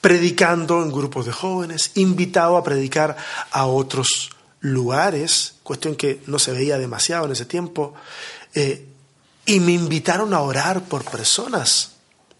predicando 0.00 0.84
en 0.84 0.92
grupos 0.92 1.26
de 1.26 1.32
jóvenes, 1.32 1.90
invitado 1.96 2.56
a 2.56 2.62
predicar 2.62 3.16
a 3.50 3.66
otros 3.66 4.30
lugares, 4.60 5.54
cuestión 5.62 5.96
que 5.96 6.22
no 6.26 6.38
se 6.38 6.52
veía 6.52 6.78
demasiado 6.78 7.26
en 7.26 7.32
ese 7.32 7.44
tiempo, 7.44 7.94
eh, 8.56 8.86
y 9.44 9.60
me 9.60 9.72
invitaron 9.72 10.32
a 10.34 10.40
orar 10.40 10.82
por 10.84 11.04
personas 11.04 11.92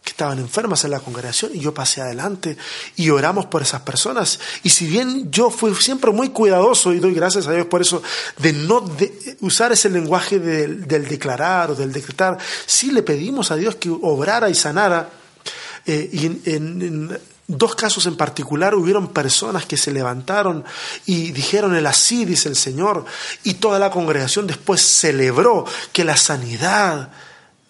que 0.02 0.10
estaban 0.10 0.38
enfermas 0.38 0.82
en 0.84 0.92
la 0.92 1.00
congregación 1.00 1.50
y 1.54 1.60
yo 1.60 1.74
pasé 1.74 2.00
adelante 2.00 2.56
y 2.96 3.10
oramos 3.10 3.46
por 3.46 3.60
esas 3.60 3.82
personas. 3.82 4.40
Y 4.62 4.70
si 4.70 4.86
bien 4.86 5.30
yo 5.30 5.50
fui 5.50 5.74
siempre 5.74 6.10
muy 6.12 6.30
cuidadoso 6.30 6.94
y 6.94 7.00
doy 7.00 7.12
gracias 7.12 7.46
a 7.48 7.52
Dios 7.52 7.66
por 7.66 7.82
eso, 7.82 8.02
de 8.38 8.54
no 8.54 8.82
usar 9.40 9.72
ese 9.72 9.90
lenguaje 9.90 10.38
del, 10.38 10.86
declarar 10.86 11.72
o 11.72 11.74
del 11.74 11.92
decretar, 11.92 12.38
sí 12.64 12.92
le 12.92 13.02
pedimos 13.02 13.50
a 13.50 13.56
Dios 13.56 13.76
que 13.76 13.90
obrara 13.90 14.48
y 14.48 14.54
sanara. 14.54 15.10
Eh, 15.84 16.08
y 16.12 16.26
en, 16.50 17.18
dos 17.48 17.74
casos 17.74 18.06
en 18.06 18.16
particular 18.16 18.74
hubieron 18.74 19.12
personas 19.12 19.66
que 19.66 19.76
se 19.76 19.92
levantaron 19.92 20.64
y 21.04 21.30
dijeron 21.30 21.76
el 21.76 21.86
así, 21.86 22.24
dice 22.24 22.48
el 22.48 22.56
Señor, 22.56 23.04
y 23.44 23.54
toda 23.54 23.78
la 23.78 23.90
congregación 23.90 24.46
después 24.46 24.80
celebró 24.82 25.64
que 25.92 26.04
la 26.04 26.16
sanidad 26.16 27.10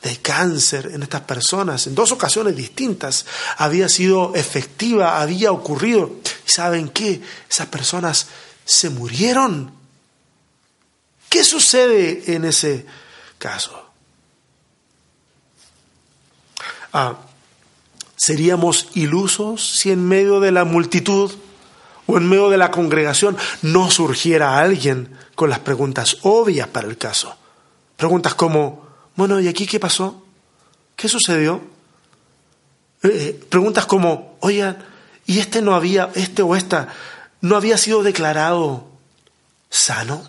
de 0.02 0.16
cáncer 0.18 0.92
en 0.94 1.02
estas 1.02 1.22
personas, 1.22 1.86
en 1.86 1.94
dos 1.94 2.12
ocasiones 2.12 2.56
distintas, 2.56 3.26
había 3.58 3.88
sido 3.88 4.34
efectiva, 4.34 5.20
había 5.20 5.50
ocurrido. 5.52 6.10
¿Y 6.46 6.50
saben 6.50 6.88
qué? 6.90 7.20
Esas 7.50 7.66
personas 7.66 8.28
se 8.64 8.88
murieron. 8.90 9.72
¿Qué 11.28 11.42
sucede 11.42 12.34
en 12.34 12.44
ese 12.44 12.86
caso? 13.38 13.82
Ah, 16.92 17.16
¿Seríamos 18.16 18.88
ilusos 18.94 19.62
si 19.62 19.90
en 19.90 20.06
medio 20.08 20.40
de 20.40 20.50
la 20.50 20.64
multitud 20.64 21.30
o 22.06 22.16
en 22.16 22.28
medio 22.28 22.48
de 22.48 22.56
la 22.56 22.70
congregación 22.70 23.36
no 23.60 23.90
surgiera 23.90 24.58
alguien 24.58 25.10
con 25.34 25.50
las 25.50 25.58
preguntas 25.58 26.18
obvias 26.22 26.66
para 26.68 26.88
el 26.88 26.96
caso? 26.96 27.36
Preguntas 27.96 28.34
como, 28.34 28.86
bueno, 29.16 29.38
¿y 29.38 29.48
aquí 29.48 29.66
qué 29.66 29.78
pasó? 29.78 30.22
¿Qué 30.96 31.08
sucedió? 31.08 31.60
Eh, 33.02 33.08
eh, 33.08 33.46
preguntas 33.48 33.84
como, 33.84 34.36
oigan, 34.40 34.78
¿y 35.26 35.38
este 35.38 35.60
no 35.60 35.74
había, 35.74 36.10
este 36.14 36.42
o 36.42 36.56
esta, 36.56 36.88
no 37.42 37.56
había 37.56 37.76
sido 37.76 38.02
declarado 38.02 38.86
sano? 39.68 40.22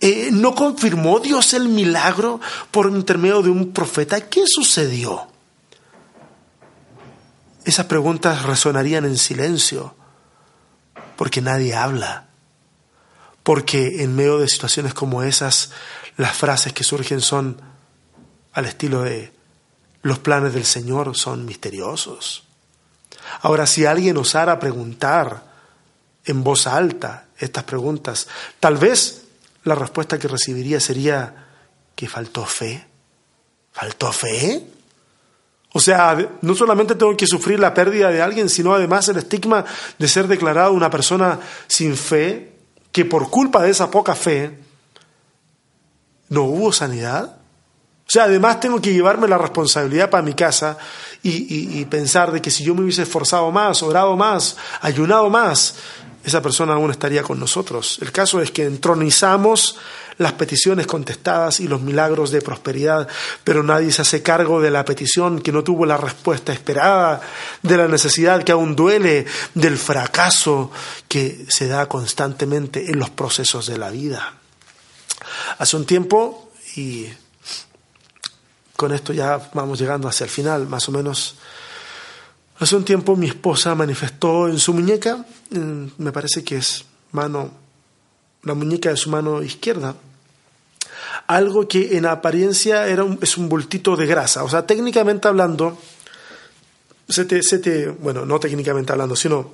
Eh, 0.00 0.30
¿No 0.32 0.54
confirmó 0.54 1.20
Dios 1.20 1.52
el 1.52 1.68
milagro 1.68 2.40
por 2.70 2.90
intermedio 2.90 3.42
de 3.42 3.50
un 3.50 3.72
profeta? 3.72 4.20
¿Qué 4.20 4.44
sucedió? 4.46 5.28
Esas 7.66 7.86
preguntas 7.86 8.44
resonarían 8.44 9.04
en 9.06 9.18
silencio, 9.18 9.96
porque 11.16 11.42
nadie 11.42 11.74
habla, 11.74 12.28
porque 13.42 14.04
en 14.04 14.14
medio 14.14 14.38
de 14.38 14.48
situaciones 14.48 14.94
como 14.94 15.24
esas, 15.24 15.72
las 16.16 16.36
frases 16.36 16.72
que 16.72 16.84
surgen 16.84 17.20
son, 17.20 17.60
al 18.52 18.66
estilo 18.66 19.02
de 19.02 19.32
los 20.02 20.20
planes 20.20 20.54
del 20.54 20.64
Señor 20.64 21.16
son 21.16 21.44
misteriosos. 21.44 22.44
Ahora, 23.40 23.66
si 23.66 23.84
alguien 23.84 24.16
osara 24.16 24.60
preguntar 24.60 25.42
en 26.24 26.44
voz 26.44 26.68
alta 26.68 27.26
estas 27.36 27.64
preguntas, 27.64 28.28
tal 28.60 28.76
vez 28.76 29.24
la 29.64 29.74
respuesta 29.74 30.20
que 30.20 30.28
recibiría 30.28 30.78
sería 30.78 31.48
que 31.96 32.08
faltó 32.08 32.46
fe. 32.46 32.86
¿Faltó 33.72 34.12
fe? 34.12 34.75
O 35.76 35.78
sea, 35.78 36.16
no 36.40 36.54
solamente 36.54 36.94
tengo 36.94 37.14
que 37.14 37.26
sufrir 37.26 37.60
la 37.60 37.74
pérdida 37.74 38.10
de 38.10 38.22
alguien, 38.22 38.48
sino 38.48 38.72
además 38.72 39.10
el 39.10 39.18
estigma 39.18 39.62
de 39.98 40.08
ser 40.08 40.26
declarado 40.26 40.72
una 40.72 40.88
persona 40.88 41.38
sin 41.66 41.98
fe, 41.98 42.54
que 42.90 43.04
por 43.04 43.28
culpa 43.28 43.62
de 43.62 43.72
esa 43.72 43.90
poca 43.90 44.14
fe 44.14 44.58
no 46.30 46.44
hubo 46.44 46.72
sanidad. 46.72 47.36
O 48.06 48.10
sea, 48.10 48.24
además 48.24 48.58
tengo 48.58 48.80
que 48.80 48.94
llevarme 48.94 49.28
la 49.28 49.36
responsabilidad 49.36 50.08
para 50.08 50.22
mi 50.22 50.32
casa 50.32 50.78
y, 51.22 51.84
pensar 51.84 52.32
de 52.32 52.40
que 52.40 52.50
si 52.50 52.64
yo 52.64 52.74
me 52.74 52.80
hubiese 52.80 53.02
esforzado 53.02 53.50
más, 53.50 53.82
orado 53.82 54.16
más, 54.16 54.56
ayunado 54.80 55.28
más, 55.28 55.74
esa 56.24 56.40
persona 56.40 56.72
aún 56.72 56.90
estaría 56.90 57.22
con 57.22 57.38
nosotros. 57.38 57.98
El 58.00 58.12
caso 58.12 58.40
es 58.40 58.50
que 58.50 58.64
entronizamos 58.64 59.76
las 60.18 60.32
peticiones 60.32 60.86
contestadas 60.86 61.60
y 61.60 61.68
los 61.68 61.82
milagros 61.82 62.30
de 62.30 62.40
prosperidad, 62.40 63.08
pero 63.44 63.62
nadie 63.62 63.92
se 63.92 64.02
hace 64.02 64.22
cargo 64.22 64.60
de 64.60 64.70
la 64.70 64.84
petición 64.84 65.40
que 65.40 65.52
no 65.52 65.62
tuvo 65.62 65.84
la 65.84 65.96
respuesta 65.96 66.52
esperada, 66.52 67.20
de 67.62 67.76
la 67.76 67.88
necesidad 67.88 68.42
que 68.42 68.52
aún 68.52 68.74
duele, 68.74 69.26
del 69.54 69.76
fracaso 69.76 70.70
que 71.08 71.46
se 71.48 71.68
da 71.68 71.86
constantemente 71.86 72.90
en 72.90 72.98
los 72.98 73.10
procesos 73.10 73.66
de 73.66 73.78
la 73.78 73.90
vida. 73.90 74.34
Hace 75.58 75.76
un 75.76 75.86
tiempo, 75.86 76.50
y 76.76 77.06
con 78.76 78.92
esto 78.92 79.12
ya 79.12 79.50
vamos 79.54 79.78
llegando 79.78 80.08
hacia 80.08 80.24
el 80.24 80.30
final, 80.30 80.66
más 80.66 80.88
o 80.88 80.92
menos. 80.92 81.36
Hace 82.58 82.76
un 82.76 82.84
tiempo 82.84 83.16
mi 83.16 83.26
esposa 83.26 83.74
manifestó 83.74 84.48
en 84.48 84.58
su 84.58 84.72
muñeca, 84.72 85.24
me 85.50 86.12
parece 86.12 86.42
que 86.42 86.56
es 86.56 86.84
mano, 87.12 87.50
la 88.42 88.54
muñeca 88.54 88.90
de 88.90 88.96
su 88.96 89.10
mano 89.10 89.42
izquierda, 89.42 89.94
algo 91.26 91.66
que 91.66 91.96
en 91.96 92.06
apariencia 92.06 92.86
era 92.86 93.04
es 93.20 93.36
un 93.36 93.48
bultito 93.48 93.96
de 93.96 94.06
grasa. 94.06 94.44
O 94.44 94.48
sea, 94.48 94.66
técnicamente 94.66 95.28
hablando, 95.28 95.78
se 97.08 97.24
te, 97.24 97.42
se 97.42 97.58
te, 97.58 97.88
bueno, 97.88 98.24
no 98.24 98.38
técnicamente 98.38 98.92
hablando, 98.92 99.16
sino 99.16 99.50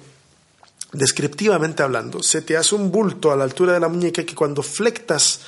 descriptivamente 0.93 1.83
hablando, 1.83 2.23
se 2.23 2.43
te 2.43 2.57
hace 2.57 2.75
un 2.75 2.91
bulto 2.91 3.33
a 3.33 3.37
la 3.37 3.45
altura 3.45 3.73
de 3.73 3.81
la 3.81 3.89
muñeca 3.89 4.25
que 4.25 4.35
cuando 4.35 4.63
flectas 4.63 5.41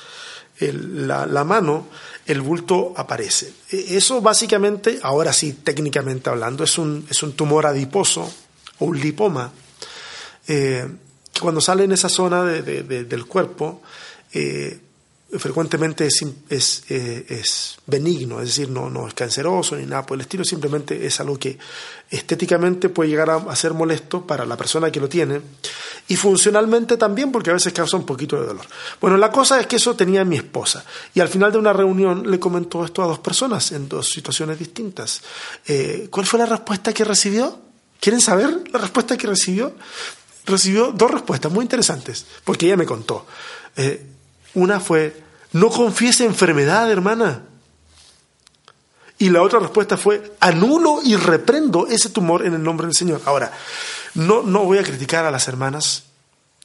la, 0.59 1.25
la 1.25 1.43
mano, 1.43 1.87
el 2.25 2.41
bulto 2.41 2.93
aparece. 2.95 3.53
E, 3.69 3.97
eso 3.97 4.21
básicamente, 4.21 4.99
ahora 5.03 5.33
sí, 5.33 5.53
técnicamente 5.53 6.29
hablando, 6.29 6.63
es 6.63 6.77
un, 6.77 7.05
es 7.09 7.21
un 7.23 7.33
tumor 7.33 7.65
adiposo 7.65 8.31
o 8.79 8.85
un 8.85 8.99
lipoma, 8.99 9.51
eh, 10.47 10.87
que 11.31 11.41
cuando 11.41 11.61
sale 11.61 11.83
en 11.83 11.91
esa 11.91 12.09
zona 12.09 12.43
del 12.43 13.25
cuerpo, 13.25 13.81
eh, 14.33 14.79
frecuentemente 15.39 16.05
es, 16.05 16.25
es, 16.49 16.83
eh, 16.89 17.25
es, 17.29 17.77
benigno, 17.85 18.39
es 18.39 18.47
decir, 18.47 18.69
no, 18.69 18.89
no 18.89 19.07
es 19.07 19.13
canceroso 19.13 19.75
ni 19.75 19.85
nada 19.85 20.05
por 20.05 20.15
el 20.15 20.21
estilo, 20.21 20.43
simplemente 20.43 21.05
es 21.05 21.19
algo 21.19 21.37
que 21.37 21.57
estéticamente 22.09 22.89
puede 22.89 23.09
llegar 23.09 23.29
a, 23.29 23.55
ser 23.55 23.73
molesto 23.73 24.25
para 24.25 24.45
la 24.45 24.57
persona 24.57 24.91
que 24.91 24.99
lo 24.99 25.09
tiene 25.09 25.41
y 26.07 26.15
funcionalmente 26.15 26.97
también 26.97 27.31
porque 27.31 27.49
a 27.49 27.53
veces 27.53 27.73
causa 27.73 27.97
un 27.97 28.05
poquito 28.05 28.39
de 28.39 28.47
dolor. 28.47 28.65
Bueno, 29.01 29.17
la 29.17 29.31
cosa 29.31 29.59
es 29.59 29.67
que 29.67 29.77
eso 29.77 29.95
tenía 29.95 30.23
mi 30.23 30.35
esposa 30.35 30.85
y 31.13 31.19
al 31.19 31.27
final 31.27 31.51
de 31.51 31.57
una 31.57 31.73
reunión 31.73 32.29
le 32.29 32.39
comentó 32.39 32.85
esto 32.85 33.03
a 33.03 33.07
dos 33.07 33.19
personas 33.19 33.71
en 33.71 33.89
dos 33.89 34.09
situaciones 34.09 34.59
distintas. 34.59 35.21
Eh, 35.65 36.07
¿Cuál 36.11 36.25
fue 36.25 36.39
la 36.39 36.45
respuesta 36.45 36.93
que 36.93 37.03
recibió? 37.03 37.59
¿Quieren 37.99 38.21
saber 38.21 38.63
la 38.71 38.79
respuesta 38.79 39.17
que 39.17 39.27
recibió? 39.27 39.73
Recibió 40.45 40.91
dos 40.91 41.09
respuestas 41.09 41.51
muy 41.51 41.63
interesantes 41.63 42.25
porque 42.43 42.67
ella 42.67 42.77
me 42.77 42.85
contó. 42.85 43.25
Eh, 43.75 44.05
una 44.55 44.79
fue, 44.79 45.24
no 45.55 45.69
confiese 45.69 46.25
enfermedad, 46.25 46.91
hermana. 46.91 47.43
Y 49.17 49.29
la 49.29 49.41
otra 49.41 49.59
respuesta 49.59 49.95
fue, 49.95 50.35
anulo 50.41 50.99
y 51.01 51.15
reprendo 51.15 51.87
ese 51.87 52.09
tumor 52.09 52.45
en 52.45 52.55
el 52.55 52.61
nombre 52.61 52.87
del 52.87 52.93
Señor. 52.93 53.21
Ahora, 53.23 53.53
no, 54.15 54.43
no 54.43 54.65
voy 54.65 54.79
a 54.79 54.83
criticar 54.83 55.23
a 55.23 55.31
las 55.31 55.47
hermanas 55.47 56.03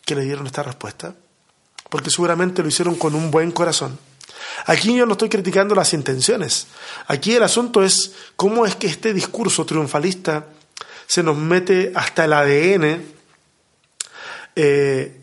que 0.04 0.16
le 0.16 0.24
dieron 0.24 0.44
esta 0.44 0.64
respuesta, 0.64 1.14
porque 1.88 2.10
seguramente 2.10 2.62
lo 2.62 2.68
hicieron 2.68 2.96
con 2.96 3.14
un 3.14 3.30
buen 3.30 3.52
corazón. 3.52 3.96
Aquí 4.66 4.92
yo 4.92 5.06
no 5.06 5.12
estoy 5.12 5.28
criticando 5.28 5.76
las 5.76 5.94
intenciones. 5.94 6.66
Aquí 7.06 7.36
el 7.36 7.44
asunto 7.44 7.84
es 7.84 8.14
cómo 8.34 8.66
es 8.66 8.74
que 8.74 8.88
este 8.88 9.14
discurso 9.14 9.64
triunfalista 9.64 10.46
se 11.06 11.22
nos 11.22 11.36
mete 11.36 11.92
hasta 11.94 12.24
el 12.24 12.32
ADN 12.32 13.04
eh, 14.56 15.19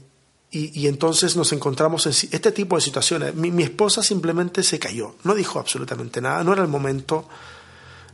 y, 0.58 0.88
entonces 0.88 1.36
nos 1.36 1.52
encontramos 1.52 2.06
en 2.06 2.12
este 2.12 2.52
tipo 2.52 2.76
de 2.76 2.82
situaciones. 2.82 3.36
Mi, 3.36 3.64
esposa 3.64 4.02
simplemente 4.02 4.64
se 4.64 4.80
cayó, 4.80 5.16
no 5.24 5.36
dijo 5.36 5.60
absolutamente 5.60 6.22
nada, 6.22 6.44
no 6.44 6.54
era 6.54 6.64
el 6.64 6.68
momento, 6.68 7.28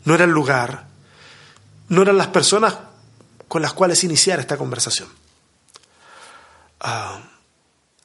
no 0.05 0.15
era 0.15 0.25
el 0.25 0.31
lugar, 0.31 0.87
no 1.89 2.01
eran 2.01 2.17
las 2.17 2.27
personas 2.27 2.77
con 3.47 3.61
las 3.61 3.73
cuales 3.73 4.03
iniciar 4.03 4.39
esta 4.39 4.57
conversación. 4.57 5.07
Ah, 6.79 7.21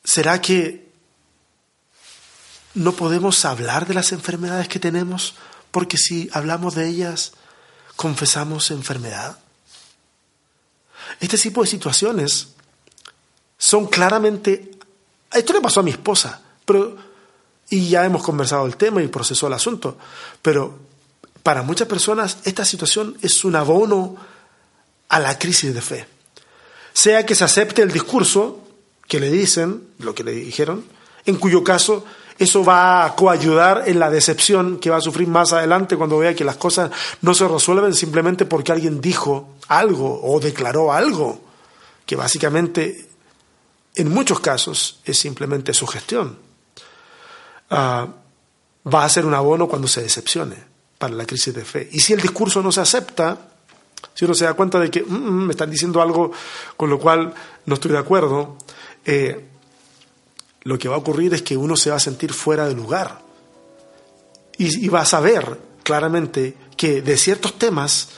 ¿Será 0.05 0.41
que 0.41 0.89
no 2.75 2.93
podemos 2.93 3.45
hablar 3.45 3.87
de 3.87 3.95
las 3.95 4.13
enfermedades 4.13 4.69
que 4.69 4.79
tenemos 4.79 5.35
porque 5.71 5.97
si 5.97 6.31
hablamos 6.33 6.75
de 6.75 6.89
ellas, 6.89 7.33
confesamos 7.97 8.71
enfermedad? 8.71 9.39
Este 11.21 11.39
tipo 11.39 11.63
de 11.63 11.69
situaciones 11.69 12.49
son 13.59 13.87
claramente... 13.87 14.71
Esto 15.31 15.53
le 15.53 15.61
pasó 15.61 15.81
a 15.81 15.83
mi 15.83 15.91
esposa, 15.91 16.41
pero, 16.65 16.97
y 17.69 17.89
ya 17.89 18.05
hemos 18.07 18.23
conversado 18.23 18.65
el 18.65 18.77
tema 18.77 19.03
y 19.03 19.09
procesó 19.09 19.49
el 19.49 19.53
asunto, 19.53 19.99
pero 20.41 20.79
para 21.43 21.63
muchas 21.63 21.87
personas 21.87 22.39
esta 22.45 22.65
situación 22.65 23.17
es 23.21 23.45
un 23.45 23.57
abono 23.57 24.17
a 25.09 25.21
la 25.21 25.39
crisis 25.39 25.75
de 25.75 25.83
fe. 25.83 26.07
Sea 26.95 27.27
que 27.27 27.35
se 27.35 27.45
acepte 27.45 27.83
el 27.83 27.93
discurso 27.93 28.61
que 29.07 29.21
le 29.21 29.31
dicen, 29.31 29.89
lo 29.99 30.15
que 30.15 30.25
le 30.25 30.33
dijeron, 30.33 30.85
en 31.27 31.37
cuyo 31.37 31.63
caso 31.63 32.05
eso 32.39 32.65
va 32.65 33.05
a 33.05 33.17
coayudar 33.17 33.85
en 33.87 33.99
la 33.99 34.11
decepción 34.11 34.79
que 34.79 34.91
va 34.91 34.99
a 34.99 35.01
sufrir 35.01 35.27
más 35.27 35.53
adelante 35.53 35.97
cuando 35.97 36.19
vea 36.19 36.35
que 36.35 36.45
las 36.45 36.57
cosas 36.57 36.91
no 37.21 37.35
se 37.35 37.49
resuelven 37.49 37.95
simplemente 37.95 38.47
porque 38.47 38.73
alguien 38.73 39.01
dijo 39.01 39.55
algo 39.67 40.21
o 40.23 40.39
declaró 40.39 40.93
algo, 40.93 41.41
que 42.07 42.15
básicamente 42.15 43.08
en 43.99 44.09
muchos 44.11 44.41
casos 44.41 45.01
es 45.05 45.19
simplemente 45.19 45.75
su 45.75 45.87
gestión. 45.87 46.39
Ah, 47.71 48.07
va 48.93 49.05
a 49.05 49.09
ser 49.09 49.27
un 49.27 49.35
abono 49.35 49.69
cuando 49.69 49.89
se 49.89 50.03
decepcione 50.03 50.57
para 50.97 51.15
la 51.15 51.27
crisis 51.27 51.53
de 51.53 51.65
fe. 51.65 51.89
Y 51.93 52.01
si 52.01 52.13
el 52.13 52.21
discurso 52.21 52.63
no 52.63 52.71
se 52.71 52.81
acepta, 52.81 53.39
si 54.15 54.25
uno 54.25 54.35
se 54.35 54.45
da 54.45 54.55
cuenta 54.55 54.79
de 54.79 54.91
que 54.91 55.03
mm, 55.03 55.15
mm, 55.15 55.47
me 55.47 55.53
están 55.53 55.71
diciendo 55.71 56.01
algo 56.01 56.31
con 56.77 56.89
lo 56.89 56.99
cual 56.99 57.35
no 57.67 57.75
estoy 57.75 57.91
de 57.91 57.99
acuerdo, 57.99 58.57
eh, 59.05 59.49
lo 60.63 60.79
que 60.79 60.89
va 60.89 60.95
a 60.95 60.99
ocurrir 60.99 61.35
es 61.35 61.43
que 61.43 61.57
uno 61.57 61.77
se 61.77 61.91
va 61.91 61.97
a 61.97 62.01
sentir 62.01 62.33
fuera 62.33 62.69
de 62.69 62.75
lugar 62.75 63.21
y, 64.57 64.85
y 64.85 64.89
va 64.89 65.01
a 65.01 65.07
saber 65.07 65.59
claramente 65.83 66.57
que 66.77 67.03
de 67.03 67.17
ciertos 67.17 67.59
temas 67.59 68.11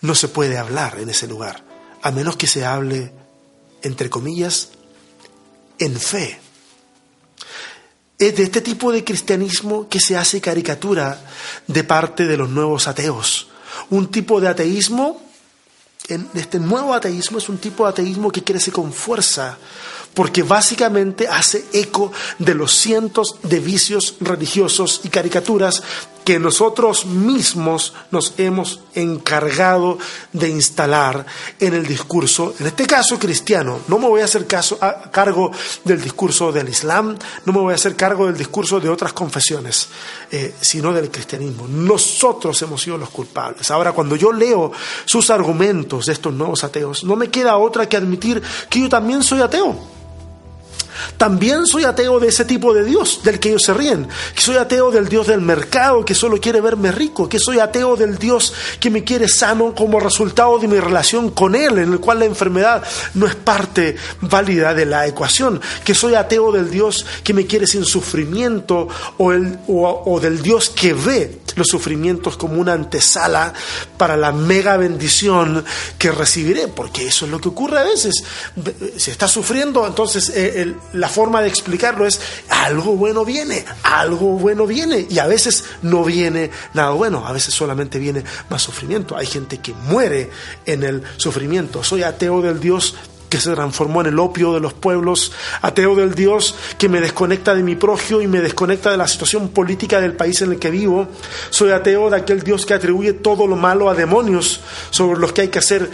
no 0.00 0.16
se 0.16 0.26
puede 0.28 0.58
hablar 0.58 0.98
en 0.98 1.08
ese 1.08 1.28
lugar, 1.28 1.62
a 2.02 2.10
menos 2.10 2.36
que 2.36 2.48
se 2.48 2.64
hable, 2.64 3.12
entre 3.82 4.10
comillas, 4.10 4.70
en 5.78 5.98
fe. 5.98 6.40
Es 8.18 8.36
de 8.36 8.44
este 8.44 8.60
tipo 8.60 8.92
de 8.92 9.04
cristianismo 9.04 9.88
que 9.88 10.00
se 10.00 10.16
hace 10.16 10.40
caricatura 10.40 11.20
de 11.66 11.84
parte 11.84 12.26
de 12.26 12.36
los 12.36 12.48
nuevos 12.48 12.86
ateos. 12.86 13.48
Un 13.90 14.10
tipo 14.10 14.40
de 14.40 14.48
ateísmo, 14.48 15.20
este 16.34 16.58
nuevo 16.58 16.94
ateísmo 16.94 17.38
es 17.38 17.48
un 17.48 17.58
tipo 17.58 17.84
de 17.84 17.90
ateísmo 17.90 18.30
que 18.30 18.44
crece 18.44 18.70
con 18.70 18.92
fuerza, 18.92 19.58
porque 20.14 20.42
básicamente 20.42 21.26
hace 21.26 21.64
eco 21.72 22.12
de 22.38 22.54
los 22.54 22.72
cientos 22.72 23.36
de 23.42 23.58
vicios 23.58 24.14
religiosos 24.20 25.00
y 25.02 25.08
caricaturas 25.08 25.82
que 26.24 26.38
nosotros 26.38 27.04
mismos 27.04 27.92
nos 28.10 28.34
hemos 28.38 28.80
encargado 28.94 29.98
de 30.32 30.48
instalar 30.48 31.26
en 31.60 31.74
el 31.74 31.86
discurso, 31.86 32.54
en 32.58 32.66
este 32.66 32.86
caso 32.86 33.18
cristiano. 33.18 33.80
No 33.88 33.98
me 33.98 34.08
voy 34.08 34.22
a 34.22 34.24
hacer 34.24 34.46
caso, 34.46 34.78
a, 34.80 35.10
cargo 35.10 35.50
del 35.84 36.00
discurso 36.00 36.50
del 36.50 36.68
Islam, 36.68 37.16
no 37.44 37.52
me 37.52 37.60
voy 37.60 37.72
a 37.72 37.76
hacer 37.76 37.94
cargo 37.94 38.26
del 38.26 38.36
discurso 38.36 38.80
de 38.80 38.88
otras 38.88 39.12
confesiones, 39.12 39.88
eh, 40.30 40.54
sino 40.60 40.92
del 40.92 41.10
cristianismo. 41.10 41.68
Nosotros 41.68 42.60
hemos 42.62 42.82
sido 42.82 42.96
los 42.96 43.10
culpables. 43.10 43.70
Ahora, 43.70 43.92
cuando 43.92 44.16
yo 44.16 44.32
leo 44.32 44.72
sus 45.04 45.28
argumentos 45.30 46.06
de 46.06 46.14
estos 46.14 46.32
nuevos 46.32 46.64
ateos, 46.64 47.04
no 47.04 47.16
me 47.16 47.28
queda 47.28 47.58
otra 47.58 47.88
que 47.88 47.96
admitir 47.96 48.42
que 48.70 48.80
yo 48.80 48.88
también 48.88 49.22
soy 49.22 49.42
ateo. 49.42 49.94
También 51.16 51.66
soy 51.66 51.84
ateo 51.84 52.20
de 52.20 52.28
ese 52.28 52.44
tipo 52.44 52.74
de 52.74 52.84
Dios 52.84 53.20
del 53.22 53.38
que 53.38 53.50
ellos 53.50 53.62
se 53.62 53.74
ríen. 53.74 54.08
Que 54.34 54.40
soy 54.40 54.56
ateo 54.56 54.90
del 54.90 55.08
Dios 55.08 55.26
del 55.26 55.40
mercado 55.40 56.04
que 56.04 56.14
solo 56.14 56.40
quiere 56.40 56.60
verme 56.60 56.92
rico. 56.92 57.28
Que 57.28 57.38
soy 57.38 57.58
ateo 57.58 57.96
del 57.96 58.18
Dios 58.18 58.52
que 58.80 58.90
me 58.90 59.04
quiere 59.04 59.28
sano 59.28 59.74
como 59.74 60.00
resultado 60.00 60.58
de 60.58 60.68
mi 60.68 60.78
relación 60.78 61.30
con 61.30 61.54
Él, 61.54 61.78
en 61.78 61.92
el 61.92 62.00
cual 62.00 62.20
la 62.20 62.24
enfermedad 62.24 62.82
no 63.14 63.26
es 63.26 63.34
parte 63.34 63.96
válida 64.20 64.74
de 64.74 64.86
la 64.86 65.06
ecuación. 65.06 65.60
Que 65.84 65.94
soy 65.94 66.14
ateo 66.14 66.52
del 66.52 66.70
Dios 66.70 67.04
que 67.22 67.34
me 67.34 67.46
quiere 67.46 67.66
sin 67.66 67.84
sufrimiento 67.84 68.88
o, 69.18 69.32
el, 69.32 69.58
o 69.66 70.20
del 70.20 70.42
Dios 70.42 70.70
que 70.70 70.94
ve 70.94 71.43
los 71.56 71.68
sufrimientos 71.68 72.36
como 72.36 72.60
una 72.60 72.72
antesala 72.72 73.52
para 73.96 74.16
la 74.16 74.32
mega 74.32 74.76
bendición 74.76 75.64
que 75.98 76.10
recibiré. 76.12 76.68
Porque 76.68 77.06
eso 77.06 77.24
es 77.24 77.30
lo 77.30 77.40
que 77.40 77.48
ocurre 77.48 77.78
a 77.78 77.84
veces. 77.84 78.24
Si 78.96 79.10
estás 79.10 79.30
sufriendo, 79.30 79.86
entonces 79.86 80.32
eh, 80.34 80.74
la 80.92 81.08
forma 81.08 81.42
de 81.42 81.48
explicarlo 81.48 82.06
es 82.06 82.20
algo 82.48 82.96
bueno 82.96 83.24
viene, 83.24 83.64
algo 83.82 84.38
bueno 84.38 84.66
viene. 84.66 85.06
Y 85.08 85.18
a 85.18 85.26
veces 85.26 85.64
no 85.82 86.04
viene 86.04 86.50
nada 86.74 86.90
bueno, 86.90 87.26
a 87.26 87.32
veces 87.32 87.54
solamente 87.54 87.98
viene 87.98 88.24
más 88.50 88.62
sufrimiento. 88.62 89.16
Hay 89.16 89.26
gente 89.26 89.58
que 89.58 89.72
muere 89.72 90.30
en 90.66 90.82
el 90.82 91.02
sufrimiento. 91.16 91.82
Soy 91.82 92.02
ateo 92.02 92.42
del 92.42 92.60
Dios 92.60 92.94
que 93.34 93.40
se 93.40 93.52
transformó 93.52 94.00
en 94.00 94.06
el 94.06 94.18
opio 94.20 94.54
de 94.54 94.60
los 94.60 94.74
pueblos, 94.74 95.32
ateo 95.60 95.96
del 95.96 96.14
Dios 96.14 96.54
que 96.78 96.88
me 96.88 97.00
desconecta 97.00 97.52
de 97.52 97.64
mi 97.64 97.74
progio 97.74 98.22
y 98.22 98.28
me 98.28 98.40
desconecta 98.40 98.92
de 98.92 98.96
la 98.96 99.08
situación 99.08 99.48
política 99.48 100.00
del 100.00 100.12
país 100.12 100.40
en 100.42 100.52
el 100.52 100.58
que 100.60 100.70
vivo. 100.70 101.08
Soy 101.50 101.72
ateo 101.72 102.10
de 102.10 102.18
aquel 102.18 102.42
Dios 102.42 102.64
que 102.64 102.74
atribuye 102.74 103.12
todo 103.12 103.48
lo 103.48 103.56
malo 103.56 103.90
a 103.90 103.94
demonios 103.94 104.60
sobre 104.90 105.18
los 105.18 105.32
que 105.32 105.42
hay 105.42 105.48
que 105.48 105.58
hacer 105.58 105.90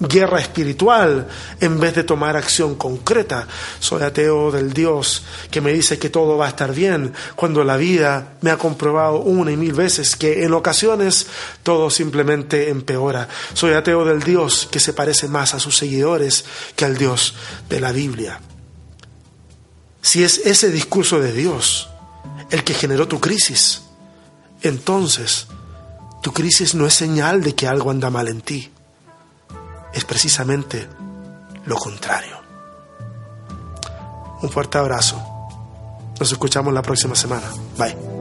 guerra 0.00 0.40
espiritual 0.40 1.28
en 1.60 1.78
vez 1.78 1.94
de 1.94 2.04
tomar 2.04 2.36
acción 2.36 2.74
concreta. 2.74 3.46
Soy 3.78 4.02
ateo 4.02 4.50
del 4.50 4.72
Dios 4.72 5.24
que 5.50 5.60
me 5.60 5.72
dice 5.72 5.98
que 5.98 6.10
todo 6.10 6.36
va 6.36 6.46
a 6.46 6.50
estar 6.50 6.74
bien, 6.74 7.12
cuando 7.36 7.64
la 7.64 7.76
vida 7.76 8.34
me 8.40 8.50
ha 8.50 8.58
comprobado 8.58 9.20
una 9.20 9.52
y 9.52 9.56
mil 9.56 9.72
veces 9.72 10.16
que 10.16 10.44
en 10.44 10.52
ocasiones 10.52 11.26
todo 11.62 11.90
simplemente 11.90 12.70
empeora. 12.70 13.28
Soy 13.52 13.72
ateo 13.72 14.04
del 14.04 14.22
Dios 14.22 14.68
que 14.70 14.80
se 14.80 14.92
parece 14.92 15.28
más 15.28 15.54
a 15.54 15.60
sus 15.60 15.76
seguidores 15.76 16.44
que 16.76 16.84
al 16.84 16.96
Dios 16.96 17.34
de 17.68 17.80
la 17.80 17.92
Biblia. 17.92 18.40
Si 20.02 20.22
es 20.22 20.38
ese 20.44 20.70
discurso 20.70 21.20
de 21.20 21.32
Dios 21.32 21.88
el 22.50 22.62
que 22.62 22.74
generó 22.74 23.08
tu 23.08 23.20
crisis, 23.20 23.82
entonces 24.62 25.46
tu 26.22 26.32
crisis 26.32 26.74
no 26.74 26.86
es 26.86 26.94
señal 26.94 27.42
de 27.42 27.54
que 27.54 27.66
algo 27.66 27.90
anda 27.90 28.10
mal 28.10 28.28
en 28.28 28.40
ti 28.40 28.73
es 29.94 30.04
precisamente 30.04 30.88
lo 31.66 31.76
contrario. 31.76 32.36
Un 34.42 34.50
fuerte 34.50 34.76
abrazo 34.76 35.34
Nos 36.20 36.30
escuchamos 36.30 36.72
la 36.72 36.82
próxima 36.82 37.14
semana. 37.14 37.46
Bye. 37.78 38.13